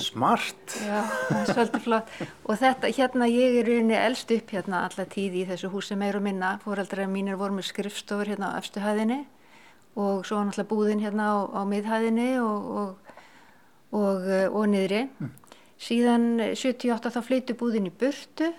Smart. 0.00 0.76
Já, 0.80 1.02
það 1.28 1.40
er 1.40 1.50
svolítið 1.50 1.82
flott. 1.84 2.12
Og 2.48 2.56
þetta, 2.56 2.90
hérna 2.96 3.26
ég 3.28 3.58
er 3.60 3.68
rauninni 3.68 3.98
eldst 3.98 4.30
upp 4.32 4.54
hérna 4.54 4.84
alla 4.86 5.04
tíði 5.10 5.42
í 5.42 5.48
þessu 5.50 5.68
húsi 5.72 5.98
meir 5.98 6.16
og 6.16 6.24
minna. 6.24 6.54
Fóraldra 6.64 7.04
mínir 7.10 7.36
voru 7.40 7.58
með 7.58 7.68
skrifstofur 7.68 8.30
hérna 8.32 8.54
á 8.54 8.58
efstuhæðinni 8.62 9.20
og 10.00 10.24
svo 10.24 10.38
náttúrulega 10.40 10.70
búðin 10.70 11.02
hérna 11.02 11.26
á, 11.34 11.36
á 11.52 11.60
miðhæðinni 11.68 12.30
og, 12.40 12.70
og, 12.80 13.14
og, 13.98 14.32
og 14.54 14.66
niðri. 14.70 15.04
Mm. 15.18 15.36
síðan 15.80 16.26
78 16.54 17.12
þá 17.12 17.20
flyttu 17.26 17.56
búðin 17.58 17.88
í 17.90 17.92
burtu 17.92 18.52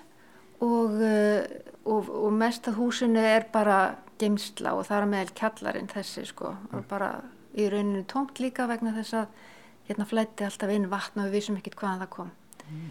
og 0.62 2.32
mest 2.38 2.68
að 2.70 2.78
húsinu 2.82 3.22
er 3.22 3.48
bara 3.54 3.96
geimsla 4.22 4.76
og 4.78 4.86
það 4.88 5.02
er 5.02 5.10
meðal 5.14 5.36
kjallarinn 5.40 5.90
þessi 5.92 6.26
sko 6.30 6.54
og 6.72 6.86
bara 6.90 7.14
í 7.58 7.68
rauninu 7.72 8.04
tómt 8.10 8.40
líka 8.40 8.68
vegna 8.70 8.94
þess 8.96 9.18
að 9.22 9.42
hérna 9.90 10.08
flætti 10.08 10.46
alltaf 10.48 10.72
inn 10.72 10.90
vatn 10.92 11.22
og 11.22 11.30
við 11.30 11.38
vissum 11.40 11.58
ekkert 11.60 11.80
hvaðan 11.82 12.04
það 12.04 12.12
kom 12.16 12.32
mm. 12.68 12.88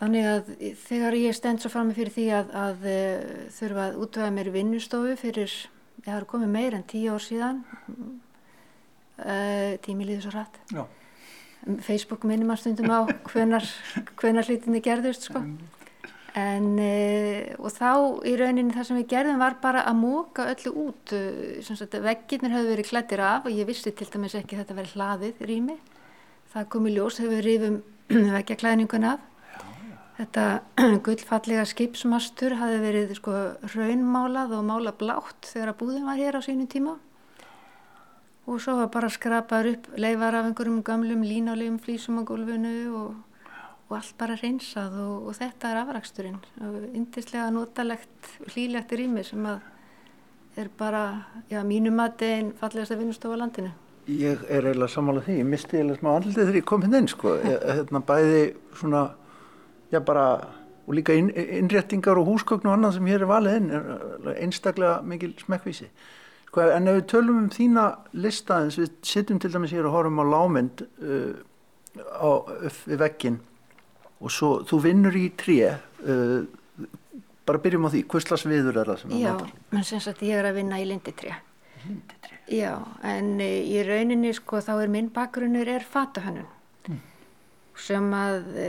þannig 0.00 0.28
að 0.32 0.52
þegar 0.82 1.18
ég 1.20 1.38
stend 1.38 1.62
svo 1.62 1.72
fram 1.72 1.90
með 1.90 2.02
fyrir 2.02 2.14
því 2.16 2.26
að, 2.40 2.52
að 2.64 2.86
uh, 2.92 3.40
þurfa 3.56 3.86
að 3.86 3.98
útvöða 4.04 4.34
mér 4.36 4.52
vinnustofu 4.54 5.16
fyrir, 5.20 5.56
ég 6.04 6.12
har 6.12 6.28
komið 6.28 6.54
meir 6.58 6.76
en 6.76 6.86
tíu 6.90 7.14
ár 7.14 7.24
síðan 7.24 7.62
uh, 9.22 9.72
tími 9.86 10.08
líður 10.08 10.26
svo 10.26 10.36
rætt 10.36 10.60
Já. 10.74 10.84
Facebook 11.86 12.26
minnum 12.28 12.52
að 12.54 12.62
stundum 12.64 12.92
á 12.92 13.00
hvenar, 13.30 13.64
hlutinni 14.50 14.84
gerðust 14.84 15.30
sko 15.30 15.40
mm. 15.40 15.75
En, 16.36 16.74
e, 16.76 17.54
og 17.56 17.72
þá 17.72 17.90
í 18.28 18.34
rauninni 18.36 18.74
það 18.74 18.86
sem 18.90 18.98
við 18.98 19.06
gerðum 19.14 19.38
var 19.40 19.54
bara 19.62 19.86
að 19.88 20.00
móka 20.02 20.44
öllu 20.52 20.72
út, 20.82 21.12
eh, 21.16 22.00
vegginnir 22.04 22.52
hefur 22.52 22.74
verið 22.74 22.90
klættir 22.90 23.22
af 23.24 23.46
og 23.48 23.56
ég 23.56 23.64
vissi 23.64 23.90
til 23.90 24.08
dæmis 24.12 24.34
ekki 24.36 24.58
þetta 24.58 24.76
verið 24.76 24.96
hlaðið 24.98 25.40
rými, 25.48 25.78
það 26.52 26.68
kom 26.68 26.86
í 26.86 26.92
ljós 26.92 27.20
hefur 27.22 27.38
við 27.38 27.46
rifum 27.46 27.78
veggjaklæðningun 28.36 29.08
af, 29.14 29.24
já, 29.48 29.64
já. 29.88 29.96
þetta 30.18 30.44
gullfallega 31.08 31.64
skipsmastur 31.72 32.58
hafi 32.60 32.82
verið 32.84 33.16
sko 33.16 33.32
raunmálað 33.72 34.52
og 34.58 34.68
mála 34.68 34.92
blátt 34.92 35.48
þegar 35.54 35.72
að 35.72 35.80
búðin 35.80 36.04
var 36.04 36.20
hér 36.20 36.36
á 36.36 36.44
sínum 36.44 36.68
tíma 36.68 36.98
og 38.46 38.60
svo 38.60 38.76
var 38.82 38.92
bara 38.92 39.08
skrapað 39.08 39.72
upp 39.72 39.88
leifar 39.96 40.36
af 40.36 40.50
einhverjum 40.50 40.84
gamlum 40.84 41.24
línálegum 41.24 41.80
flísum 41.80 42.20
á 42.20 42.28
gólfinu 42.28 42.76
og 42.92 43.25
og 43.86 43.96
allt 44.00 44.16
bara 44.18 44.34
reynsað 44.40 44.98
og, 44.98 45.30
og 45.30 45.38
þetta 45.38 45.70
er 45.70 45.80
afraksturinn 45.84 46.38
og 46.66 46.76
yndislega 46.90 47.48
notalegt 47.54 48.30
hlýlegt 48.50 48.94
rými 48.98 49.22
sem 49.26 49.46
að 49.46 49.60
er 50.56 50.70
bara, 50.78 51.02
já, 51.50 51.60
mínum 51.68 52.00
að 52.00 52.24
einn 52.24 52.52
fallegast 52.56 52.94
að 52.94 53.02
vinnustofa 53.02 53.36
landinu. 53.36 53.72
Ég 54.06 54.44
er 54.48 54.64
eiginlega 54.64 54.92
sammálað 54.92 55.26
því, 55.26 55.38
ég 55.42 55.48
misti 55.50 55.76
eiginlega 55.76 56.00
smá 56.00 56.10
andlið 56.14 56.38
þegar 56.38 56.58
ég 56.60 56.66
kom 56.70 56.84
hinn 56.86 56.96
inn, 56.96 57.08
sko, 57.10 57.32
hérna 57.42 58.00
bæði 58.08 58.42
svona, 58.78 59.02
já 59.92 59.98
bara, 60.06 60.26
og 60.86 60.94
líka 60.96 61.16
inn, 61.18 61.28
innréttingar 61.34 62.20
og 62.20 62.30
húsgögn 62.30 62.70
og 62.70 62.76
annað 62.76 62.96
sem 62.96 63.10
hér 63.10 63.26
er 63.26 63.30
valið 63.30 63.58
inn, 63.60 63.68
er 63.74 64.38
einstaklega 64.46 65.02
mikil 65.04 65.34
smekkvísi. 65.42 65.90
Sko, 66.46 66.64
en 66.64 66.88
ef 66.88 67.00
við 67.00 67.08
tölum 67.12 67.42
um 67.42 67.50
þína 67.52 67.86
lista, 68.16 68.62
eins 68.62 68.78
við 68.80 68.94
sittum 69.04 69.42
til 69.42 69.52
dæmis 69.52 69.74
hér 69.76 69.90
og 69.90 69.98
horfum 69.98 70.22
á 70.22 70.26
lámynd 70.32 70.86
uh, 70.86 71.36
á, 72.16 72.30
við 72.86 73.02
vegginn, 73.02 73.40
og 74.20 74.32
svo 74.32 74.52
þú 74.68 74.80
vinnur 74.86 75.16
í 75.18 75.26
tré 75.36 75.76
uh, 75.76 76.46
bara 77.46 77.62
byrjum 77.62 77.86
á 77.86 77.90
því 77.92 78.02
hvers 78.10 78.46
viður 78.46 78.80
er 78.80 78.90
það 78.90 79.02
sem 79.02 79.12
Já, 79.20 79.34
menn 79.72 79.86
sem 79.86 80.02
sagt 80.02 80.24
ég 80.26 80.40
er 80.40 80.48
að 80.48 80.58
vinna 80.60 80.80
í 80.82 80.86
linditré 80.88 81.36
Linditré? 81.84 82.40
Já, 82.50 82.72
en 83.06 83.36
e, 83.42 83.50
í 83.68 83.82
rauninni 83.86 84.32
sko 84.34 84.62
þá 84.64 84.72
er 84.80 84.90
minn 84.92 85.12
bakgrunnur 85.14 85.68
er 85.70 85.86
fatahönnun 85.86 86.48
mm. 86.88 86.98
sem 87.86 88.08
að 88.16 88.50
e, 88.58 88.66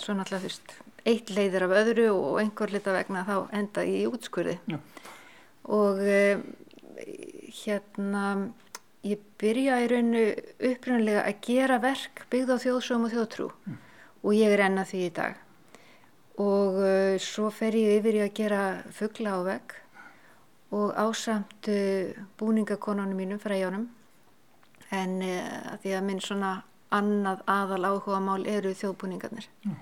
svo 0.00 0.16
náttúrulega 0.16 0.46
fyrst 0.46 0.74
eitt 1.08 1.34
leiðir 1.34 1.66
af 1.66 1.76
öðru 1.82 2.08
og 2.14 2.40
einhver 2.40 2.72
lita 2.72 2.94
vegna 2.94 3.26
þá 3.28 3.36
enda 3.58 3.84
í 3.84 4.04
útskurði 4.08 4.56
Já. 4.70 4.78
og 5.74 6.00
e, 6.00 6.38
hérna 7.62 8.26
ég 9.02 9.20
byrja 9.42 9.80
í 9.82 9.88
rauninu 9.90 10.26
upprunlega 10.70 11.26
að 11.26 11.40
gera 11.44 11.80
verk 11.82 12.28
byggð 12.32 12.54
á 12.54 12.62
þjóðsum 12.62 13.08
og 13.08 13.16
þjóðtrú 13.16 13.54
mm 13.66 13.80
og 14.22 14.34
ég 14.34 14.52
er 14.54 14.66
enna 14.66 14.84
því 14.86 15.06
í 15.06 15.14
dag 15.14 15.38
og 16.42 16.78
uh, 16.80 17.14
svo 17.20 17.50
fer 17.52 17.76
ég 17.76 18.00
yfir 18.00 18.18
í 18.18 18.22
að 18.24 18.34
gera 18.36 18.62
fuggla 18.94 19.36
á 19.36 19.40
vegg 19.46 19.74
og 20.72 20.94
ásamt 20.96 21.68
uh, 21.68 22.22
búningakonunum 22.40 23.18
mínum 23.18 23.40
fræjónum 23.42 23.88
en 24.92 25.18
uh, 25.22 25.74
því 25.82 25.96
að 25.98 26.06
minn 26.08 26.22
svona 26.24 26.54
annað 26.92 27.42
aðal 27.48 27.84
áhuga 27.88 28.20
mál 28.20 28.46
eru 28.48 28.72
þjóðbúningarnir 28.76 29.48
mm. 29.64 29.76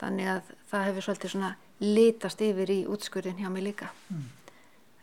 þannig 0.00 0.32
að 0.36 0.54
það 0.70 0.88
hefur 0.90 1.06
svolítið 1.08 1.34
svona 1.34 1.52
litast 1.80 2.40
yfir 2.44 2.72
í 2.72 2.80
útskurðin 2.88 3.40
hjá 3.42 3.50
mig 3.52 3.66
líka 3.66 3.90
mm. 4.08 4.24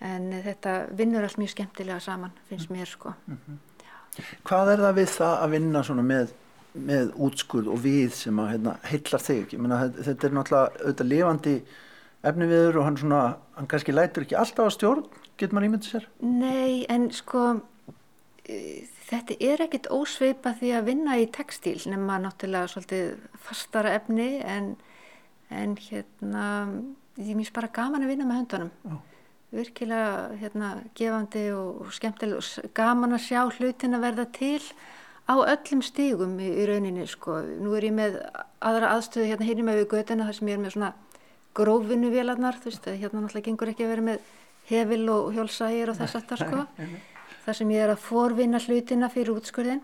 en 0.09 0.29
uh, 0.31 0.41
þetta 0.47 0.77
vinnur 0.97 1.27
allt 1.27 1.41
mjög 1.41 1.53
skemmtilega 1.57 1.99
saman 2.01 2.33
finnst 2.49 2.71
mm. 2.71 2.77
mér 2.77 2.89
sko 2.89 3.13
-hmm. 3.27 3.61
Hvað 4.45 4.67
er 4.69 4.77
það 4.77 4.93
við 4.93 5.07
það 5.09 5.39
að 5.43 5.49
vinna 5.49 5.83
svona 5.83 6.03
með 6.05 6.33
með 6.73 7.11
útskurð 7.21 7.71
og 7.73 7.81
við 7.83 8.13
sem 8.17 8.39
að 8.41 8.53
hérna, 8.55 8.77
heillar 8.89 9.21
þig 9.21 9.57
Menna, 9.61 9.81
þetta 9.93 10.27
er 10.27 10.37
náttúrulega 10.37 10.83
auðvitað 10.83 11.11
lifandi 11.11 11.55
efni 12.23 12.47
viður 12.49 12.79
og 12.79 12.87
hann 12.87 12.97
svona 13.01 13.21
hann 13.57 13.69
kannski 13.69 13.93
lætur 13.93 14.25
ekki 14.25 14.39
alltaf 14.39 14.71
á 14.71 14.75
stjórn 14.75 15.05
getur 15.37 15.57
maður 15.57 15.69
ímyndið 15.69 15.91
sér? 15.91 16.07
Nei, 16.23 16.85
en 16.91 17.09
sko 17.13 17.43
e, 18.47 18.57
þetta 19.09 19.37
er 19.43 19.63
ekkit 19.67 19.89
ósveipa 19.93 20.55
því 20.59 20.73
að 20.77 20.89
vinna 20.89 21.19
í 21.21 21.27
textíl 21.35 21.77
nema 21.91 22.19
náttúrulega 22.23 22.71
svolítið 22.71 23.13
fastara 23.43 23.93
efni 23.99 24.29
en, 24.41 24.73
en 25.53 25.77
hérna 25.89 26.45
ég 27.19 27.37
mýst 27.37 27.53
bara 27.55 27.71
gaman 27.73 28.05
að 28.05 28.13
vinna 28.15 28.29
með 28.29 28.41
höndunum 28.41 28.71
oh. 28.89 28.99
virkilega 29.53 30.39
hérna 30.41 30.73
gefandi 30.97 31.45
og 31.53 31.93
skemmtileg 31.93 32.41
og 32.41 32.73
gaman 32.77 33.17
að 33.19 33.25
sjá 33.27 33.41
hlutin 33.45 33.99
að 33.99 34.05
verða 34.07 34.29
til 34.33 34.61
á 35.29 35.33
öllum 35.39 35.81
stígum 35.85 36.35
í, 36.39 36.49
í 36.51 36.67
rauninni 36.67 37.07
sko. 37.07 37.39
Nú 37.63 37.75
er 37.77 37.87
ég 37.87 37.95
með 37.95 38.19
aðra 38.59 38.93
aðstöðu 38.97 39.29
hérna 39.31 39.47
hérna 39.47 39.67
með 39.69 39.81
við 39.81 39.89
gödina 39.95 40.27
þar 40.27 40.37
sem 40.39 40.51
ég 40.51 40.57
er 40.57 40.63
með 40.63 40.75
svona 40.75 40.93
grófinu 41.53 42.09
vélarnar, 42.11 42.59
þú 42.59 42.71
veist, 42.71 42.89
hérna 42.89 43.21
náttúrulega 43.21 43.47
gengur 43.47 43.71
ekki 43.71 43.85
að 43.85 43.93
vera 43.93 44.05
með 44.09 44.29
hefil 44.69 45.03
og 45.13 45.33
hjálsægir 45.35 45.91
og 45.91 45.99
þess 45.99 46.19
aftar 46.19 46.43
sko. 46.43 46.67
Þar 47.43 47.57
sem 47.59 47.71
ég 47.73 47.83
er 47.83 47.91
að 47.91 47.99
forvinna 47.99 48.59
hlutina 48.63 49.09
fyrir 49.11 49.35
útskurðin 49.35 49.81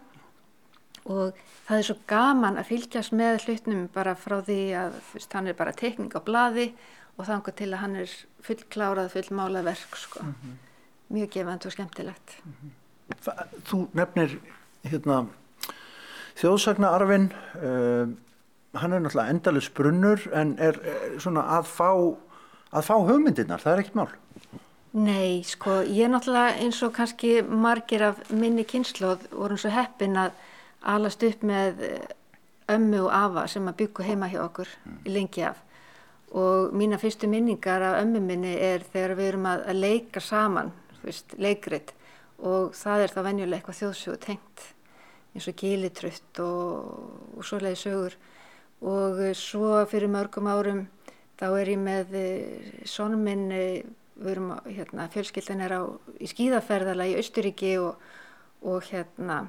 og 1.12 1.36
það 1.68 1.76
er 1.76 1.86
svo 1.88 1.96
gaman 2.08 2.60
að 2.60 2.70
fylgjast 2.70 3.16
með 3.16 3.42
hlutnum 3.44 3.82
bara 3.92 4.14
frá 4.16 4.38
því 4.48 4.60
að 4.80 4.96
veist, 5.12 5.34
hann 5.36 5.50
er 5.52 5.58
bara 5.60 5.76
tekning 5.76 6.14
á 6.16 6.24
bladi 6.24 6.70
og 7.18 7.28
þangar 7.28 7.58
til 7.60 7.70
að 7.74 7.82
hann 7.84 7.98
er 8.00 8.14
fullklárað, 8.48 9.12
fullmálað 9.12 9.68
verk 9.68 9.98
sko. 10.00 10.24
-hmm. 10.24 10.56
Mjög 11.10 11.30
gefand 11.30 11.66
og 11.66 11.72
skemmtilegt. 11.72 12.38
Mm 12.46 12.54
-hmm. 12.62 12.72
Þú 13.68 13.88
nefnir 13.94 14.40
hérna 14.88 15.26
þjóðsagnaarfin, 16.40 17.30
uh, 17.60 18.12
hann 18.80 18.96
er 18.96 19.04
náttúrulega 19.04 19.34
endalus 19.34 19.70
brunnur 19.76 20.24
en 20.36 20.56
er, 20.62 20.80
er 20.80 21.20
svona 21.20 21.44
að 21.58 21.70
fá, 21.72 21.90
að 22.72 22.88
fá 22.88 22.96
hugmyndirnar, 22.96 23.64
það 23.64 23.74
er 23.74 23.84
ekkert 23.84 24.00
mál. 24.00 24.12
Nei, 25.00 25.42
sko, 25.46 25.82
ég 25.86 26.08
er 26.08 26.14
náttúrulega 26.14 26.62
eins 26.64 26.80
og 26.86 26.94
kannski 26.96 27.40
margir 27.44 28.08
af 28.08 28.22
minni 28.32 28.66
kynnslóð 28.66 29.28
vorum 29.36 29.60
svo 29.60 29.74
heppin 29.74 30.18
að 30.18 30.38
alast 30.90 31.24
upp 31.28 31.44
með 31.46 31.84
ömmu 32.70 33.04
og 33.06 33.12
afa 33.14 33.48
sem 33.52 33.68
að 33.70 33.82
byggja 33.84 34.08
heima 34.08 34.30
hjá 34.32 34.40
okkur 34.46 34.70
mm. 34.86 35.02
lengi 35.10 35.44
af 35.50 35.60
og 36.30 36.74
mína 36.78 37.00
fyrstu 37.02 37.28
minningar 37.28 37.82
af 37.82 38.02
ömmu 38.04 38.22
minni 38.22 38.54
er 38.54 38.84
þegar 38.86 39.16
við 39.18 39.32
erum 39.32 39.48
að, 39.50 39.64
að 39.72 39.80
leika 39.82 40.22
saman, 40.22 40.72
veist, 41.02 41.34
leikrit 41.42 41.94
og 42.46 42.76
það 42.78 43.06
er 43.06 43.14
þá 43.14 43.22
venjulega 43.28 43.60
eitthvað 43.60 43.80
þjóðsögu 43.82 44.20
tengt 44.24 44.66
eins 45.36 45.48
og 45.50 45.58
gílitrutt 45.60 46.42
og, 46.44 47.38
og 47.38 47.46
svoleiði 47.46 47.82
sögur. 47.84 48.18
Og 48.80 49.20
svo 49.36 49.84
fyrir 49.92 50.12
mörgum 50.12 50.48
árum 50.48 50.86
þá 51.40 51.48
er 51.60 51.74
ég 51.74 51.82
með 51.84 52.16
eh, 52.20 52.84
sonum 52.88 53.24
minn, 53.28 53.50
eh, 53.52 53.84
hérna, 54.20 55.08
fjölskyldan 55.12 55.64
er 55.64 55.76
á, 55.80 55.82
í 56.20 56.28
skíðaferðala 56.28 57.08
í 57.08 57.18
Austuríki 57.20 57.76
og, 57.80 58.00
og 58.64 58.88
hérna 58.90 59.46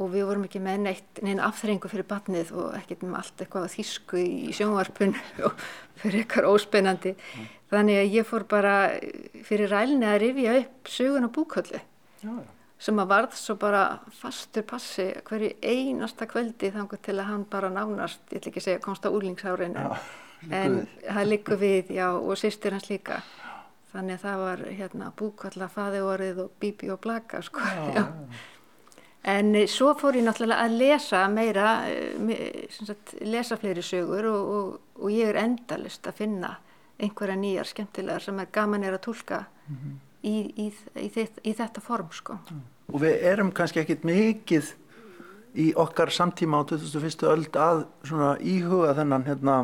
og 0.00 0.12
við 0.14 0.26
vorum 0.30 0.46
ekki 0.46 0.62
með 0.62 0.84
neitt 0.86 1.20
neina 1.22 1.44
afþrengu 1.50 1.90
fyrir 1.90 2.06
batnið 2.08 2.52
og 2.56 2.76
ekkert 2.78 3.02
með 3.04 3.18
allt 3.20 3.42
eitthvað 3.44 3.68
þýsku 3.74 4.22
í 4.22 4.54
sjónvarpun 4.56 5.16
og 5.46 5.64
fyrir 6.00 6.22
eitthvað 6.22 6.50
óspennandi. 6.54 7.14
Mm. 7.18 7.48
þannig 7.74 8.00
að 8.00 8.16
ég 8.16 8.26
fór 8.26 8.46
bara 8.50 8.74
fyrir 9.46 9.70
rælinni 9.70 10.08
að 10.08 10.20
rifja 10.24 10.58
upp 10.62 10.90
sögun 10.90 11.28
og 11.28 11.34
búköllu 11.36 11.82
Já. 12.20 12.32
sem 12.78 13.02
að 13.02 13.12
varð 13.12 13.36
svo 13.36 13.56
bara 13.60 13.84
fastur 14.20 14.64
passi 14.68 15.10
hverju 15.24 15.52
einasta 15.62 16.28
kvöldi 16.30 16.72
þangur 16.74 17.02
til 17.02 17.18
að 17.18 17.30
hann 17.32 17.44
bara 17.50 17.72
nánast, 17.72 18.22
ég 18.30 18.40
ætl 18.40 18.52
ekki 18.52 18.62
að 18.62 18.68
segja 18.68 18.84
komst 18.84 19.06
á 19.06 19.10
úrlingsárin 19.10 19.76
en, 20.50 20.86
það 21.04 21.28
likur 21.28 21.60
við, 21.60 21.92
já, 21.96 22.08
og 22.16 22.38
sýstir 22.40 22.76
hans 22.76 22.88
líka 22.90 23.20
þannig 23.92 24.20
að 24.20 24.24
það 24.24 24.44
var 24.44 24.64
hérna 24.78 25.12
búkalla, 25.18 25.68
faðiorið 25.68 26.44
og 26.44 26.56
bíbi 26.62 26.90
og 26.94 27.00
blaka 27.02 27.42
sko, 27.42 27.60
já, 27.60 27.92
já. 27.98 28.06
En 29.22 29.54
eh, 29.54 29.66
svo 29.68 29.92
fór 30.00 30.16
ég 30.16 30.24
náttúrulega 30.24 30.64
að 30.64 30.76
lesa 30.80 31.26
meira, 31.28 31.70
eh, 31.92 32.68
sagt, 32.72 33.18
lesa 33.20 33.58
fleiri 33.60 33.82
sögur 33.84 34.30
og, 34.30 34.52
og, 34.56 34.68
og 34.96 35.10
ég 35.12 35.28
er 35.28 35.42
endalist 35.42 36.08
að 36.08 36.22
finna 36.22 36.54
einhverja 37.00 37.36
nýjar 37.36 37.68
skemmtilegar 37.68 38.24
sem 38.24 38.40
er 38.40 38.48
gaman 38.52 38.84
er 38.84 38.96
að 38.96 39.04
tólka 39.08 39.44
mm 39.66 39.76
-hmm. 39.76 39.98
Í, 40.26 40.36
í, 40.66 40.68
í, 41.00 41.52
þetta 41.54 41.82
form 41.84 42.12
sko. 42.14 42.38
Mm. 42.50 42.62
Og 42.90 43.02
við 43.04 43.26
erum 43.32 43.52
kannski 43.54 43.82
ekkit 43.82 44.06
mikið 44.08 44.72
í 45.58 45.70
okkar 45.78 46.12
samtíma 46.14 46.62
á 46.62 46.68
2001. 46.70 47.26
öld 47.30 47.58
að 47.58 47.84
íhuga 48.46 48.94
þennan 48.98 49.26
hérna 49.26 49.58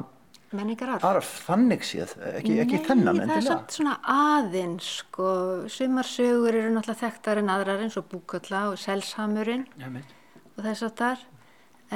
menningararf. 0.55 1.05
Arf, 1.07 1.31
þannig 1.47 1.85
séð, 1.87 2.13
ekki, 2.39 2.59
ekki 2.63 2.83
þennan 2.87 3.23
endilega. 3.23 3.41
Nei, 3.41 3.47
það 3.47 3.57
er 3.57 3.77
svona 3.77 3.95
aðeins, 4.17 4.91
sko, 5.03 5.31
sumarsögur 5.73 6.55
eru 6.55 6.75
náttúrulega 6.75 7.03
þekktar 7.03 7.41
en 7.43 7.51
aðrar 7.53 7.83
eins 7.87 7.97
og 7.99 8.07
Búkalla 8.11 8.67
og 8.71 8.79
Selshamurinn 8.81 9.67
og 9.87 10.61
þess 10.65 10.87
að 10.87 10.95
þar, 11.01 11.25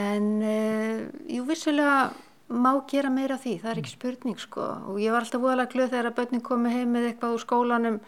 en 0.01 0.27
uh, 0.43 1.05
jú, 1.31 1.45
vissulega 1.49 2.11
má 2.51 2.73
gera 2.91 3.13
meira 3.15 3.39
því, 3.39 3.61
það 3.63 3.73
er 3.73 3.83
ekki 3.85 3.95
spurning, 3.95 4.43
sko, 4.43 4.67
og 4.91 4.99
ég 5.03 5.15
var 5.15 5.25
alltaf 5.25 5.45
voðalega 5.45 5.75
glöð 5.77 5.95
þegar 5.95 6.11
að 6.11 6.19
börnin 6.19 6.45
komi 6.51 6.75
heim 6.75 6.97
með 6.97 7.13
eitthvað 7.13 7.37
úr 7.37 7.45
skólanum, 7.45 8.01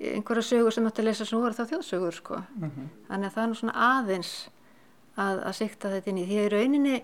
einhverja 0.00 0.42
sögur 0.42 0.74
sem 0.74 0.86
átti 0.86 1.02
að 1.02 1.08
lesa 1.10 1.26
sem 1.28 1.40
voru 1.40 1.54
þá 1.54 1.64
þjóðsögur, 1.70 2.14
sko, 2.14 2.40
mm 2.40 2.70
-hmm. 2.70 2.88
þannig 3.08 3.28
að 3.28 3.34
það 3.34 3.42
er 3.44 3.48
nú 3.48 3.58
svona 3.60 3.76
aðeins 3.88 4.32
að, 5.16 5.44
að 5.44 5.52
sikta 5.60 5.92
þetta 5.92 6.10
inn 6.10 6.18
í, 6.18 6.26
því 6.26 6.38
að 6.40 6.46
í 6.46 6.52
rauninni 6.54 6.96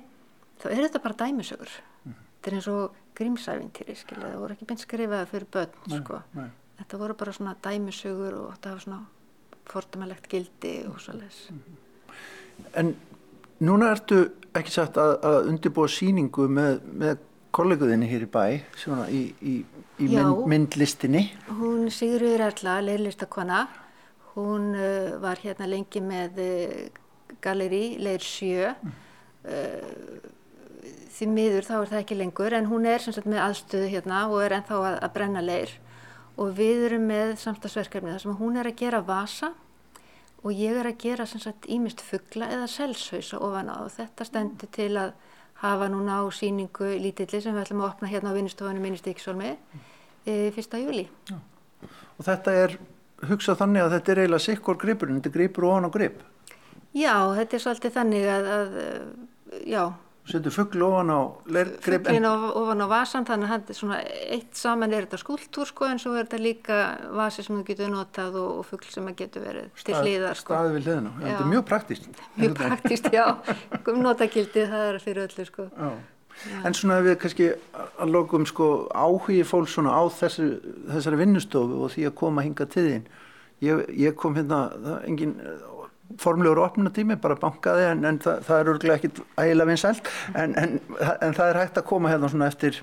þá 0.61 0.67
er 0.71 0.83
þetta 0.87 1.03
bara 1.05 1.21
dæmisögur. 1.25 1.77
Þetta 2.11 2.51
er 2.51 2.57
eins 2.57 2.69
og 2.73 2.97
grímsævintýri 3.21 3.97
skilja, 3.99 4.33
það 4.33 4.43
voru 4.43 4.57
ekki 4.57 4.69
beint 4.69 4.83
skrifaði 4.85 5.29
fyrir 5.31 5.49
börn 5.53 5.79
nei, 5.91 5.99
sko. 6.01 6.21
nei. 6.37 6.51
þetta 6.81 7.01
voru 7.03 7.17
bara 7.23 7.35
svona 7.37 7.55
dæmisögur 7.65 8.37
og 8.39 8.53
þetta 8.55 8.75
var 8.75 8.85
svona 8.85 9.01
fordamælegt 9.71 10.29
gildi 10.31 10.75
og 10.89 11.01
svo 11.03 11.17
les 11.19 11.41
En 12.77 12.95
núna 13.65 13.91
ertu 13.95 14.23
ekki 14.57 14.73
sagt 14.73 14.99
að, 15.01 15.15
að 15.25 15.51
undirbúa 15.53 15.89
síningu 15.89 16.49
með, 16.49 16.81
með 17.03 17.23
kolleguðinni 17.57 18.09
hér 18.11 18.27
í 18.27 18.31
bæ 18.31 18.45
svona 18.79 19.07
í, 19.13 19.23
í, 19.41 19.55
í 20.01 20.11
mynd, 20.15 20.43
myndlistinni. 20.51 21.27
Hún 21.61 21.89
Sigurður 21.95 22.47
Erla, 22.49 22.81
leirlistakona 22.85 23.65
hún 24.35 24.75
uh, 24.75 25.21
var 25.23 25.41
hérna 25.43 25.69
lengi 25.69 26.03
með 26.05 26.43
uh, 26.45 26.83
galeri 27.43 27.99
Leir 28.03 28.25
7 28.25 28.75
mm. 28.75 28.99
uh, 29.51 30.29
því 31.15 31.31
miður 31.35 31.67
þá 31.67 31.75
er 31.79 31.91
það 31.93 32.03
ekki 32.03 32.19
lengur 32.19 32.57
en 32.57 32.69
hún 32.71 32.87
er 32.89 33.03
sagt, 33.05 33.27
með 33.29 33.43
aðstöðu 33.45 33.89
hérna 33.93 34.27
og 34.31 34.45
er 34.45 34.57
ennþá 34.61 34.79
að, 34.79 34.99
að 35.05 35.17
brenna 35.17 35.43
leir. 35.45 35.75
Og 36.41 36.55
við 36.57 36.87
erum 36.87 37.11
með 37.11 37.35
samstagsverkefni 37.43 38.15
þar 38.15 38.23
sem 38.23 38.39
hún 38.39 38.57
er 38.57 38.71
að 38.71 38.79
gera 38.81 39.03
vasa 39.05 39.51
og 40.41 40.55
ég 40.57 40.79
er 40.81 40.89
að 40.89 41.03
gera 41.03 41.27
sagt, 41.29 41.69
ímist 41.69 42.01
fuggla 42.01 42.49
eða 42.55 42.71
selshausa 42.71 43.41
ofan 43.45 43.69
á. 43.69 43.85
Og 43.85 43.91
þetta 43.93 44.25
stendur 44.25 44.71
til 44.73 44.95
að 44.97 45.13
hafa 45.61 45.89
núna 45.93 46.21
á 46.21 46.25
síningu 46.33 46.89
lítilli 47.01 47.41
sem 47.41 47.55
við 47.55 47.65
ætlum 47.65 47.83
að 47.85 47.91
opna 47.91 48.11
hérna 48.11 48.33
á 48.33 48.37
vinnustofunum 48.37 48.85
Ministíksólmi 48.85 49.51
e, 50.25 50.51
fyrsta 50.57 50.81
júli. 50.81 51.07
Já. 51.29 51.37
Og 52.17 52.27
þetta 52.27 52.55
er 52.65 52.77
hugsað 53.29 53.61
þannig 53.61 53.85
að 53.85 53.95
þetta 53.97 54.13
er 54.13 54.23
eiginlega 54.23 54.47
sikkur 54.47 54.79
gripurinn, 54.81 55.21
þetta 55.21 55.35
gripur 55.37 55.69
ofan 55.69 55.89
á 55.89 55.91
grip? 55.93 56.23
Já, 56.97 57.15
þetta 57.37 57.57
er 57.57 57.65
svolítið 57.65 57.97
þannig 57.97 58.31
að, 58.35 58.49
að 58.57 58.79
já 59.69 59.83
setur 60.33 60.55
fuggl 60.55 60.85
ofan 60.87 61.13
á 61.13 61.21
leirgrip 61.51 62.05
fugglin 62.07 62.27
ofan 62.29 62.85
á 62.85 62.87
vasan 62.91 63.27
þannig 63.29 63.55
að 63.57 63.73
svona, 63.79 63.99
eitt 64.35 64.59
saman 64.59 64.95
er 64.95 65.07
þetta 65.07 65.21
skúltúr 65.23 65.71
sko, 65.71 65.89
en 65.91 66.01
svo 66.03 66.15
er 66.15 66.29
þetta 66.29 66.41
líka 66.43 66.79
vasi 67.17 67.45
sem 67.47 67.57
þú 67.59 67.65
getur 67.71 67.93
notað 67.93 68.39
og, 68.41 68.53
og 68.61 68.69
fuggl 68.69 68.93
sem 68.95 69.11
getur 69.19 69.45
verið 69.47 69.69
Stað, 69.75 69.85
til 69.89 70.01
hlýðar 70.05 70.41
sko. 70.41 70.55
staði 70.55 70.75
við 70.77 70.89
hliðinu, 70.89 71.15
þetta 71.21 71.43
er 71.45 71.51
mjög 71.55 71.67
praktíst 71.73 72.09
mjög 72.41 72.57
praktíst, 72.61 73.11
já, 73.15 73.27
notakildið 74.09 74.75
það 74.75 74.87
er 74.89 75.01
fyrir 75.05 75.27
öllu 75.29 75.49
sko 75.49 75.69
já. 75.71 75.91
Já. 76.41 76.61
en 76.65 76.79
svona 76.79 77.01
við 77.05 77.19
kannski 77.25 77.51
að 77.77 78.15
lokum 78.15 78.47
sko 78.49 78.71
áhugi 78.95 79.43
fólk 79.49 79.69
svona 79.71 79.97
á 79.97 80.03
þessu, 80.21 80.53
þessari 80.93 81.21
vinnustofu 81.25 81.83
og 81.85 81.93
því 81.97 82.09
að 82.11 82.17
koma 82.23 82.47
hinga 82.47 82.69
til 82.71 82.87
þín 82.87 83.11
ég, 83.65 83.85
ég 84.07 84.17
kom 84.19 84.39
hérna, 84.39 84.69
það, 84.79 84.97
engin 85.11 85.37
formlegur 86.19 86.59
opnunatími, 86.65 87.17
bara 87.23 87.37
bankaði 87.41 87.87
en, 87.93 88.05
en 88.09 88.19
það, 88.23 88.45
það 88.49 88.63
er 88.63 88.71
örglega 88.75 88.99
ekkit 88.99 89.21
ægilega 89.39 89.71
vinsælt. 89.71 90.13
En, 90.35 90.57
en, 90.59 90.79
en 90.99 91.37
það 91.37 91.47
er 91.47 91.61
hægt 91.63 91.79
að 91.79 91.87
koma 91.93 92.11
hérna 92.13 92.31
svona 92.33 92.49
eftir, 92.51 92.81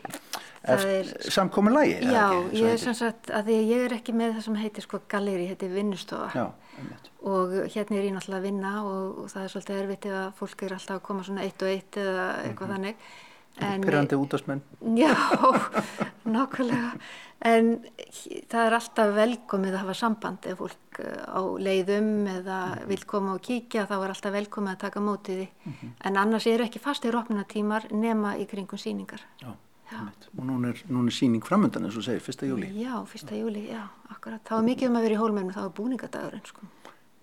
eftir 0.64 1.12
samkomin 1.34 1.76
lægi. 1.76 2.00
Já, 2.08 2.24
ekki, 2.32 2.62
ég 2.62 2.74
er 2.74 2.82
sem 2.86 2.98
sagt 2.98 3.34
að 3.34 3.52
því 3.52 3.60
ég 3.74 3.86
er 3.90 3.98
ekki 4.00 4.16
með 4.16 4.38
það 4.38 4.48
sem 4.48 4.60
heitir 4.64 4.88
sko 4.88 5.02
galeri, 5.12 5.50
heitir 5.52 5.76
vinnustofa. 5.76 6.32
Já, 6.38 6.48
og 7.28 7.54
hérna 7.74 7.98
er 7.98 8.06
ég 8.08 8.14
náttúrulega 8.16 8.40
að 8.40 8.46
vinna 8.46 8.74
og, 8.86 9.24
og 9.24 9.32
það 9.32 9.44
er 9.44 9.54
svolítið 9.54 9.80
erfitt 9.82 10.06
ef 10.08 10.18
að 10.20 10.28
fólk 10.38 10.62
er 10.64 10.76
alltaf 10.76 11.00
að 11.00 11.08
koma 11.08 11.24
svona 11.26 11.48
eitt 11.48 11.64
og 11.66 11.72
eitt 11.72 11.98
eða 11.98 12.28
eitthvað 12.44 12.68
mm 12.68 12.76
-hmm. 12.76 12.76
þannig 12.76 12.96
Pyrrandi 13.58 14.16
útastmenn. 14.16 14.62
Já, 14.98 15.14
nákvæmlega. 16.36 16.92
En 17.46 17.76
það 18.50 18.64
er 18.64 18.76
alltaf 18.80 19.12
velkomið 19.14 19.76
að 19.76 19.84
hafa 19.84 19.96
samband 19.98 20.48
ef 20.50 20.58
fólk 20.58 21.00
eh, 21.04 21.22
á 21.30 21.42
leiðum 21.62 22.26
eða 22.26 22.58
mm 22.66 22.74
-hmm. 22.74 22.88
vil 22.88 23.04
koma 23.06 23.34
og 23.36 23.42
kíkja 23.42 23.86
þá 23.86 23.96
er 24.04 24.10
alltaf 24.10 24.34
velkomið 24.34 24.72
að 24.74 24.84
taka 24.86 25.00
mótið 25.00 25.36
því. 25.38 25.48
Mm 25.66 25.74
-hmm. 25.74 25.92
En 26.06 26.18
annars 26.18 26.48
eru 26.48 26.64
ekki 26.64 26.80
fastir 26.80 27.16
opnunatímar 27.16 27.92
nema 27.92 28.38
í 28.38 28.46
kringum 28.46 28.78
síningar. 28.78 29.22
Já, 29.42 29.54
já. 29.92 30.00
og 30.38 30.46
núna 30.46 30.70
er, 30.70 30.84
núna 30.90 31.08
er 31.08 31.14
síning 31.14 31.44
framöndan 31.46 31.86
eins 31.86 31.98
og 31.98 32.04
segir, 32.04 32.22
fyrsta 32.22 32.46
júli. 32.46 32.68
Já, 32.74 33.06
fyrsta 33.06 33.36
júli, 33.36 33.70
já, 33.70 33.88
akkurat. 34.10 34.42
Það 34.44 34.58
var 34.58 34.64
mikið 34.64 34.90
um 34.90 34.96
að 34.96 35.02
vera 35.02 35.14
í 35.14 35.18
hólmennum, 35.18 35.54
það 35.54 35.62
var 35.64 35.74
búningadagurinn 35.78 36.46
sko. 36.46 36.62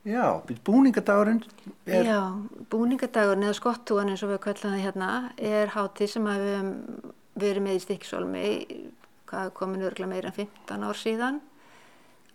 Já, 0.05 0.43
búningadagurinn 0.65 1.41
er... 1.89 2.05
Já, 2.05 2.21
búningadagurinn 2.69 3.47
eða 3.47 3.57
skottúan 3.57 4.11
eins 4.13 4.23
og 4.25 4.35
við 4.35 4.43
kvællaðum 4.45 4.75
það 4.75 4.83
hérna 4.85 5.09
er 5.41 5.73
hátíð 5.73 6.11
sem 6.13 6.27
við 6.29 6.45
hefum 6.51 6.73
verið 7.41 7.65
með 7.65 7.79
í 7.79 7.83
Stikksólmi 7.85 8.45
komin 9.57 9.87
örgla 9.89 10.07
meira 10.11 10.29
en 10.29 10.37
15 10.37 10.85
ár 10.85 11.01
síðan. 11.01 11.41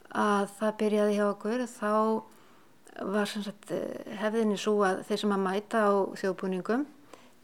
Að 0.09 0.49
það 0.57 0.77
byrjaði 0.81 1.19
hjá 1.19 1.25
okkur 1.27 1.65
þá 1.69 1.91
var 3.13 3.29
sagt 3.29 3.69
eh, 3.71 4.17
hefðinni 4.19 4.57
svo 4.59 4.79
að 4.87 5.03
þeir 5.07 5.21
sem 5.21 5.35
að 5.35 5.45
mæta 5.45 5.83
á 5.85 5.91
þjóðbúningum 6.19 6.87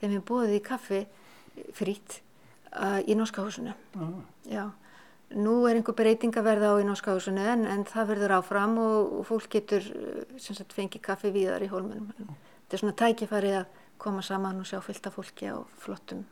þeim 0.01 0.09
hefur 0.09 0.25
búið 0.31 0.55
í 0.57 0.63
kaffi 0.65 1.03
frít 1.77 2.17
uh, 2.73 2.99
í 3.05 3.15
Norska 3.15 3.45
húsinu. 3.45 3.77
Ah. 3.93 4.17
Já 4.49 4.65
Nú 5.33 5.55
er 5.65 5.79
einhver 5.79 5.95
breyting 5.97 6.35
að 6.37 6.45
verða 6.45 6.75
á 6.77 6.81
í 6.81 6.85
Norska 6.85 7.15
húsinu 7.15 7.41
en, 7.41 7.65
en 7.65 7.81
það 7.89 8.11
verður 8.13 8.35
áfram 8.37 8.77
og, 8.77 9.15
og 9.21 9.25
fólk 9.31 9.49
getur 9.57 9.87
sagt, 10.37 10.75
fengið 10.75 11.01
kaffi 11.07 11.33
víðar 11.33 11.65
í 11.65 11.71
hólmunum. 11.71 12.11
þetta 12.65 12.77
er 12.77 12.83
svona 12.83 12.99
tækifæri 13.01 13.55
að 13.63 13.81
koma 13.97 14.21
saman 14.21 14.61
og 14.61 14.69
sjá 14.69 14.77
fylgta 14.85 15.11
fólki 15.11 15.49
á 15.49 15.57
flottum 15.81 16.25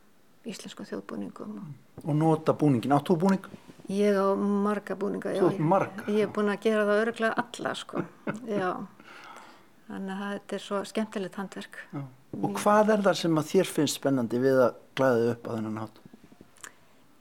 íslensku 0.44 0.84
þjóðbúningum. 0.88 1.60
Og 2.04 2.16
nota 2.16 2.54
búningin, 2.56 2.92
áttu 2.92 3.16
búning? 3.18 3.44
Ég 3.88 4.16
á 4.16 4.36
marga 4.36 4.96
búninga, 4.96 5.32
já. 5.32 5.40
Þú 5.42 5.50
ert 5.50 5.64
marga? 5.72 6.04
Ég 6.08 6.26
hef 6.26 6.34
búin 6.36 6.52
að 6.52 6.60
gera 6.64 6.84
það 6.88 7.00
öruglega 7.04 7.44
alla, 7.44 7.72
sko, 7.76 8.04
já. 8.48 8.70
Þannig 9.88 10.22
að 10.24 10.30
þetta 10.34 10.56
er 10.56 10.64
svo 10.64 10.80
skemmtilegt 10.88 11.40
handverk. 11.40 11.80
Já. 11.92 12.04
Og 12.40 12.56
hvað 12.60 12.94
er 12.94 13.04
það 13.04 13.18
sem 13.20 13.40
að 13.40 13.50
þér 13.50 13.70
finnst 13.70 14.00
spennandi 14.00 14.40
við 14.42 14.62
að 14.64 14.78
glæða 14.98 15.26
upp 15.34 15.48
á 15.48 15.50
þennan 15.54 15.82
hát? 15.82 16.00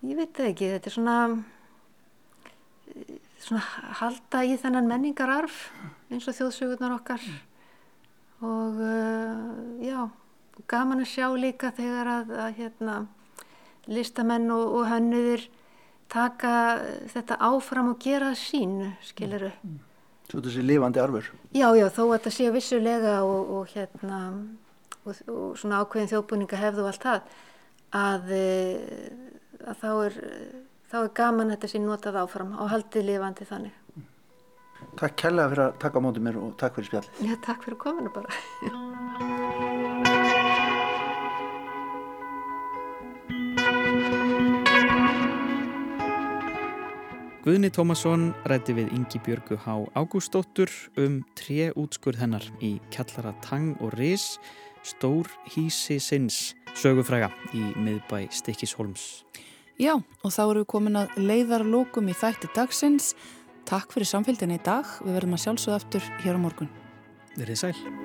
Ég 0.04 0.20
veit 0.20 0.32
það 0.36 0.50
ekki, 0.52 0.72
þetta 0.76 0.90
er 0.90 0.96
svona, 0.98 1.18
svona 3.44 3.64
halda 4.00 4.44
í 4.48 4.58
þennan 4.62 4.90
menningararf 4.90 5.66
eins 6.14 6.28
og 6.30 6.38
þjóðsögurnar 6.38 6.96
okkar 6.98 7.24
og 8.44 8.80
uh, 8.84 9.50
já, 9.84 10.10
gaman 10.70 11.04
að 11.04 11.12
sjá 11.14 11.28
líka 11.38 11.72
þegar 11.76 12.10
að, 12.18 12.34
að 12.46 12.58
hérna, 12.60 12.98
listamenn 13.88 14.52
og, 14.54 14.66
og 14.80 14.90
hönnuðir 14.92 15.48
taka 16.12 16.54
þetta 17.14 17.40
áfram 17.42 17.94
og 17.94 18.04
gera 18.04 18.34
það 18.34 18.42
sín, 18.44 18.76
skiliru. 19.06 19.50
Mm. 19.64 19.80
Svo 20.30 20.42
þessi 20.44 20.64
lifandi 20.66 21.02
arfur? 21.02 21.32
Já, 21.54 21.68
já, 21.78 21.88
þó 21.94 22.04
að 22.06 22.14
þetta 22.14 22.34
sé 22.36 22.52
vissulega 22.54 23.16
og, 23.28 23.50
og 23.58 23.74
hérna, 23.74 24.20
og, 25.04 25.24
og 25.30 25.58
svona 25.60 25.82
ákveðin 25.84 26.12
þjóðbúninga 26.14 26.62
hefðu 26.62 26.86
allt 26.90 27.08
það, 27.08 27.34
að, 28.00 28.32
eh, 28.38 29.10
að 29.64 29.82
þá, 29.82 29.90
er, 30.06 30.18
þá 30.94 31.00
er 31.02 31.14
gaman 31.18 31.50
þetta 31.50 31.68
sín 31.72 31.88
notað 31.90 32.20
áfram 32.22 32.52
og 32.62 32.68
haldið 32.70 33.08
lifandi 33.08 33.48
þannig. 33.50 33.78
Takk 35.00 35.16
kærlega 35.18 35.50
fyrir 35.50 35.62
að 35.64 35.78
taka 35.82 35.98
á 35.98 36.06
mótið 36.06 36.26
mér 36.28 36.36
og 36.38 36.52
takk 36.62 36.76
fyrir 36.78 36.90
spjallið. 36.92 37.22
Já, 37.26 37.34
takk 37.42 37.64
fyrir 37.66 37.80
kominu 37.82 38.12
bara. 38.14 38.30
Guðni 47.44 47.72
Tómasson 47.74 48.30
rætti 48.48 48.76
við 48.78 48.94
Ingi 48.96 49.20
Björgu 49.26 49.58
Há 49.66 49.82
Ágústóttur 49.98 50.70
um 51.02 51.24
tre 51.36 51.74
útskurð 51.74 52.22
hennar 52.22 52.46
í 52.64 52.78
Kjallara 52.94 53.34
Tang 53.44 53.74
og 53.82 53.98
Ris, 53.98 54.38
Stór 54.86 55.28
Hísi 55.56 55.98
Sinns, 56.00 56.54
sögufræga 56.78 57.34
í 57.52 57.66
miðbæ 57.82 58.30
Stikkishólms. 58.30 59.26
Já, 59.82 59.96
og 59.98 60.30
þá 60.30 60.42
eru 60.44 60.62
við 60.62 60.70
komin 60.76 61.00
að 61.02 61.18
leiðarlókum 61.18 62.12
í 62.12 62.18
þætti 62.18 62.52
dagsins. 62.54 63.14
Takk 63.66 63.96
fyrir 63.96 64.12
samfélgina 64.12 64.60
í 64.60 64.64
dag. 64.64 64.86
Við 65.02 65.18
verðum 65.18 65.38
að 65.40 65.46
sjálfsögða 65.48 65.82
aftur 65.82 66.10
hér 66.22 66.38
á 66.38 66.44
morgun. 66.46 66.74
Verðið 67.40 67.64
sæl. 67.64 68.03